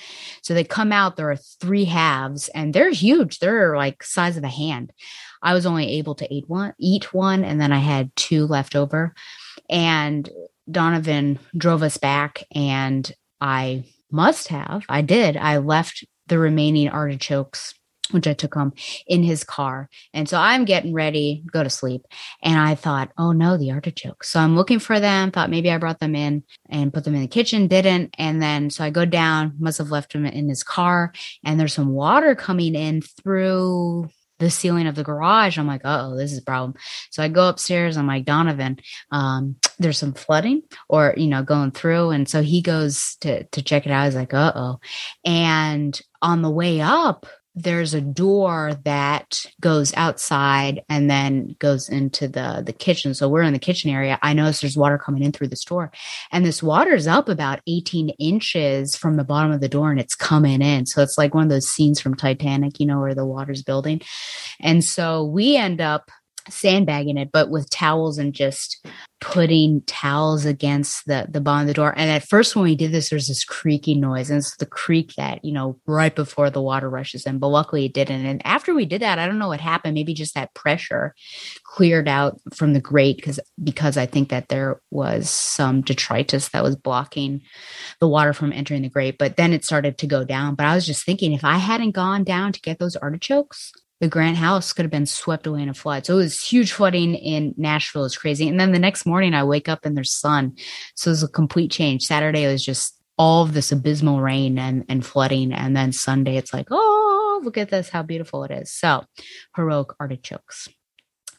[0.42, 3.40] So they come out, there are three halves, and they're huge.
[3.40, 4.94] They're like size of a hand.
[5.42, 8.76] I was only able to eat one, eat one, and then I had two left
[8.76, 9.14] over.
[9.70, 10.30] And
[10.70, 13.12] Donovan drove us back, and
[13.42, 15.36] I must have, I did.
[15.36, 17.76] I left the remaining artichokes
[18.12, 18.74] which I took home
[19.08, 19.90] in his car.
[20.14, 22.02] And so I'm getting ready, go to sleep.
[22.44, 24.30] And I thought, oh no, the artichokes.
[24.30, 27.22] So I'm looking for them, thought maybe I brought them in and put them in
[27.22, 28.14] the kitchen, didn't.
[28.18, 31.14] And then so I go down, must have left them in his car,
[31.46, 34.10] and there's some water coming in through
[34.42, 35.58] the ceiling of the garage.
[35.58, 36.74] I'm like, oh, this is a problem.
[37.12, 37.96] So I go upstairs.
[37.96, 38.80] I'm like, Donovan,
[39.12, 42.10] um, there's some flooding or, you know, going through.
[42.10, 44.06] And so he goes to, to check it out.
[44.06, 44.80] He's like, uh oh.
[45.24, 52.28] And on the way up, there's a door that goes outside and then goes into
[52.28, 53.14] the the kitchen.
[53.14, 54.18] So we're in the kitchen area.
[54.22, 55.92] I notice there's water coming in through this door.
[56.32, 60.00] And this water is up about 18 inches from the bottom of the door and
[60.00, 60.86] it's coming in.
[60.86, 64.02] So it's like one of those scenes from titanic you know where the water's building.
[64.60, 66.10] And so we end up
[66.50, 68.86] sandbagging it, but with towels and just
[69.22, 71.94] putting towels against the the bottom of the door.
[71.96, 75.14] And at first, when we did this, there's this creaky noise, and it's the creak
[75.16, 77.38] that you know right before the water rushes in.
[77.38, 78.26] But luckily, it didn't.
[78.26, 79.94] And after we did that, I don't know what happened.
[79.94, 81.16] Maybe just that pressure
[81.64, 86.64] cleared out from the grate because because I think that there was some detritus that
[86.64, 87.42] was blocking
[88.00, 89.18] the water from entering the grate.
[89.18, 90.56] But then it started to go down.
[90.56, 93.72] But I was just thinking, if I hadn't gone down to get those artichokes,
[94.02, 96.06] the Grant house could have been swept away in a flood.
[96.06, 98.04] So it was huge flooding in Nashville.
[98.04, 98.50] It's crazy.
[98.50, 100.56] And then the next morning I wake up and there's sun.
[100.96, 102.04] So it was a complete change.
[102.04, 105.54] Saturday was just all of this abysmal rain and, and flooding.
[105.54, 108.74] And then Sunday it's like, oh, look at this, how beautiful it is.
[108.74, 109.06] So
[109.56, 110.68] heroic artichokes.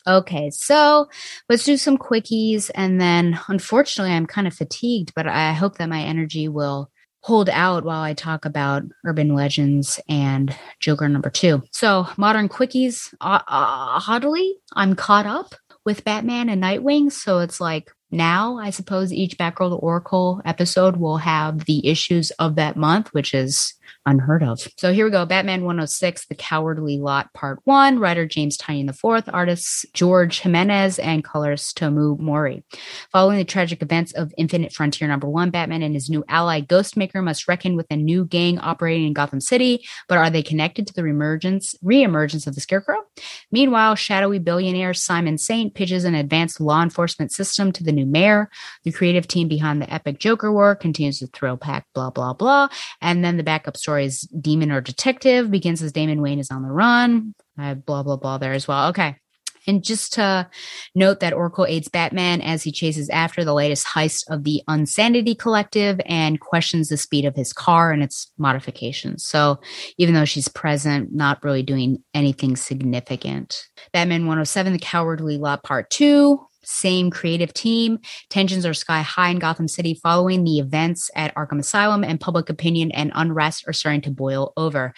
[0.07, 1.09] Okay, so
[1.49, 2.71] let's do some quickies.
[2.77, 6.91] And then unfortunately, I'm kind of fatigued, but I hope that my energy will
[7.23, 11.63] hold out while I talk about urban legends and Joker number two.
[11.73, 15.55] So, modern quickies, uh, uh, oddly, I'm caught up
[15.85, 17.11] with Batman and Nightwing.
[17.11, 22.57] So it's like now, I suppose each Batgirl Oracle episode will have the issues of
[22.57, 23.75] that month, which is
[24.07, 24.61] unheard of.
[24.77, 27.99] So here we go Batman 106, The Cowardly Lot, Part One.
[27.99, 32.65] Writer James Tynion IV, artists George Jimenez, and colorist Tomeu Morey.
[33.13, 37.23] Following the tragic events of Infinite Frontier number one, Batman and his new ally Ghostmaker
[37.23, 39.85] must reckon with a new gang operating in Gotham City.
[40.09, 42.99] But are they connected to the reemergence, reemergence of the Scarecrow?
[43.51, 48.51] Meanwhile, shadowy billionaire Simon Saint pitches an advanced law enforcement system to the new mayor.
[48.85, 52.69] The creative team behind the epic Joker war continues to thrill pack, blah, blah, blah.
[53.01, 56.71] And then the backup is Demon or Detective, begins as Damian Wayne is on the
[56.71, 57.35] run.
[57.59, 58.89] I blah, blah, blah there as well.
[58.89, 59.17] Okay.
[59.67, 60.49] And just to
[60.95, 65.35] note that Oracle aids Batman as he chases after the latest heist of the Unsanity
[65.35, 69.25] Collective and questions the speed of his car and its modifications.
[69.25, 69.61] So
[69.99, 73.69] even though she's present, not really doing anything significant.
[73.93, 77.99] Batman 107, The Cowardly Lot Part 2, same creative team.
[78.29, 82.49] Tensions are sky high in Gotham City following the events at Arkham Asylum, and public
[82.49, 84.95] opinion and unrest are starting to boil over.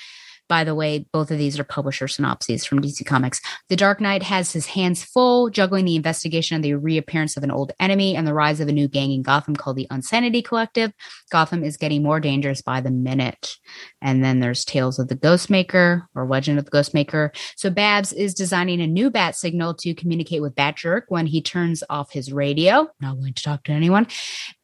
[0.55, 3.41] By the way, both of these are publisher synopses from DC Comics.
[3.69, 7.51] The Dark Knight has his hands full juggling the investigation of the reappearance of an
[7.51, 10.93] old enemy and the rise of a new gang in Gotham called the Unsanity Collective.
[11.33, 13.57] Gotham is getting more dangerous by the minute.
[14.01, 17.31] And then there's Tales of the Ghostmaker or Legend of the Ghostmaker.
[17.57, 21.43] So Babs is designing a new bat signal to communicate with Bat Jerk when he
[21.43, 22.87] turns off his radio.
[23.01, 24.07] Not going to talk to anyone.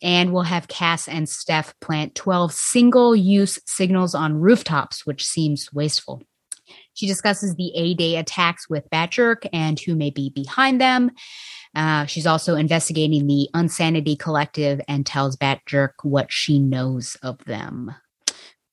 [0.01, 5.73] And we'll have Cass and Steph plant 12 single use signals on rooftops, which seems
[5.81, 6.23] wasteful.
[6.93, 11.11] She discusses the A Day attacks with Batjerk and who may be behind them.
[11.75, 17.95] Uh, she's also investigating the Unsanity Collective and tells Batjerk what she knows of them.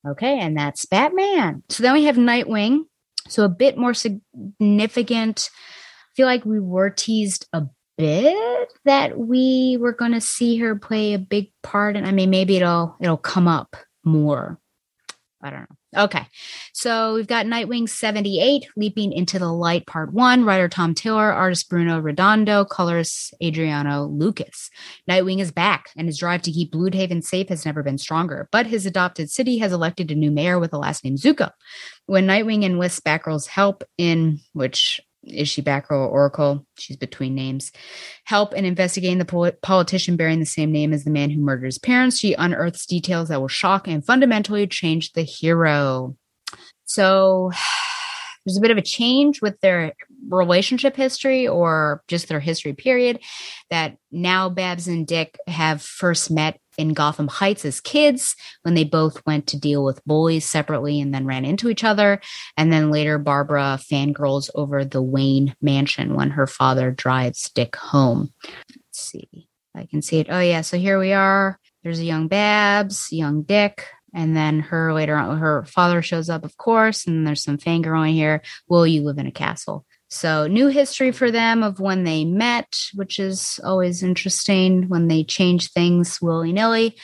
[0.06, 1.64] Okay, and that's Batman.
[1.70, 2.82] So then we have Nightwing.
[3.30, 5.50] So a bit more significant.
[5.54, 7.64] I feel like we were teased a
[7.98, 12.30] bit that we were going to see her play a big part, and I mean
[12.30, 14.60] maybe it'll it'll come up more.
[15.42, 15.77] I don't know.
[15.98, 16.28] Okay.
[16.74, 21.68] So we've got Nightwing 78, Leaping into the Light, Part 1, writer Tom Taylor, artist
[21.70, 24.70] Bruno Redondo, colorist Adriano Lucas.
[25.10, 28.68] Nightwing is back, and his drive to keep Blüdhaven safe has never been stronger, but
[28.68, 31.50] his adopted city has elected a new mayor with the last name Zucco.
[32.06, 36.66] When Nightwing and enlists Batgirl's help in, which is she Batgirl or Oracle?
[36.78, 37.72] She's between names.
[38.26, 41.66] Help in investigating the pol- politician bearing the same name as the man who murdered
[41.66, 42.18] his parents.
[42.18, 46.16] She unearths details that will shock and fundamentally change the hero.
[46.86, 47.52] So
[48.48, 49.94] there's a bit of a change with their
[50.30, 53.20] relationship history or just their history period
[53.70, 58.86] that now Babs and Dick have first met in Gotham Heights as kids when they
[58.86, 62.22] both went to deal with bullies separately and then ran into each other.
[62.56, 68.34] And then later, Barbara fangirls over the Wayne mansion when her father drives Dick home.
[68.48, 69.50] Let's see.
[69.76, 70.28] I can see it.
[70.30, 70.62] Oh, yeah.
[70.62, 71.60] So here we are.
[71.84, 73.88] There's a young Babs, young Dick.
[74.14, 77.06] And then her later on, her father shows up, of course.
[77.06, 78.42] And there's some fangirling here.
[78.68, 79.86] Will you live in a castle?
[80.10, 85.26] So, new history for them of when they met, which is always interesting when they
[85.26, 86.96] change things willy nilly.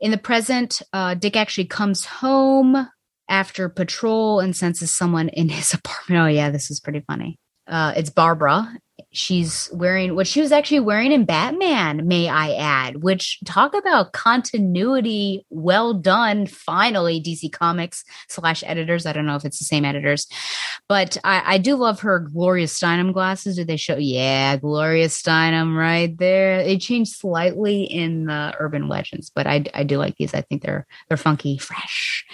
[0.00, 2.88] In the present, uh, Dick actually comes home
[3.28, 6.22] after patrol and senses someone in his apartment.
[6.22, 7.38] Oh, yeah, this is pretty funny.
[7.66, 8.68] Uh, it's Barbara,
[9.16, 14.12] she's wearing what she was actually wearing in Batman, may I add, which talk about
[14.12, 15.44] continuity.
[15.50, 16.46] Well done.
[16.46, 19.06] Finally, DC Comics slash editors.
[19.06, 20.26] I don't know if it's the same editors,
[20.88, 23.56] but I, I do love her Gloria Steinem glasses.
[23.56, 23.96] Did they show?
[23.96, 26.62] Yeah, Gloria Steinem right there.
[26.64, 30.34] They changed slightly in the Urban Legends, but I, I do like these.
[30.34, 32.24] I think they're, they're funky, fresh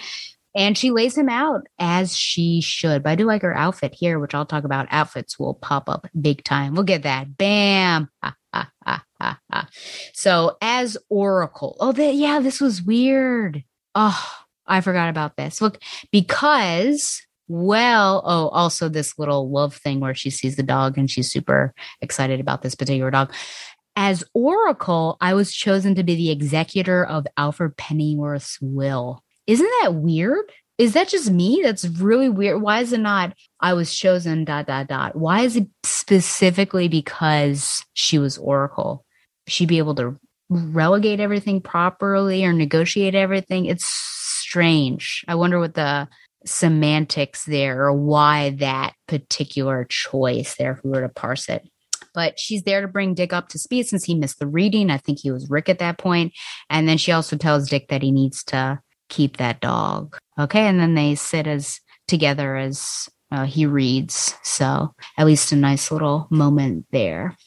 [0.55, 3.03] and she lays him out as she should.
[3.03, 4.87] But I do like her outfit here, which I'll talk about.
[4.91, 6.73] Outfits will pop up big time.
[6.73, 7.37] We'll get that.
[7.37, 8.09] Bam.
[10.13, 11.77] So as Oracle.
[11.79, 13.63] Oh, the, yeah, this was weird.
[13.95, 14.33] Oh,
[14.65, 15.61] I forgot about this.
[15.61, 15.79] Look,
[16.11, 21.29] because well, oh, also this little love thing where she sees the dog and she's
[21.29, 23.33] super excited about this particular dog.
[23.95, 29.22] As Oracle, I was chosen to be the executor of Alfred Pennyworth's will.
[29.47, 30.45] Isn't that weird?
[30.77, 31.61] Is that just me?
[31.63, 32.61] That's really weird.
[32.61, 35.15] Why is it not I was chosen dot dot dot?
[35.15, 39.05] Why is it specifically because she was Oracle?
[39.47, 43.65] She'd be able to relegate everything properly or negotiate everything?
[43.65, 45.23] It's strange.
[45.27, 46.07] I wonder what the
[46.45, 51.65] semantics there or why that particular choice there if we were to parse it
[52.13, 54.89] but she's there to bring Dick up to speed since he missed the reading.
[54.89, 56.33] I think he was Rick at that point.
[56.69, 58.79] And then she also tells Dick that he needs to
[59.13, 60.17] keep that dog.
[60.39, 60.67] Okay.
[60.67, 64.35] And then they sit as together as uh, he reads.
[64.43, 67.37] So at least a nice little moment there.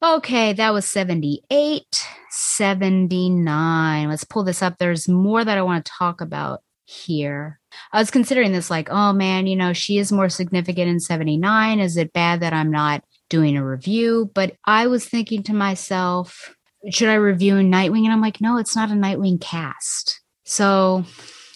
[0.00, 1.84] Okay, that was 78,
[2.30, 4.08] 79.
[4.08, 4.78] Let's pull this up.
[4.78, 7.58] There's more that I want to talk about here.
[7.92, 11.80] I was considering this like, oh man, you know, she is more significant in 79.
[11.80, 14.30] Is it bad that I'm not doing a review?
[14.34, 16.54] But I was thinking to myself,
[16.90, 18.04] should I review Nightwing?
[18.04, 20.17] And I'm like, no, it's not a Nightwing cast.
[20.48, 21.04] So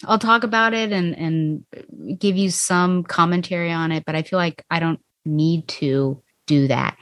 [0.05, 4.37] I'll talk about it and and give you some commentary on it, but I feel
[4.37, 6.95] like I don't need to do that.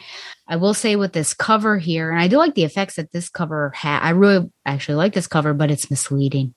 [0.47, 3.27] I will say with this cover here, and I do like the effects that this
[3.27, 3.99] cover had.
[4.01, 6.55] I really actually like this cover, but it's misleading.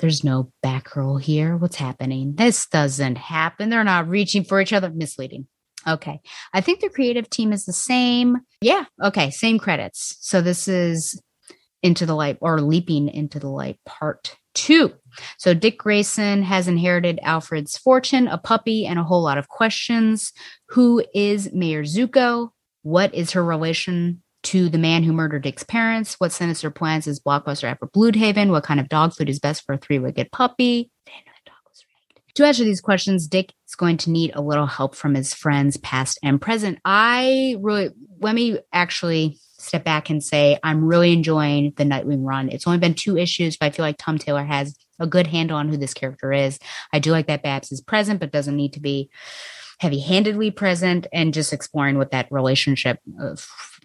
[0.00, 1.56] There's no Batgirl here.
[1.56, 2.34] What's happening?
[2.34, 3.70] This doesn't happen.
[3.70, 4.90] They're not reaching for each other.
[4.90, 5.46] Misleading.
[5.86, 6.20] Okay.
[6.52, 8.38] I think the creative team is the same.
[8.60, 8.86] Yeah.
[9.00, 9.30] Okay.
[9.30, 10.16] Same credits.
[10.20, 11.20] So this is
[11.82, 14.92] Into the Light or Leaping into the Light part two.
[15.38, 20.32] So Dick Grayson has inherited Alfred's fortune, a puppy, and a whole lot of questions.
[20.70, 22.50] Who is Mayor Zucco?
[22.82, 26.14] What is her relation to the man who murdered Dick's parents.
[26.18, 28.50] What sinister plans is Blockbuster for Blüdhaven?
[28.50, 30.90] What kind of dog food is best for a three wicked puppy?
[32.34, 35.76] To answer these questions, Dick is going to need a little help from his friends,
[35.78, 36.78] past and present.
[36.84, 37.90] I really,
[38.20, 42.48] let me actually step back and say I'm really enjoying the Nightwing run.
[42.48, 45.56] It's only been two issues, but I feel like Tom Taylor has a good handle
[45.56, 46.58] on who this character is.
[46.92, 49.10] I do like that Babs is present, but doesn't need to be
[49.80, 53.00] heavy handedly present and just exploring what that relationship,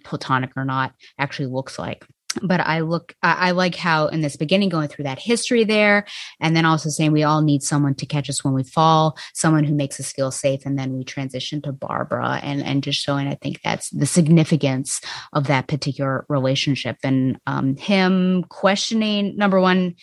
[0.03, 2.05] platonic or not, actually looks like
[2.43, 6.05] but I look, I, like how in this beginning going through that history there,
[6.39, 9.63] and then also saying we all need someone to catch us when we fall, someone
[9.63, 13.27] who makes us feel safe, and then we transition to Barbara, and and just showing
[13.27, 15.01] I think that's the significance
[15.33, 19.95] of that particular relationship, and um, him questioning number one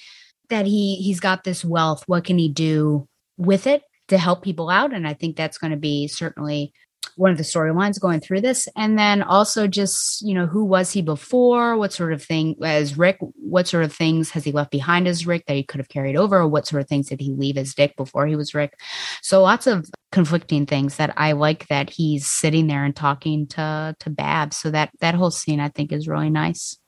[0.48, 4.69] that he he's got this wealth, what can he do with it to help people
[4.69, 6.73] out, and I think that's going to be certainly
[7.16, 8.69] one of the storylines going through this.
[8.77, 11.77] And then also just you know who was he before?
[11.77, 15.27] What sort of thing as rick what sort of things has he left behind as
[15.27, 16.39] rick that he could have carried over?
[16.39, 18.78] Or what sort of things did he leave as dick before he was rick?
[19.23, 23.95] So lots of conflicting things that i like that he's sitting there and talking to
[23.99, 24.53] to bab.
[24.55, 26.78] So that that whole scene i think is really nice.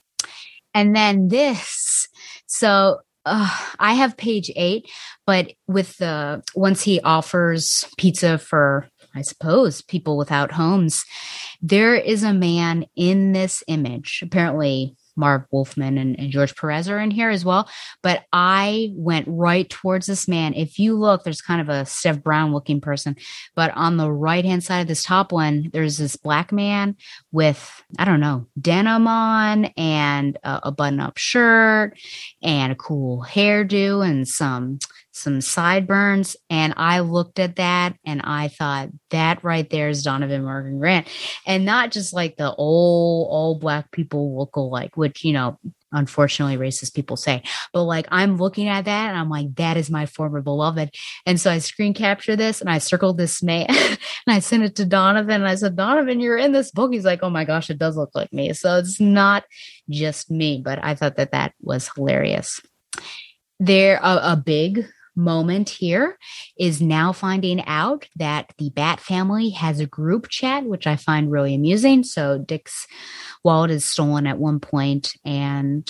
[0.74, 2.08] And then this
[2.46, 4.90] so uh, I have page eight,
[5.26, 8.88] but with the once he offers pizza for
[9.18, 11.04] I suppose, people without homes.
[11.60, 14.20] There is a man in this image.
[14.22, 17.68] Apparently, Marv Wolfman and, and, George Perez are in here as well.
[18.02, 20.54] But I went right towards this man.
[20.54, 23.16] If you look, there's kind of a Steph Brown looking person,
[23.56, 26.96] but on the right hand side of this top one, there's this black man
[27.32, 31.98] with, I don't know, denim on and a, a button up shirt
[32.40, 34.78] and a cool hairdo and some
[35.18, 36.36] some sideburns.
[36.48, 41.08] And I looked at that and I thought that right there is Donovan Morgan Grant.
[41.46, 45.58] And not just like the old, old black people look alike, which, you know,
[45.92, 47.42] unfortunately racist people say.
[47.72, 50.94] But like I'm looking at that and I'm like, that is my former beloved.
[51.26, 54.76] And so I screen capture this and I circled this man and I sent it
[54.76, 56.92] to Donovan and I said, Donovan, you're in this book.
[56.92, 58.52] He's like, oh my gosh, it does look like me.
[58.52, 59.44] So it's not
[59.88, 62.60] just me, but I thought that that was hilarious.
[63.60, 64.86] There, a, a big
[65.18, 66.16] moment here
[66.58, 71.30] is now finding out that the Bat family has a group chat, which I find
[71.30, 72.04] really amusing.
[72.04, 72.86] So Dick's
[73.44, 75.86] wallet is stolen at one point, and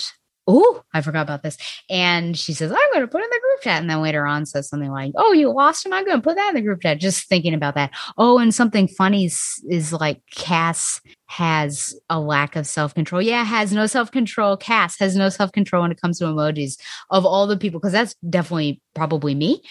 [0.49, 1.57] oh, I forgot about this.
[1.91, 3.81] And she says, I'm going to put in the group chat.
[3.81, 5.93] And then later on says something like, Oh, you lost him.
[5.93, 6.99] I'm going to put that in the group chat.
[6.99, 7.91] Just thinking about that.
[8.17, 13.21] Oh, and something funny is, is like Cass has a lack of self control.
[13.21, 14.57] Yeah, has no self control.
[14.57, 16.79] Cass has no self control when it comes to emojis
[17.11, 19.61] of all the people, because that's definitely probably me.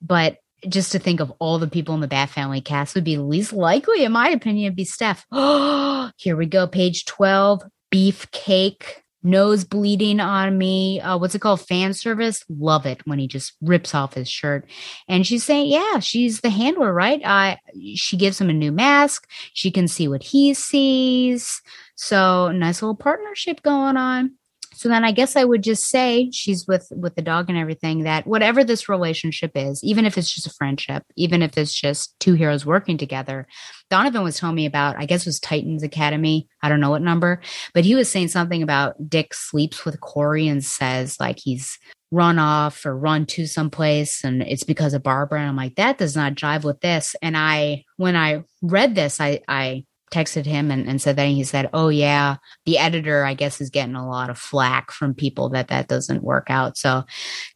[0.00, 0.38] But
[0.68, 3.52] just to think of all the people in the Bat family Cass would be least
[3.52, 5.26] likely, in my opinion, be Steph.
[6.16, 6.68] Here we go.
[6.68, 7.62] Page 12
[7.92, 11.00] beefcake nose bleeding on me.
[11.00, 11.60] Uh, what's it called?
[11.60, 12.44] Fan service.
[12.48, 14.68] Love it when he just rips off his shirt.
[15.08, 17.20] And she's saying, yeah, she's the handler, right?
[17.22, 17.56] Uh,
[17.94, 19.28] she gives him a new mask.
[19.52, 21.60] She can see what he sees.
[21.96, 24.36] So nice little partnership going on.
[24.76, 28.02] So then I guess I would just say she's with with the dog and everything
[28.02, 32.14] that whatever this relationship is, even if it's just a friendship, even if it's just
[32.20, 33.46] two heroes working together.
[33.88, 36.46] Donovan was telling me about, I guess it was Titans Academy.
[36.62, 37.40] I don't know what number,
[37.72, 41.78] but he was saying something about Dick sleeps with Corey and says like he's
[42.10, 45.40] run off or run to someplace and it's because of Barbara.
[45.40, 47.16] And I'm like, that does not jive with this.
[47.22, 51.42] And I when I read this, I I texted him and, and said that he
[51.42, 55.48] said oh yeah the editor i guess is getting a lot of flack from people
[55.48, 56.76] that that doesn't work out.
[56.78, 57.04] So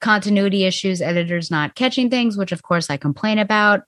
[0.00, 3.82] continuity issues editors not catching things which of course i complain about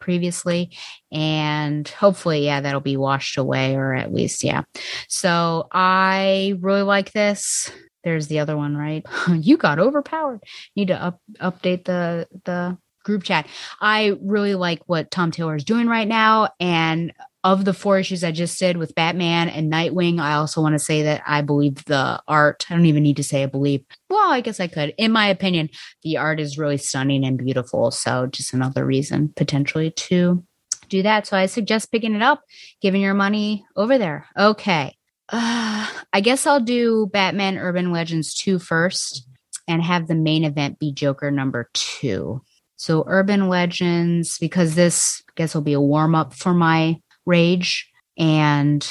[0.00, 0.76] previously
[1.12, 4.62] and hopefully yeah that'll be washed away or at least yeah.
[5.08, 7.70] So i really like this.
[8.02, 9.06] There's the other one right?
[9.28, 10.42] You got overpowered.
[10.74, 13.46] Need to up, update the the group chat.
[13.80, 17.12] I really like what tom taylor is doing right now and
[17.44, 20.78] of the four issues I just did with Batman and Nightwing, I also want to
[20.78, 23.84] say that I believe the art, I don't even need to say I believe.
[24.08, 24.94] Well, I guess I could.
[24.96, 25.70] In my opinion,
[26.02, 27.90] the art is really stunning and beautiful.
[27.90, 30.44] So just another reason potentially to
[30.88, 31.26] do that.
[31.26, 32.42] So I suggest picking it up,
[32.80, 34.26] giving your money over there.
[34.38, 34.96] Okay.
[35.28, 39.26] Uh, I guess I'll do Batman Urban Legends 2 first
[39.66, 42.42] and have the main event be Joker number two.
[42.76, 47.90] So Urban Legends, because this I guess will be a warm up for my rage
[48.18, 48.86] and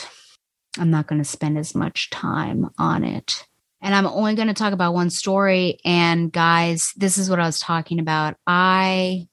[0.77, 3.45] I'm not going to spend as much time on it.
[3.81, 7.45] And I'm only going to talk about one story and guys, this is what I
[7.45, 8.35] was talking about.
[8.45, 9.27] I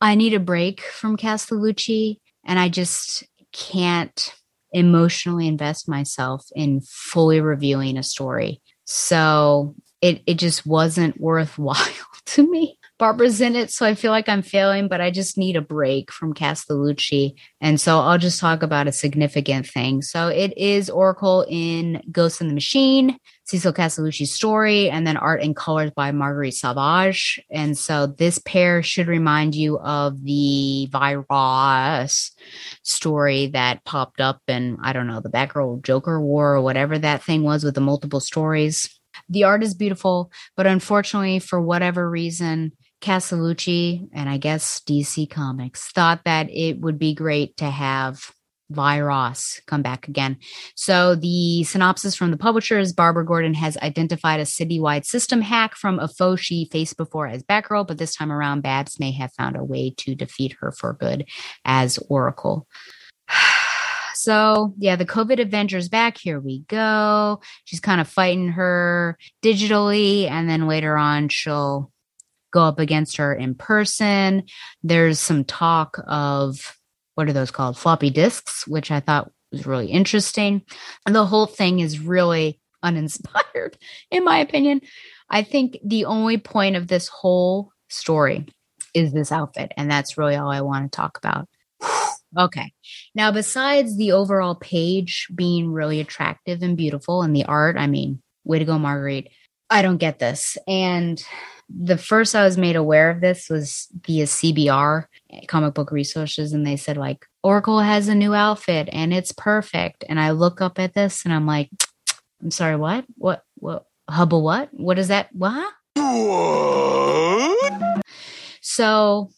[0.00, 2.16] I need a break from Castellucci
[2.46, 3.22] and I just
[3.52, 4.34] can't
[4.72, 8.62] emotionally invest myself in fully reviewing a story.
[8.86, 11.76] So it it just wasn't worthwhile
[12.26, 12.79] to me.
[13.00, 16.12] Barbara's in it, so I feel like I'm failing, but I just need a break
[16.12, 17.32] from Castellucci.
[17.58, 20.02] And so I'll just talk about a significant thing.
[20.02, 25.42] So it is Oracle in Ghost in the Machine, Cecil Castellucci's story, and then art
[25.42, 27.40] and colors by Marguerite Sauvage.
[27.50, 32.32] And so this pair should remind you of the virus
[32.82, 37.22] story that popped up in, I don't know, the Batgirl Joker War or whatever that
[37.22, 38.94] thing was with the multiple stories.
[39.30, 45.90] The art is beautiful, but unfortunately, for whatever reason, Castellucci and I guess DC Comics
[45.92, 48.32] thought that it would be great to have
[48.70, 50.38] Virus come back again.
[50.76, 55.74] So the synopsis from the publisher is Barbara Gordon has identified a citywide system hack
[55.74, 59.32] from a foe she faced before as Batgirl, but this time around, Babs may have
[59.32, 61.26] found a way to defeat her for good
[61.64, 62.66] as Oracle.
[64.12, 66.18] So, yeah, the COVID Avengers back.
[66.18, 67.40] Here we go.
[67.64, 71.90] She's kind of fighting her digitally, and then later on, she'll
[72.52, 74.44] go up against her in person.
[74.82, 76.76] There's some talk of
[77.14, 77.76] what are those called?
[77.76, 80.62] Floppy disks, which I thought was really interesting.
[81.06, 83.76] And the whole thing is really uninspired,
[84.10, 84.80] in my opinion.
[85.28, 88.46] I think the only point of this whole story
[88.94, 89.72] is this outfit.
[89.76, 91.48] And that's really all I want to talk about.
[92.38, 92.72] okay.
[93.14, 98.22] Now, besides the overall page being really attractive and beautiful and the art, I mean,
[98.44, 99.30] way to go, Marguerite.
[99.68, 100.56] I don't get this.
[100.66, 101.22] And
[101.78, 105.04] the first I was made aware of this was via CBR,
[105.46, 110.04] comic book resources, and they said like Oracle has a new outfit and it's perfect.
[110.08, 111.70] And I look up at this and I'm like,
[112.42, 113.04] I'm sorry, what?
[113.16, 113.44] What?
[113.56, 113.86] What?
[114.08, 114.42] Hubble?
[114.42, 114.70] What?
[114.72, 115.28] What is that?
[115.32, 115.72] What?
[115.94, 118.02] What?
[118.60, 119.30] So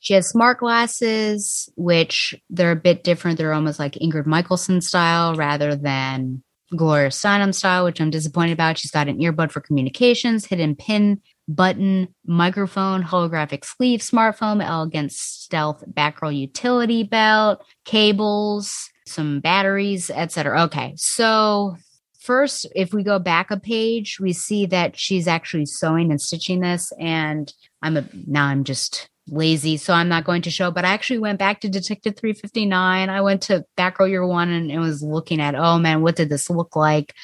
[0.00, 3.38] she has smart glasses, which they're a bit different.
[3.38, 6.42] They're almost like Ingrid Michaelson style rather than
[6.74, 8.78] Gloria Steinem style, which I'm disappointed about.
[8.78, 15.84] She's got an earbud for communications, hidden pin button, microphone, holographic sleeve, smartphone, elegant stealth
[15.92, 20.62] backroll utility belt, cables, some batteries, etc.
[20.62, 21.76] Okay, so
[22.20, 26.60] first, if we go back a page, we see that she's actually sewing and stitching
[26.60, 27.52] this, and
[27.82, 30.70] I'm a now I'm just lazy, so I'm not going to show.
[30.70, 33.08] But I actually went back to Detective 359.
[33.08, 36.28] I went to Batgirl Year One and, and was looking at, oh man, what did
[36.28, 37.14] this look like?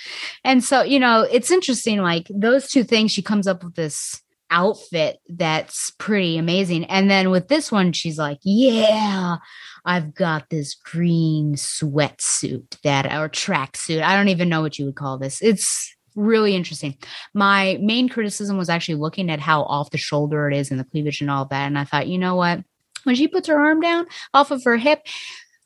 [0.42, 2.00] And so, you know, it's interesting.
[2.00, 6.84] Like those two things, she comes up with this outfit that's pretty amazing.
[6.86, 9.36] And then with this one, she's like, yeah,
[9.84, 14.02] I've got this green sweatsuit that or tracksuit.
[14.02, 15.42] I don't even know what you would call this.
[15.42, 16.96] It's really interesting.
[17.34, 20.84] My main criticism was actually looking at how off the shoulder it is and the
[20.84, 21.66] cleavage and all that.
[21.66, 22.62] And I thought, you know what?
[23.04, 25.06] When she puts her arm down off of her hip,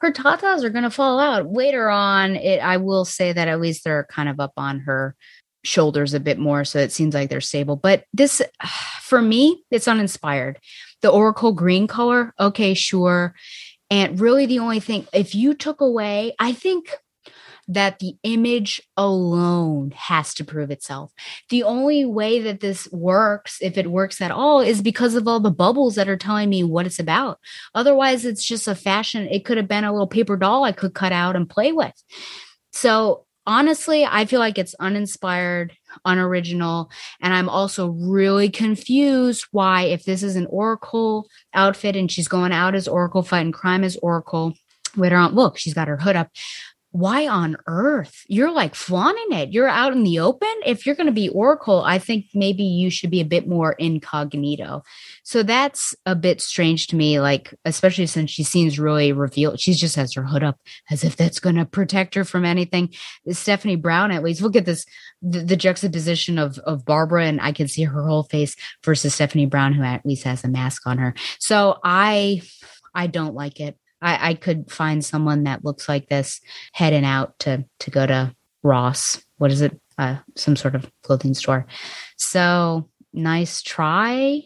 [0.00, 2.36] her tatas are going to fall out later on.
[2.36, 5.14] It, I will say that at least they're kind of up on her
[5.64, 7.76] shoulders a bit more, so it seems like they're stable.
[7.76, 8.42] But this,
[9.00, 10.58] for me, it's uninspired.
[11.02, 13.34] The Oracle green color, okay, sure.
[13.90, 16.96] And really, the only thing, if you took away, I think
[17.68, 21.12] that the image alone has to prove itself.
[21.48, 25.40] The only way that this works, if it works at all, is because of all
[25.40, 27.38] the bubbles that are telling me what it's about.
[27.74, 29.28] Otherwise, it's just a fashion.
[29.28, 31.94] It could have been a little paper doll I could cut out and play with.
[32.72, 35.72] So honestly, I feel like it's uninspired,
[36.04, 36.90] unoriginal.
[37.20, 42.52] And I'm also really confused why, if this is an Oracle outfit and she's going
[42.52, 44.54] out as Oracle, fighting crime as Oracle,
[44.96, 46.30] later on, look, she's got her hood up
[46.92, 48.24] why on earth?
[48.28, 49.52] You're like flaunting it.
[49.52, 50.52] You're out in the open.
[50.64, 53.72] If you're going to be oracle i think maybe you should be a bit more
[53.72, 54.82] incognito.
[55.24, 59.58] So that's a bit strange to me like especially since she seems really revealed.
[59.58, 60.58] She just has her hood up
[60.90, 62.90] as if that's going to protect her from anything.
[63.30, 64.84] Stephanie brown at least look at this
[65.22, 68.54] the, the juxtaposition of of barbara and i can see her whole face
[68.84, 71.14] versus stephanie brown who at least has a mask on her.
[71.38, 72.42] So i
[72.94, 76.40] i don't like it I, I could find someone that looks like this
[76.72, 79.24] heading out to to go to Ross.
[79.38, 79.78] What is it?
[79.98, 81.66] Uh, some sort of clothing store.
[82.16, 84.42] So nice try.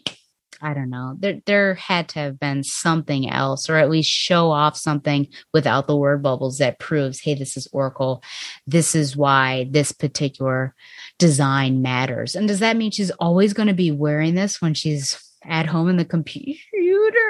[0.61, 1.15] I don't know.
[1.19, 5.87] There there had to have been something else, or at least show off something without
[5.87, 8.23] the word bubbles that proves, hey, this is Oracle.
[8.65, 10.73] This is why this particular
[11.19, 12.35] design matters.
[12.35, 15.89] And does that mean she's always going to be wearing this when she's at home
[15.89, 16.57] in the computer.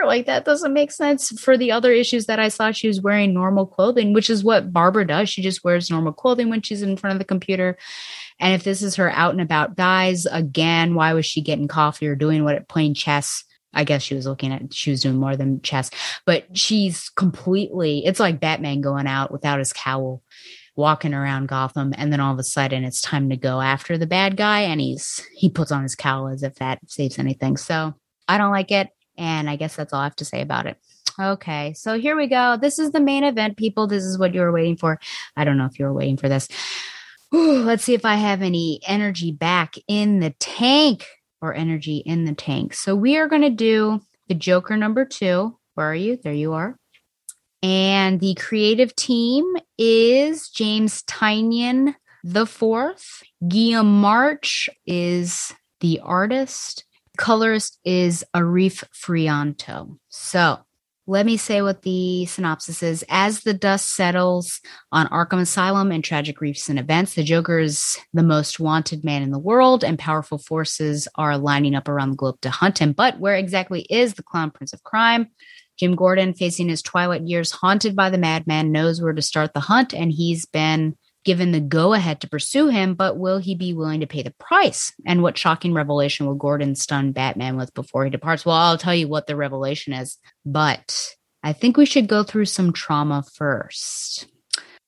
[0.05, 2.71] Like that doesn't make sense for the other issues that I saw.
[2.71, 5.29] She was wearing normal clothing, which is what Barbara does.
[5.29, 7.77] She just wears normal clothing when she's in front of the computer.
[8.39, 12.07] And if this is her out and about guys, again, why was she getting coffee
[12.07, 15.17] or doing what at playing chess I guess she was looking at she was doing
[15.17, 15.91] more than chess,
[16.25, 20.23] but she's completely it's like Batman going out without his cowl,
[20.75, 24.07] walking around Gotham, and then all of a sudden it's time to go after the
[24.07, 27.55] bad guy, and he's he puts on his cowl as if that saves anything.
[27.55, 27.93] So
[28.27, 30.77] I don't like it, and I guess that's all I have to say about it.
[31.19, 32.57] Okay, so here we go.
[32.57, 33.87] This is the main event, people.
[33.87, 34.99] This is what you were waiting for.
[35.35, 36.47] I don't know if you were waiting for this.
[37.33, 41.05] Ooh, let's see if I have any energy back in the tank
[41.41, 42.73] or energy in the tank.
[42.73, 45.57] So we are going to do the Joker number two.
[45.73, 46.17] Where are you?
[46.23, 46.77] There you are.
[47.63, 49.43] And the creative team
[49.77, 53.23] is James Tynion the fourth.
[53.47, 56.83] Guillaume March is the artist.
[57.17, 59.97] Colorist is Arif Prianto.
[60.09, 60.59] So
[61.09, 63.05] let me say what the synopsis is.
[63.07, 64.59] As the dust settles
[64.91, 69.31] on Arkham Asylum and tragic recent events, the Joker is the most wanted man in
[69.31, 72.91] the world, and powerful forces are lining up around the globe to hunt him.
[72.91, 75.27] But where exactly is the clown prince of crime?
[75.79, 79.61] Jim Gordon, facing his twilight years, haunted by the madman, knows where to start the
[79.61, 80.97] hunt, and he's been
[81.27, 84.33] given the go ahead to pursue him, but will he be willing to pay the
[84.39, 84.93] price?
[85.05, 88.45] And what shocking revelation will Gordon stun Batman with before he departs?
[88.45, 92.45] Well, I'll tell you what the revelation is, but I think we should go through
[92.45, 94.27] some trauma first.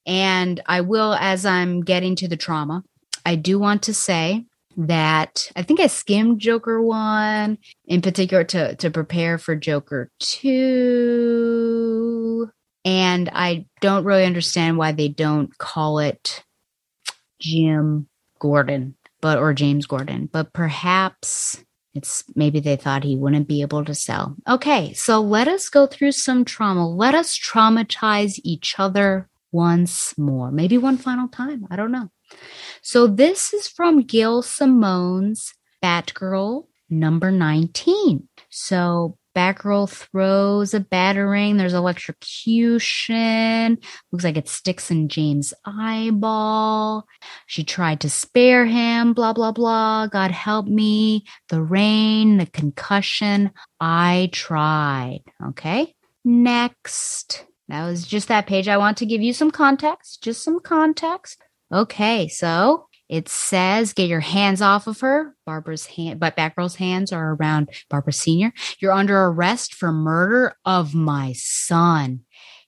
[0.06, 2.84] And I will, as I'm getting to the trauma,
[3.26, 4.46] I do want to say
[4.78, 7.58] that I think I skimmed Joker 1
[7.88, 12.09] in particular to, to prepare for Joker 2
[12.90, 16.44] and I don't really understand why they don't call it
[17.40, 18.08] Jim
[18.40, 21.64] Gordon, but or James Gordon, but perhaps
[21.94, 24.36] it's maybe they thought he wouldn't be able to sell.
[24.50, 26.90] Okay, so let us go through some trauma.
[26.90, 31.68] Let us traumatize each other once more, maybe one final time.
[31.70, 32.10] I don't know.
[32.82, 35.54] So this is from Gail Simone's
[35.84, 38.28] Batgirl number 19.
[38.50, 41.58] So Batgirl throws a batarang.
[41.58, 43.78] There's electrocution.
[44.12, 47.08] Looks like it sticks in James' eyeball.
[47.46, 49.14] She tried to spare him.
[49.14, 50.08] Blah, blah, blah.
[50.08, 51.24] God help me.
[51.48, 53.52] The rain, the concussion.
[53.80, 55.22] I tried.
[55.48, 55.96] Okay.
[56.26, 57.46] Next.
[57.70, 58.68] That was just that page.
[58.68, 60.22] I want to give you some context.
[60.22, 61.42] Just some context.
[61.74, 62.28] Okay.
[62.28, 65.36] So it says, get your hands off of her.
[65.46, 68.54] Barbara's hand, but Batgirl's hands are around Barbara Sr.
[68.80, 72.22] You're under arrest for murder of my son.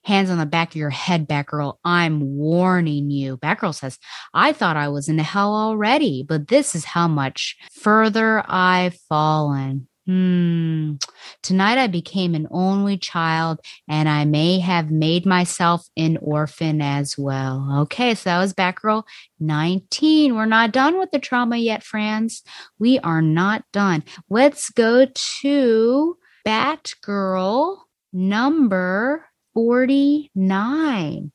[0.04, 1.76] Hands on the back of your head, Batgirl.
[1.84, 3.36] I'm warning you.
[3.36, 4.00] Batgirl says,
[4.34, 9.86] I thought I was in hell already, but this is how much further I've fallen.
[10.06, 10.94] Hmm.
[11.42, 17.16] Tonight I became an only child and I may have made myself an orphan as
[17.16, 17.68] well.
[17.82, 19.04] Okay, so that was Batgirl
[19.38, 20.34] 19.
[20.34, 22.42] We're not done with the trauma yet, friends.
[22.80, 24.02] We are not done.
[24.28, 27.76] Let's go to Batgirl
[28.12, 31.32] number 49.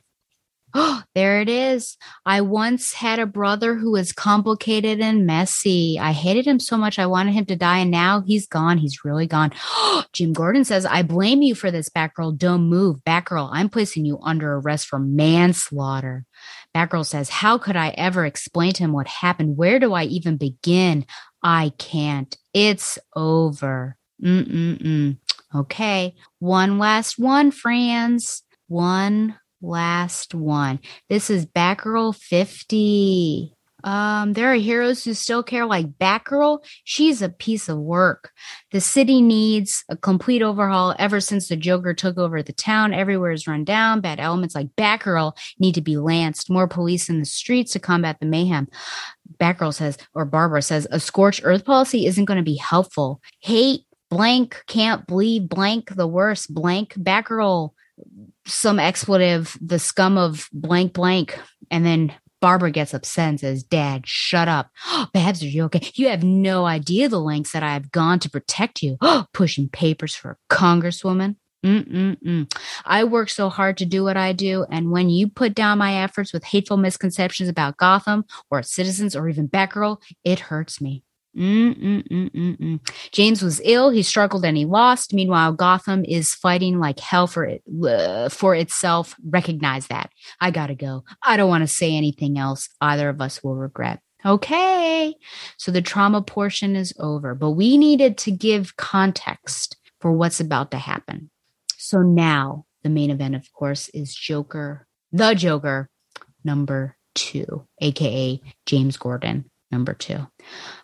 [0.80, 1.98] Oh, there it is.
[2.26, 5.98] I once had a brother who was complicated and messy.
[6.00, 7.00] I hated him so much.
[7.00, 7.80] I wanted him to die.
[7.80, 8.78] And now he's gone.
[8.78, 9.52] He's really gone.
[10.14, 12.38] Jim Gordon says, I blame you for this, Batgirl.
[12.38, 12.98] Don't move.
[13.06, 16.26] Batgirl, I'm placing you under arrest for manslaughter.
[16.76, 19.58] Batgirl says, How could I ever explain to him what happened?
[19.58, 21.06] Where do I even begin?
[21.42, 22.36] I can't.
[22.54, 23.98] It's over.
[24.24, 25.18] Mm-mm-mm.
[25.56, 26.16] Okay.
[26.40, 28.44] One last one, friends.
[28.68, 30.80] One last one.
[31.10, 33.54] This is Batgirl 50.
[33.84, 36.60] Um, there are heroes who still care like Batgirl.
[36.84, 38.32] She's a piece of work.
[38.72, 42.94] The city needs a complete overhaul ever since the Joker took over the town.
[42.94, 44.02] Everywhere is run down.
[44.02, 46.50] Bad elements like Batgirl need to be lanced.
[46.50, 48.68] More police in the streets to combat the mayhem.
[49.40, 53.22] Batgirl says, or Barbara says, a scorched earth policy isn't going to be helpful.
[53.42, 57.72] Hate blank can't believe blank the worst blank Batgirl
[58.48, 64.06] some expletive, the scum of blank blank, and then Barbara gets upset and says, Dad,
[64.06, 64.70] shut up.
[65.14, 65.92] Babs, are you okay?
[65.96, 68.98] You have no idea the lengths that I have gone to protect you.
[69.02, 71.36] Oh, Pushing papers for a congresswoman.
[71.66, 72.54] Mm-mm-mm.
[72.86, 74.66] I work so hard to do what I do.
[74.70, 79.16] And when you put down my efforts with hateful misconceptions about Gotham or its citizens
[79.16, 81.04] or even Batgirl, it hurts me.
[81.38, 82.80] Mm-mm-mm-mm-mm.
[83.12, 83.92] James was ill.
[83.92, 85.14] He struggled and he lost.
[85.14, 89.16] Meanwhile, Gotham is fighting like hell for it uh, for itself.
[89.24, 90.10] Recognize that.
[90.42, 91.04] I gotta go.
[91.24, 92.70] I don't want to say anything else.
[92.82, 94.00] Either of us will regret.
[94.26, 95.16] Okay,
[95.58, 100.72] so the trauma portion is over, but we needed to give context for what's about
[100.72, 101.30] to happen.
[101.78, 105.90] So now the main event, of course, is Joker, the Joker,
[106.44, 110.20] number two, aka James Gordon number two.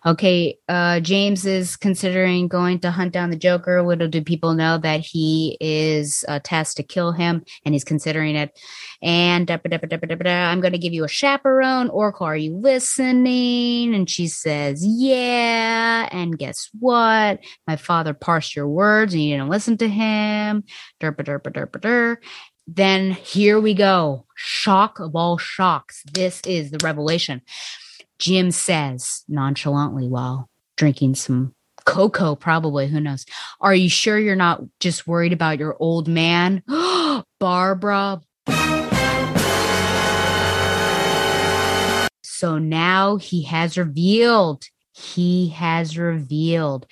[0.04, 3.82] Okay, uh, James is considering going to hunt down the Joker.
[3.82, 8.36] Little do people know that he is uh, tasked to kill him, and he's considering
[8.36, 8.58] it.
[9.02, 9.60] And I'm
[10.60, 11.88] going to give you a chaperone.
[11.88, 13.94] Oracle, are you listening?
[13.94, 16.08] And she says, Yeah.
[16.12, 17.40] And guess what?
[17.66, 20.64] My father parsed your words, and you didn't listen to him.
[21.00, 22.20] Derpa, derpa, derpa, der.
[22.66, 24.26] Then here we go.
[24.36, 26.02] Shock of all shocks.
[26.12, 27.42] This is the revelation.
[28.18, 31.54] Jim says nonchalantly while drinking some
[31.84, 33.26] cocoa, probably, who knows.
[33.60, 36.62] Are you sure you're not just worried about your old man?
[37.40, 38.20] Barbara.
[42.22, 44.64] So now he has revealed.
[44.92, 46.86] He has revealed.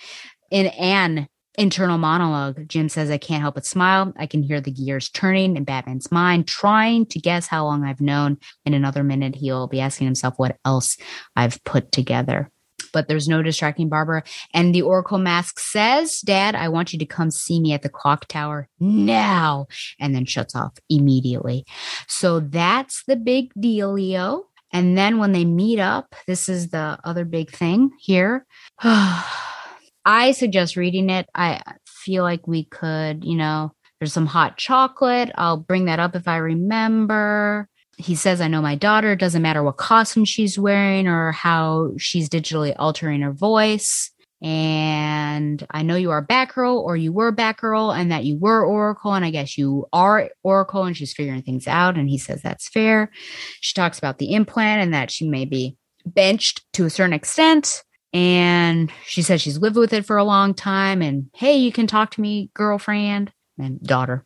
[0.50, 4.12] And an internal monologue, Jim says, I can't help but smile.
[4.16, 8.00] I can hear the gears turning in Batman's mind, trying to guess how long I've
[8.00, 8.38] known.
[8.64, 10.96] In another minute, he'll be asking himself what else
[11.36, 12.50] I've put together.
[12.92, 14.22] But there's no distracting Barbara.
[14.52, 17.88] And the Oracle mask says, Dad, I want you to come see me at the
[17.88, 19.66] clock tower now.
[19.98, 21.64] And then shuts off immediately.
[22.06, 24.42] So that's the big dealio.
[24.74, 28.46] And then when they meet up, this is the other big thing here.
[30.04, 31.28] I suggest reading it.
[31.34, 35.30] I feel like we could, you know, there's some hot chocolate.
[35.36, 37.68] I'll bring that up if I remember.
[37.98, 39.12] He says, I know my daughter.
[39.12, 44.10] It doesn't matter what costume she's wearing or how she's digitally altering her voice.
[44.42, 49.14] And I know you are Batgirl or you were Batgirl and that you were Oracle.
[49.14, 51.96] And I guess you are Oracle and she's figuring things out.
[51.96, 53.12] And he says that's fair.
[53.60, 57.84] She talks about the implant and that she may be benched to a certain extent
[58.12, 61.02] and she says she's lived with it for a long time.
[61.02, 64.24] And hey, you can talk to me, girlfriend and daughter.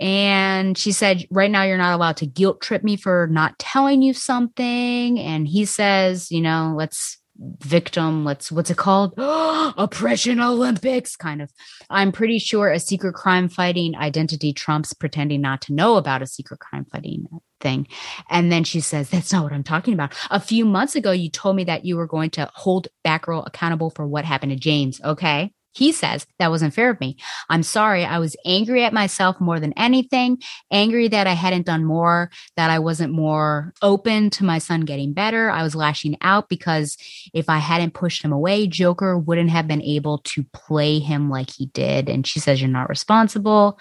[0.00, 4.00] And she said, right now, you're not allowed to guilt trip me for not telling
[4.00, 5.18] you something.
[5.18, 9.14] And he says, you know, let's victim let's what's it called?
[9.18, 11.50] Oppression olympics kind of.
[11.88, 16.26] I'm pretty sure a secret crime fighting identity trumps pretending not to know about a
[16.26, 17.26] secret crime fighting
[17.60, 17.86] thing.
[18.30, 20.14] And then she says that's not what i'm talking about.
[20.30, 23.90] A few months ago you told me that you were going to hold batgirl accountable
[23.90, 27.16] for what happened to james okay he says that wasn't fair of me.
[27.48, 28.04] I'm sorry.
[28.04, 32.70] I was angry at myself more than anything, angry that I hadn't done more, that
[32.70, 35.50] I wasn't more open to my son getting better.
[35.50, 36.96] I was lashing out because
[37.32, 41.50] if I hadn't pushed him away, Joker wouldn't have been able to play him like
[41.50, 42.08] he did.
[42.08, 43.78] And she says, You're not responsible.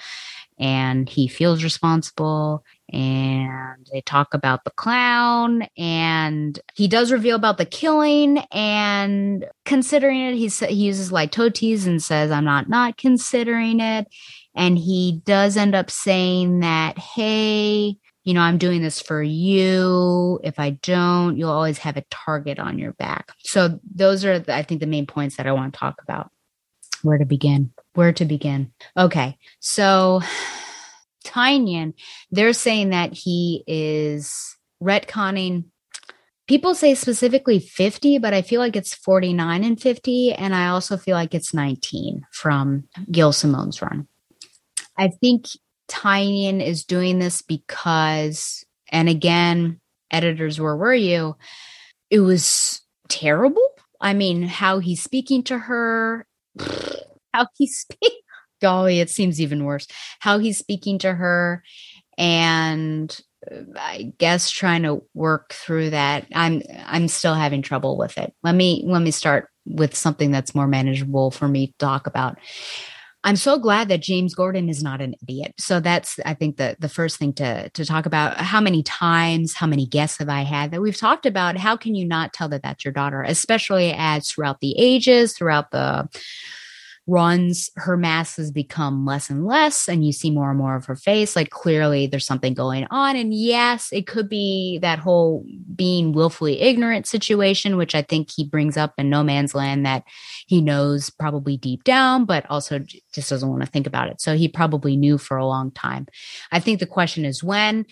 [0.59, 7.57] And he feels responsible and they talk about the clown and he does reveal about
[7.57, 13.79] the killing and considering it he, he uses litotes and says i'm not not considering
[13.79, 14.07] it.
[14.55, 20.39] And he does end up saying that hey you know i'm doing this for you.
[20.43, 23.31] If i don't you'll always have a target on your back.
[23.39, 26.31] So those are i think the main points that i want to talk about.
[27.03, 27.71] Where to begin?
[27.93, 28.71] Where to begin?
[28.95, 30.21] Okay so
[31.27, 31.93] Tynion,
[32.31, 35.65] they're saying that he is retconning.
[36.47, 40.33] People say specifically 50, but I feel like it's 49 and 50.
[40.33, 44.07] And I also feel like it's 19 from Gail Simone's run.
[44.97, 45.45] I think
[45.89, 49.79] Tynion is doing this because, and again,
[50.09, 51.35] editors, where were you?
[52.09, 53.67] It was terrible.
[53.99, 56.25] I mean, how he's speaking to her,
[57.33, 58.16] how he's speaks
[58.61, 59.87] golly, it seems even worse.
[60.19, 61.63] How he's speaking to her
[62.17, 63.19] and
[63.51, 66.27] uh, I guess trying to work through that.
[66.33, 68.33] I'm I'm still having trouble with it.
[68.43, 72.37] Let me let me start with something that's more manageable for me to talk about.
[73.23, 75.53] I'm so glad that James Gordon is not an idiot.
[75.59, 78.37] So that's I think the the first thing to to talk about.
[78.37, 81.57] How many times, how many guests have I had that we've talked about?
[81.57, 85.71] How can you not tell that that's your daughter, especially as throughout the ages, throughout
[85.71, 86.07] the
[87.07, 90.85] runs, her mask has become less and less, and you see more and more of
[90.85, 91.35] her face.
[91.35, 93.15] Like clearly there's something going on.
[93.15, 98.43] And yes, it could be that whole being willfully ignorant situation, which I think he
[98.43, 100.03] brings up in No Man's Land that
[100.47, 104.19] he knows probably deep down, but also just doesn't want to think about it.
[104.19, 106.07] So he probably knew for a long time.
[106.51, 107.85] I think the question is when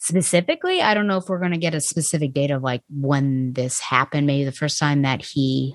[0.00, 3.52] specifically i don't know if we're going to get a specific date of like when
[3.54, 5.74] this happened maybe the first time that he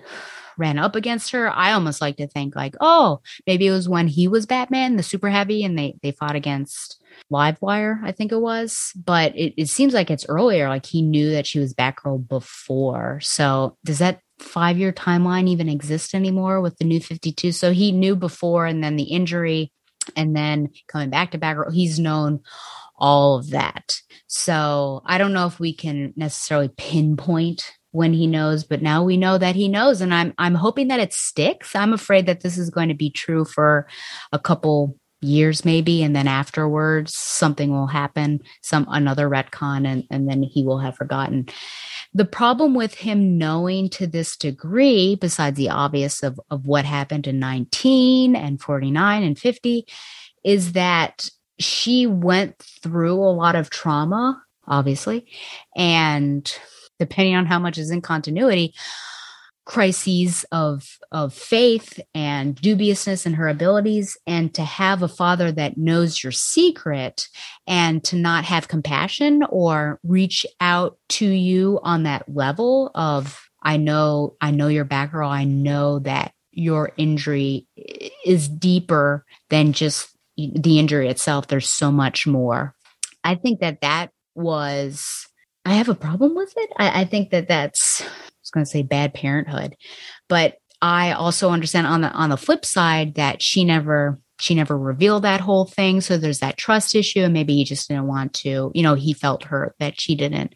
[0.57, 4.07] ran up against her, I almost like to think like, oh, maybe it was when
[4.07, 7.01] he was Batman, the super heavy, and they they fought against
[7.31, 8.91] Livewire, I think it was.
[8.95, 10.69] But it, it seems like it's earlier.
[10.69, 13.19] Like he knew that she was Batgirl before.
[13.21, 17.51] So does that five year timeline even exist anymore with the new 52?
[17.51, 19.71] So he knew before and then the injury
[20.15, 22.41] and then coming back to Batgirl, he's known
[22.97, 23.95] all of that.
[24.27, 29.17] So I don't know if we can necessarily pinpoint when he knows, but now we
[29.17, 30.01] know that he knows.
[30.01, 31.75] And I'm I'm hoping that it sticks.
[31.75, 33.87] I'm afraid that this is going to be true for
[34.31, 40.29] a couple years maybe and then afterwards something will happen some another retcon and, and
[40.29, 41.47] then he will have forgotten
[42.13, 47.25] the problem with him knowing to this degree besides the obvious of, of what happened
[47.25, 49.85] in 19 and 49 and 50
[50.43, 55.25] is that she went through a lot of trauma obviously
[55.75, 56.53] and
[56.99, 58.73] depending on how much is in continuity
[59.65, 65.77] crises of of faith and dubiousness in her abilities and to have a father that
[65.77, 67.27] knows your secret
[67.65, 73.77] and to not have compassion or reach out to you on that level of I
[73.77, 75.29] know I know your Batgirl.
[75.29, 77.65] I know that your injury
[78.25, 81.47] is deeper than just the injury itself.
[81.47, 82.75] There's so much more.
[83.23, 85.27] I think that that was
[85.65, 88.05] I have a problem with it I, I think that that's I
[88.41, 89.75] was going to say bad parenthood,
[90.27, 94.77] but I also understand on the on the flip side that she never she never
[94.77, 96.01] revealed that whole thing.
[96.01, 98.71] So there's that trust issue, and maybe he just didn't want to.
[98.73, 100.53] You know, he felt hurt that she didn't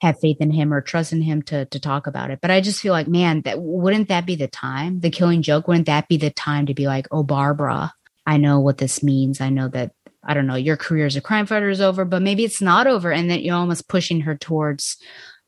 [0.00, 2.40] have faith in him or trust in him to to talk about it.
[2.42, 4.98] But I just feel like, man, that wouldn't that be the time?
[4.98, 7.92] The killing joke wouldn't that be the time to be like, oh, Barbara,
[8.26, 9.40] I know what this means.
[9.40, 9.92] I know that
[10.24, 12.86] I don't know your career as a crime fighter is over, but maybe it's not
[12.86, 14.96] over, and that you're almost pushing her towards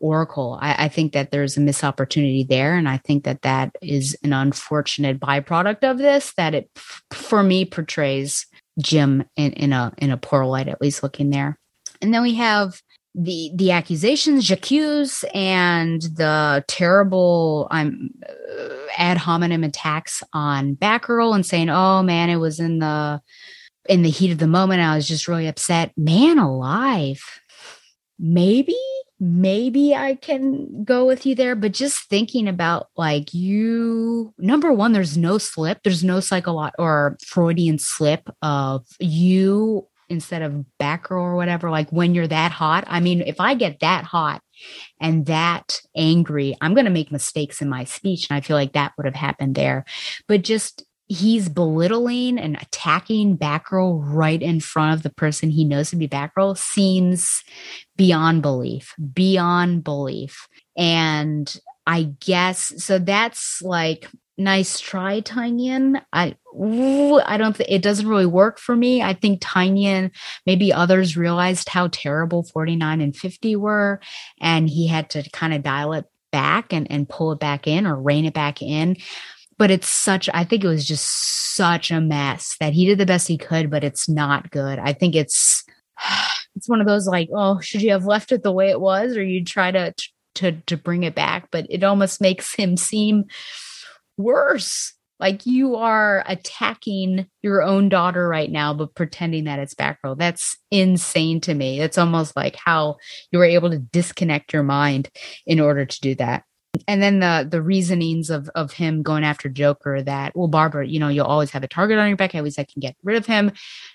[0.03, 0.59] Oracle.
[0.61, 2.77] I, I, think that there's a missed opportunity there.
[2.77, 6.70] And I think that that is an unfortunate byproduct of this, that it,
[7.12, 8.47] for me, portrays
[8.81, 11.57] Jim in, in a, in a poor light, at least looking there.
[12.01, 12.82] And then we have
[13.15, 21.47] the, the accusations, j'accuse, and the terrible, I'm uh, ad hominem attacks on Batgirl and
[21.47, 23.23] saying, oh man, it was in the,
[23.88, 24.80] in the heat of the moment.
[24.80, 25.92] I was just really upset.
[25.96, 27.22] Man alive.
[28.18, 28.76] Maybe
[29.22, 31.54] maybe I can go with you there.
[31.54, 37.16] But just thinking about like you, number one, there's no slip, there's no psychological or
[37.24, 41.70] Freudian slip of you instead of back row or whatever.
[41.70, 44.42] Like when you're that hot, I mean, if I get that hot
[45.00, 48.28] and that angry, I'm going to make mistakes in my speech.
[48.28, 49.84] And I feel like that would have happened there.
[50.26, 55.90] But just he's belittling and attacking Batgirl right in front of the person he knows
[55.90, 57.42] to be Batgirl seems
[57.96, 60.48] beyond belief, beyond belief.
[60.76, 61.54] And
[61.86, 64.08] I guess so that's like
[64.38, 66.00] nice try Tynion.
[66.12, 66.36] I
[67.26, 69.02] I don't think it doesn't really work for me.
[69.02, 70.10] I think Tynion
[70.46, 74.00] maybe others realized how terrible 49 and 50 were
[74.40, 77.86] and he had to kind of dial it back and and pull it back in
[77.86, 78.96] or rein it back in
[79.62, 83.06] but it's such i think it was just such a mess that he did the
[83.06, 84.78] best he could but it's not good.
[84.78, 85.64] I think it's
[86.56, 89.16] it's one of those like oh should you have left it the way it was
[89.16, 89.94] or you try to
[90.36, 91.48] to to bring it back?
[91.51, 93.24] But it almost makes him seem
[94.16, 94.94] worse.
[95.20, 100.56] Like you are attacking your own daughter right now but pretending that it's Batgirl that's
[100.72, 101.80] insane to me.
[101.80, 102.97] It's almost like how
[103.30, 105.10] you were able to disconnect your mind
[105.47, 106.43] in order to do that
[106.89, 110.99] and then the the reasonings of of him going after Joker that well Barbara you
[110.99, 113.16] know you'll always have a target on your back at least I can get rid
[113.16, 113.53] of him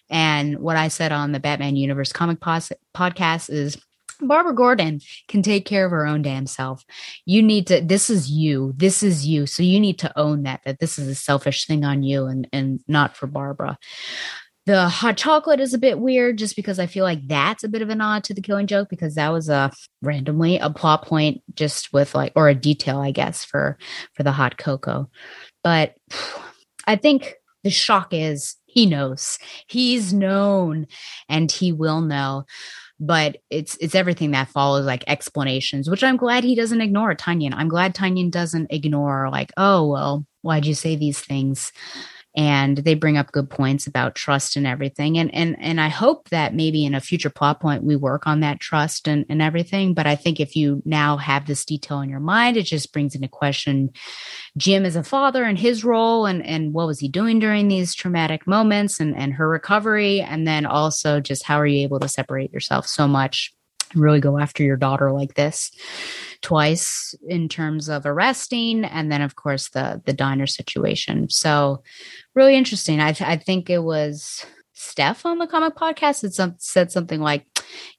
[0.10, 3.78] and what I said on the Batman Universe comic pos- podcast is
[4.20, 6.84] Barbara Gordon can take care of her own damn self.
[7.26, 8.74] You need to this is you.
[8.76, 9.46] This is you.
[9.46, 12.48] So you need to own that that this is a selfish thing on you and
[12.52, 13.78] and not for Barbara.
[14.68, 17.82] The hot chocolate is a bit weird just because I feel like that's a bit
[17.82, 19.72] of a nod to the killing joke because that was a
[20.02, 23.78] randomly a plot point just with like or a detail I guess for
[24.14, 25.10] for the hot cocoa.
[25.64, 25.96] But
[26.86, 29.40] I think the shock is he knows.
[29.68, 30.88] He's known
[31.30, 32.44] and he will know
[33.00, 37.54] but it's it's everything that follows like explanations which i'm glad he doesn't ignore Tynion.
[37.54, 41.72] i'm glad Tynion doesn't ignore like oh well why'd you say these things
[42.38, 45.18] and they bring up good points about trust and everything.
[45.18, 48.40] And and and i hope that maybe in a future plot point we work on
[48.40, 49.94] that trust and, and everything.
[49.94, 53.16] But i think if you now have this detail in your mind it just brings
[53.16, 53.90] into question
[54.56, 57.94] jim as a father and his role and and what was he doing during these
[57.94, 60.22] traumatic moments and and her recovery.
[60.22, 63.54] And then also just how are you able to separate yourself so much
[63.96, 65.72] really go after your daughter like this
[66.42, 71.30] twice in terms of arresting and then of course the the diner situation.
[71.30, 71.84] So
[72.36, 73.00] really interesting.
[73.00, 77.46] I, I think it was steph on the comic podcast that some, said something like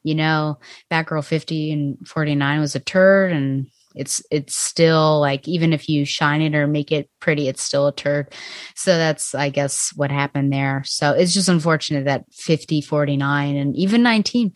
[0.05, 0.59] you know
[0.91, 6.05] batgirl 50 and 49 was a turd and it's it's still like even if you
[6.05, 8.33] shine it or make it pretty it's still a turd.
[8.75, 10.83] So that's i guess what happened there.
[10.85, 14.53] So it's just unfortunate that 50 49 and even 19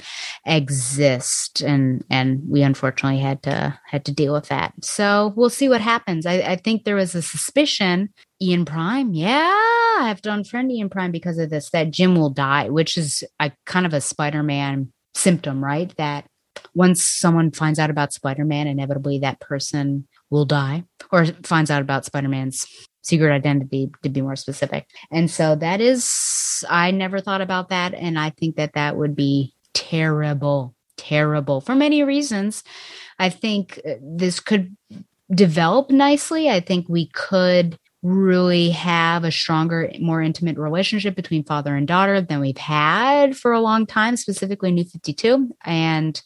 [0.46, 4.72] exist and and we unfortunately had to had to deal with that.
[4.82, 6.26] So we'll see what happens.
[6.26, 8.10] I, I think there was a suspicion.
[8.40, 9.14] Ian prime?
[9.14, 9.52] Yeah
[9.98, 13.22] i have to unfriend ian prime because of this that jim will die which is
[13.38, 15.94] a kind of a spider-man symptom right?
[15.96, 16.26] That
[16.74, 22.04] once someone finds out about Spider-Man, inevitably that person will die or finds out about
[22.04, 22.66] Spider-Man's
[23.02, 24.86] secret identity to be more specific.
[25.10, 29.16] And so that is I never thought about that and I think that that would
[29.16, 32.62] be terrible, terrible for many reasons.
[33.18, 34.76] I think uh, this could
[35.34, 36.48] develop nicely.
[36.48, 42.20] I think we could really have a stronger, more intimate relationship between father and daughter
[42.20, 45.54] than we've had for a long time, specifically New 52.
[45.64, 46.20] And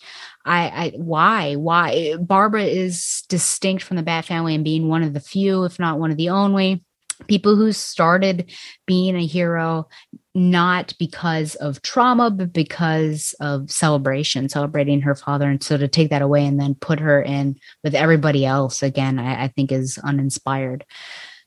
[0.44, 2.16] I, I why, why?
[2.18, 5.98] Barbara is distinct from the Bat family and being one of the few, if not
[5.98, 6.82] one of the only
[7.28, 8.50] people who started
[8.86, 9.88] being a hero
[10.34, 15.48] not because of trauma but because of celebration celebrating her father.
[15.48, 19.18] And so to take that away and then put her in with everybody else again
[19.18, 20.84] i, I think is uninspired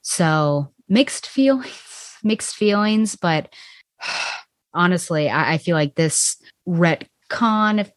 [0.02, 3.54] so mixed feelings, mixed feelings, but
[4.74, 7.92] honestly, I, I feel like this retcon, if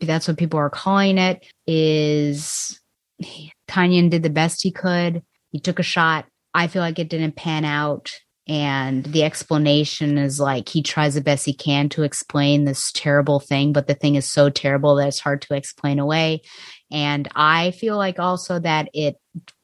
[0.00, 2.80] that's what people are calling it, is
[3.68, 5.22] Tynion did the best he could.
[5.50, 6.26] He took a shot.
[6.54, 8.12] I feel like it didn't pan out.
[8.48, 13.38] And the explanation is like he tries the best he can to explain this terrible
[13.38, 16.42] thing, but the thing is so terrible that it's hard to explain away.
[16.90, 19.16] And I feel like also that it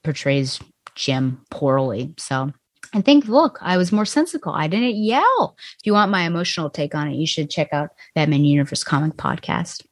[0.05, 0.61] portrays
[0.97, 2.13] Jim poorly.
[2.19, 2.53] So
[2.93, 4.53] I think, look, I was more sensical.
[4.53, 5.57] I didn't yell.
[5.79, 9.15] If you want my emotional take on it, you should check out Batman Universe Comic
[9.15, 9.85] Podcast.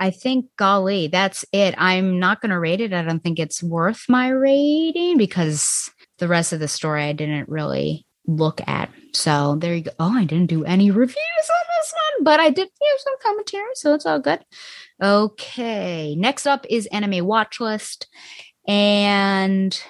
[0.00, 1.74] I think, golly, that's it.
[1.76, 2.92] I'm not going to rate it.
[2.92, 7.48] I don't think it's worth my rating because the rest of the story I didn't
[7.48, 8.90] really look at.
[9.14, 9.90] So there you go.
[9.98, 13.74] Oh, I didn't do any reviews on this one, but I did give some commentary,
[13.74, 14.44] so it's all good.
[15.02, 18.06] Okay, next up is Anime Watch List.
[18.68, 19.80] And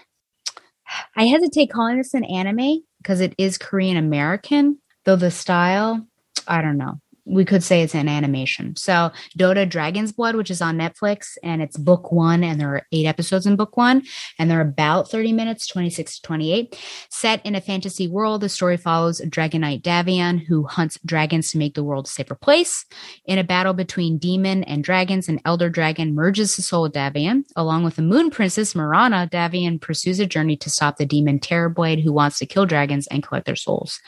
[1.16, 6.06] I hesitate calling this an anime because it is Korean American, though the style,
[6.46, 8.74] I don't know we could say it's an animation.
[8.76, 12.86] So Dota Dragon's Blood, which is on Netflix, and it's book one, and there are
[12.92, 14.02] eight episodes in book one,
[14.38, 16.78] and they're about 30 minutes, 26 to 28.
[17.10, 21.58] Set in a fantasy world, the story follows dragon knight Davion who hunts dragons to
[21.58, 22.86] make the world a safer place.
[23.26, 27.44] In a battle between demon and dragons, an elder dragon merges the soul of Davion.
[27.56, 32.02] Along with the moon princess Mirana, Davion pursues a journey to stop the demon Terrorblade
[32.02, 34.00] who wants to kill dragons and collect their souls.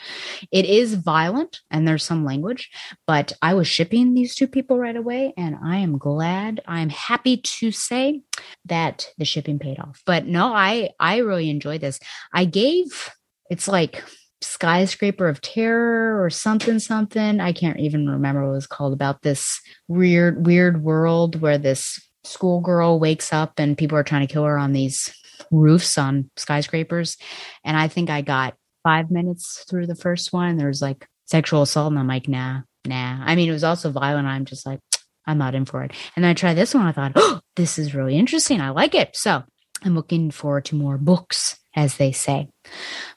[0.51, 2.71] It is violent and there's some language,
[3.05, 3.10] but
[3.41, 6.61] I was shipping these two people right away, and I am glad.
[6.67, 8.21] I'm happy to say
[8.65, 10.01] that the shipping paid off.
[10.05, 11.99] But no, I I really enjoyed this.
[12.33, 13.11] I gave
[13.49, 14.03] it's like
[14.41, 17.39] skyscraper of terror or something something.
[17.39, 21.99] I can't even remember what it was called about this weird weird world where this
[22.23, 25.13] schoolgirl wakes up and people are trying to kill her on these
[25.51, 27.17] roofs on skyscrapers.
[27.63, 30.57] And I think I got five minutes through the first one.
[30.57, 33.23] There's like sexual assault, and I'm like, nah, nah.
[33.23, 34.27] I mean, it was also violent.
[34.27, 34.79] I'm just like,
[35.25, 35.91] I'm not in for it.
[36.15, 36.85] And then I tried this one.
[36.85, 38.61] I thought, oh, this is really interesting.
[38.61, 39.15] I like it.
[39.15, 39.43] So
[39.83, 42.49] I'm looking forward to more books, as they say.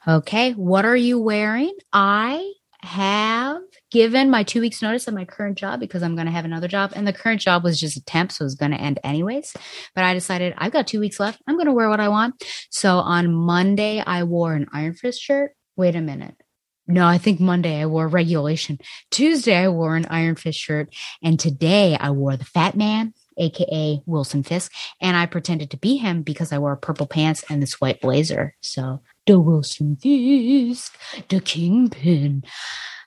[0.07, 0.53] Okay.
[0.53, 1.73] What are you wearing?
[1.93, 3.61] I have
[3.91, 6.67] given my two weeks notice of my current job because I'm going to have another
[6.67, 6.91] job.
[6.95, 9.55] And the current job was just a temp, so it was going to end anyways.
[9.93, 11.41] But I decided I've got two weeks left.
[11.47, 12.43] I'm going to wear what I want.
[12.69, 15.51] So on Monday, I wore an Iron Fist shirt.
[15.75, 16.35] Wait a minute.
[16.87, 18.79] No, I think Monday I wore regulation.
[19.09, 20.93] Tuesday I wore an Iron Fist shirt.
[21.23, 24.71] And today I wore the Fat Man, aka Wilson Fisk.
[25.01, 28.55] And I pretended to be him because I wore purple pants and this white blazer.
[28.61, 30.95] So the Wilson Fisk,
[31.29, 32.43] the Kingpin.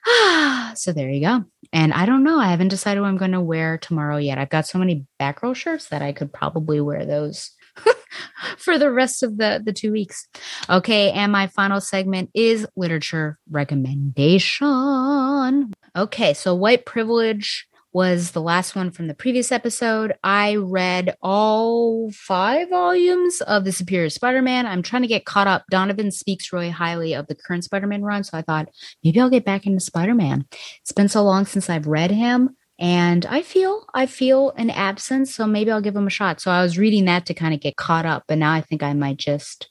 [0.05, 1.45] Ah, so there you go.
[1.71, 2.39] And I don't know.
[2.39, 4.37] I haven't decided what I'm going to wear tomorrow yet.
[4.37, 7.51] I've got so many back row shirts that I could probably wear those
[8.57, 10.27] for the rest of the the two weeks.
[10.69, 15.73] Okay, and my final segment is literature recommendation.
[15.95, 20.13] Okay, so white privilege was the last one from the previous episode.
[20.23, 24.67] I read all five volumes of The Superior Spider Man.
[24.67, 25.65] I'm trying to get caught up.
[25.71, 28.23] Donovan speaks really highly of the current Spider Man run.
[28.23, 28.69] So I thought
[29.03, 30.45] maybe I'll get back into Spider Man.
[30.81, 35.35] It's been so long since I've read him and I feel I feel an absence,
[35.35, 36.39] so maybe I'll give them a shot.
[36.39, 38.81] So I was reading that to kind of get caught up, but now I think
[38.81, 39.69] I might just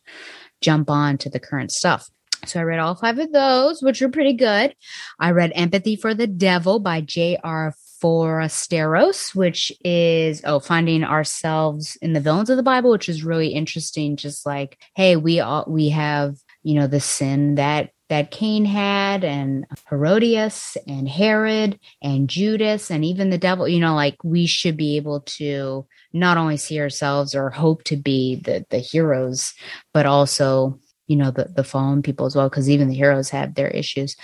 [0.61, 2.11] jump on to the current stuff.
[2.47, 4.75] So I read all five of those, which are pretty good.
[5.19, 7.75] I read Empathy for the Devil by J.R.
[8.03, 13.49] Forasteros, which is oh finding ourselves in the villains of the Bible, which is really
[13.49, 14.17] interesting.
[14.17, 19.23] Just like, hey, we all we have you know the sin that that Cain had,
[19.23, 23.69] and Herodias, and Herod, and Judas, and even the devil.
[23.69, 27.97] You know, like we should be able to not only see ourselves or hope to
[27.97, 29.55] be the the heroes,
[29.93, 33.55] but also you know the the fallen people as well, because even the heroes have
[33.55, 34.17] their issues.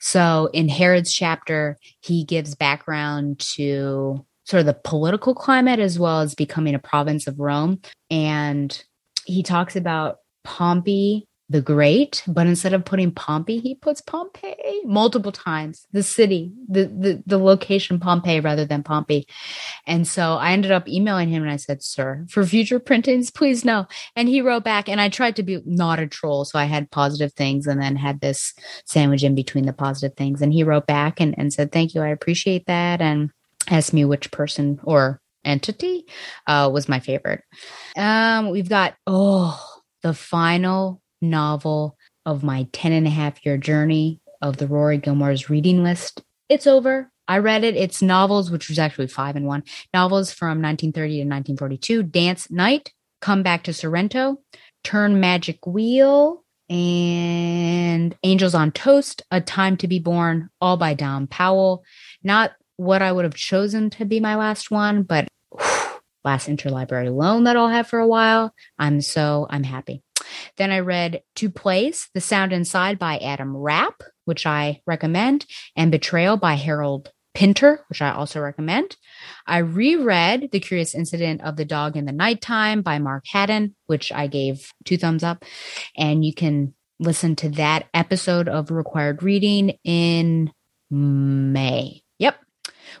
[0.00, 6.20] So in Herod's chapter, he gives background to sort of the political climate as well
[6.20, 8.82] as becoming a province of Rome, and
[9.26, 15.32] he talks about Pompey the Great, but instead of putting Pompey, he puts Pompeii multiple
[15.32, 15.86] times.
[15.92, 19.26] The city, the the the location Pompeii rather than Pompey.
[19.86, 23.64] And so I ended up emailing him and I said, "Sir, for future printings, please
[23.64, 26.64] no." And he wrote back, and I tried to be not a troll, so I
[26.64, 28.52] had positive things and then had this
[28.84, 30.42] sandwich in between the positive things.
[30.42, 33.30] And he wrote back and and said, "Thank you, I appreciate that," and
[33.70, 36.04] asked me which person or entity
[36.46, 37.42] uh, was my favorite.
[37.96, 39.58] Um, we've got oh
[40.02, 41.96] the final novel
[42.26, 46.22] of my 10 and a half year journey of the Rory Gilmore's reading list.
[46.48, 47.10] It's over.
[47.26, 47.76] I read it.
[47.76, 49.62] It's novels, which was actually five and one
[49.92, 54.38] novels from 1930 to 1942 Dance Night, Come Back to Sorrento,
[54.82, 61.26] Turn Magic Wheel, and Angels on Toast, A Time to Be Born, all by Dawn
[61.26, 61.84] Powell.
[62.22, 65.87] Not what I would have chosen to be my last one, but whew,
[66.24, 68.52] last interlibrary loan that I'll have for a while.
[68.78, 70.02] I'm so, I'm happy.
[70.56, 75.46] Then I read Two Plays, The Sound Inside by Adam Rapp, which I recommend,
[75.76, 78.96] and Betrayal by Harold Pinter, which I also recommend.
[79.46, 84.12] I reread The Curious Incident of the Dog in the Nighttime by Mark Haddon, which
[84.12, 85.44] I gave two thumbs up.
[85.96, 90.50] And you can listen to that episode of required reading in
[90.90, 92.02] May.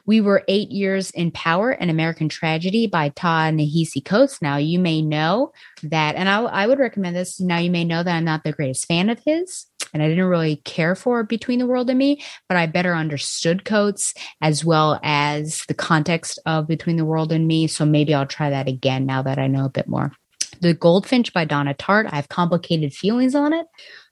[0.06, 4.40] We Were Eight Years in Power, an American Tragedy by Ta-Nehisi Coates.
[4.42, 5.52] Now, you may know
[5.82, 7.40] that, and I, I would recommend this.
[7.40, 10.24] Now, you may know that I'm not the greatest fan of his, and I didn't
[10.24, 15.00] really care for Between the World and Me, but I better understood Coates as well
[15.02, 17.66] as the context of Between the World and Me.
[17.66, 20.12] So maybe I'll try that again now that I know a bit more.
[20.60, 22.08] The Goldfinch by Donna Tartt.
[22.12, 23.66] I have complicated feelings on it.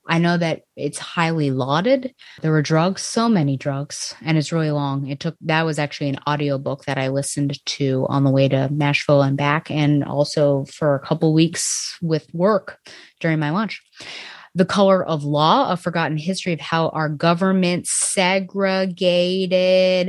[0.08, 2.14] I know that it's highly lauded.
[2.42, 5.08] There were drugs, so many drugs, and it's really long.
[5.08, 8.72] It took that was actually an audiobook that I listened to on the way to
[8.72, 12.78] Nashville and back, and also for a couple weeks with work
[13.20, 13.82] during my lunch.
[14.56, 18.94] The Color of Law, a forgotten history of how our government segregated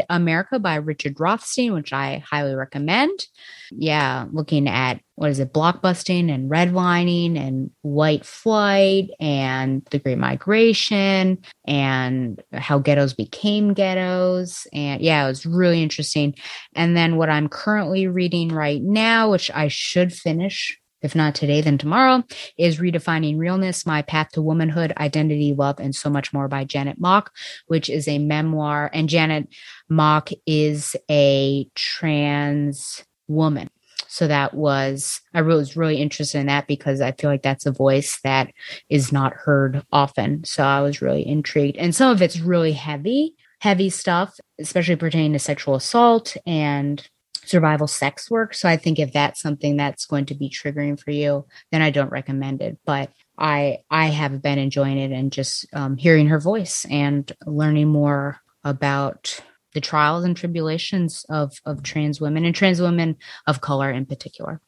[0.10, 3.28] America by Richard Rothstein, which I highly recommend.
[3.72, 10.18] Yeah, looking at what is it, blockbusting and redlining and white flight and the Great
[10.18, 14.66] Migration and how ghettos became ghettos.
[14.72, 16.36] And yeah, it was really interesting.
[16.74, 21.62] And then what I'm currently reading right now, which I should finish if not today,
[21.62, 22.24] then tomorrow,
[22.58, 27.00] is Redefining Realness My Path to Womanhood, Identity, Love, and So Much More by Janet
[27.00, 27.32] Mock,
[27.68, 28.90] which is a memoir.
[28.94, 29.48] And Janet
[29.90, 33.70] Mock is a trans woman.
[34.08, 37.72] So that was, I was really interested in that because I feel like that's a
[37.72, 38.52] voice that
[38.90, 40.44] is not heard often.
[40.46, 41.78] So I was really intrigued.
[41.78, 47.08] And some of it's really heavy, heavy stuff, especially pertaining to sexual assault and
[47.48, 48.54] survival sex work.
[48.54, 51.90] So I think if that's something that's going to be triggering for you, then I
[51.90, 52.78] don't recommend it.
[52.86, 57.88] But I I have been enjoying it and just um, hearing her voice and learning
[57.88, 59.42] more about
[59.74, 64.62] the trials and tribulations of of trans women and trans women of color in particular.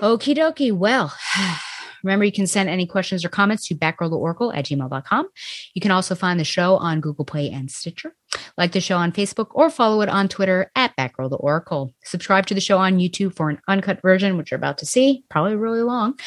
[0.00, 0.72] Okie dokie.
[0.72, 1.12] Well,
[2.04, 5.28] Remember, you can send any questions or comments to batgirltheoracle at gmail.com.
[5.74, 8.14] You can also find the show on Google Play and Stitcher.
[8.56, 11.94] Like the show on Facebook or follow it on Twitter at Batgirl the Oracle.
[12.04, 15.24] Subscribe to the show on YouTube for an uncut version, which you're about to see,
[15.28, 16.18] probably really long.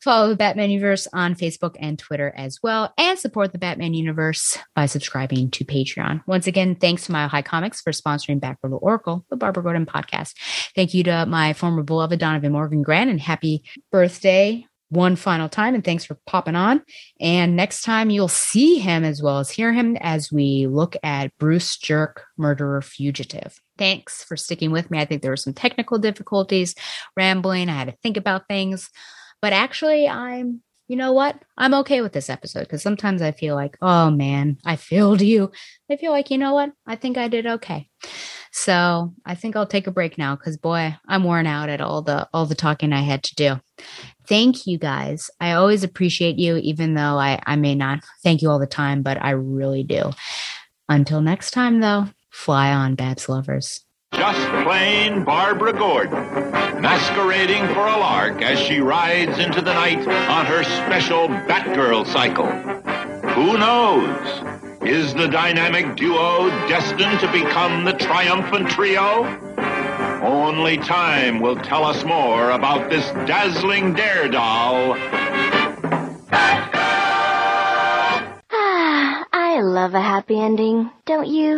[0.00, 4.56] Follow the Batman Universe on Facebook and Twitter as well, and support the Batman Universe
[4.76, 6.22] by subscribing to Patreon.
[6.24, 9.86] Once again, thanks to Mile High Comics for sponsoring Batgirl the Oracle, the Barbara Gordon
[9.86, 10.34] podcast.
[10.76, 15.74] Thank you to my former beloved Donovan Morgan Grant, and happy birthday, one final time
[15.74, 16.82] and thanks for popping on.
[17.20, 21.36] And next time you'll see him as well as hear him as we look at
[21.38, 23.60] Bruce Jerk, Murderer Fugitive.
[23.76, 24.98] Thanks for sticking with me.
[24.98, 26.74] I think there were some technical difficulties,
[27.16, 27.68] rambling.
[27.68, 28.90] I had to think about things,
[29.40, 31.38] but actually, I'm, you know what?
[31.58, 35.52] I'm okay with this episode because sometimes I feel like, oh man, I failed you.
[35.90, 36.72] I feel like, you know what?
[36.86, 37.88] I think I did okay.
[38.52, 42.02] So I think I'll take a break now because boy, I'm worn out at all
[42.02, 43.60] the all the talking I had to do.
[44.28, 45.30] Thank you guys.
[45.40, 49.00] I always appreciate you, even though I, I may not thank you all the time,
[49.00, 50.10] but I really do.
[50.86, 53.84] Until next time though, Fly on, Babs lovers.
[54.12, 56.12] Just plain Barbara Gordon,
[56.80, 62.50] masquerading for a lark as she rides into the night on her special Batgirl cycle.
[63.32, 64.58] Who knows?
[64.82, 69.24] Is the dynamic duo destined to become the triumphant trio?
[70.22, 74.96] Only time will tell us more about this dazzling daredoll.
[78.50, 81.56] Ah, I love a happy ending, don't you?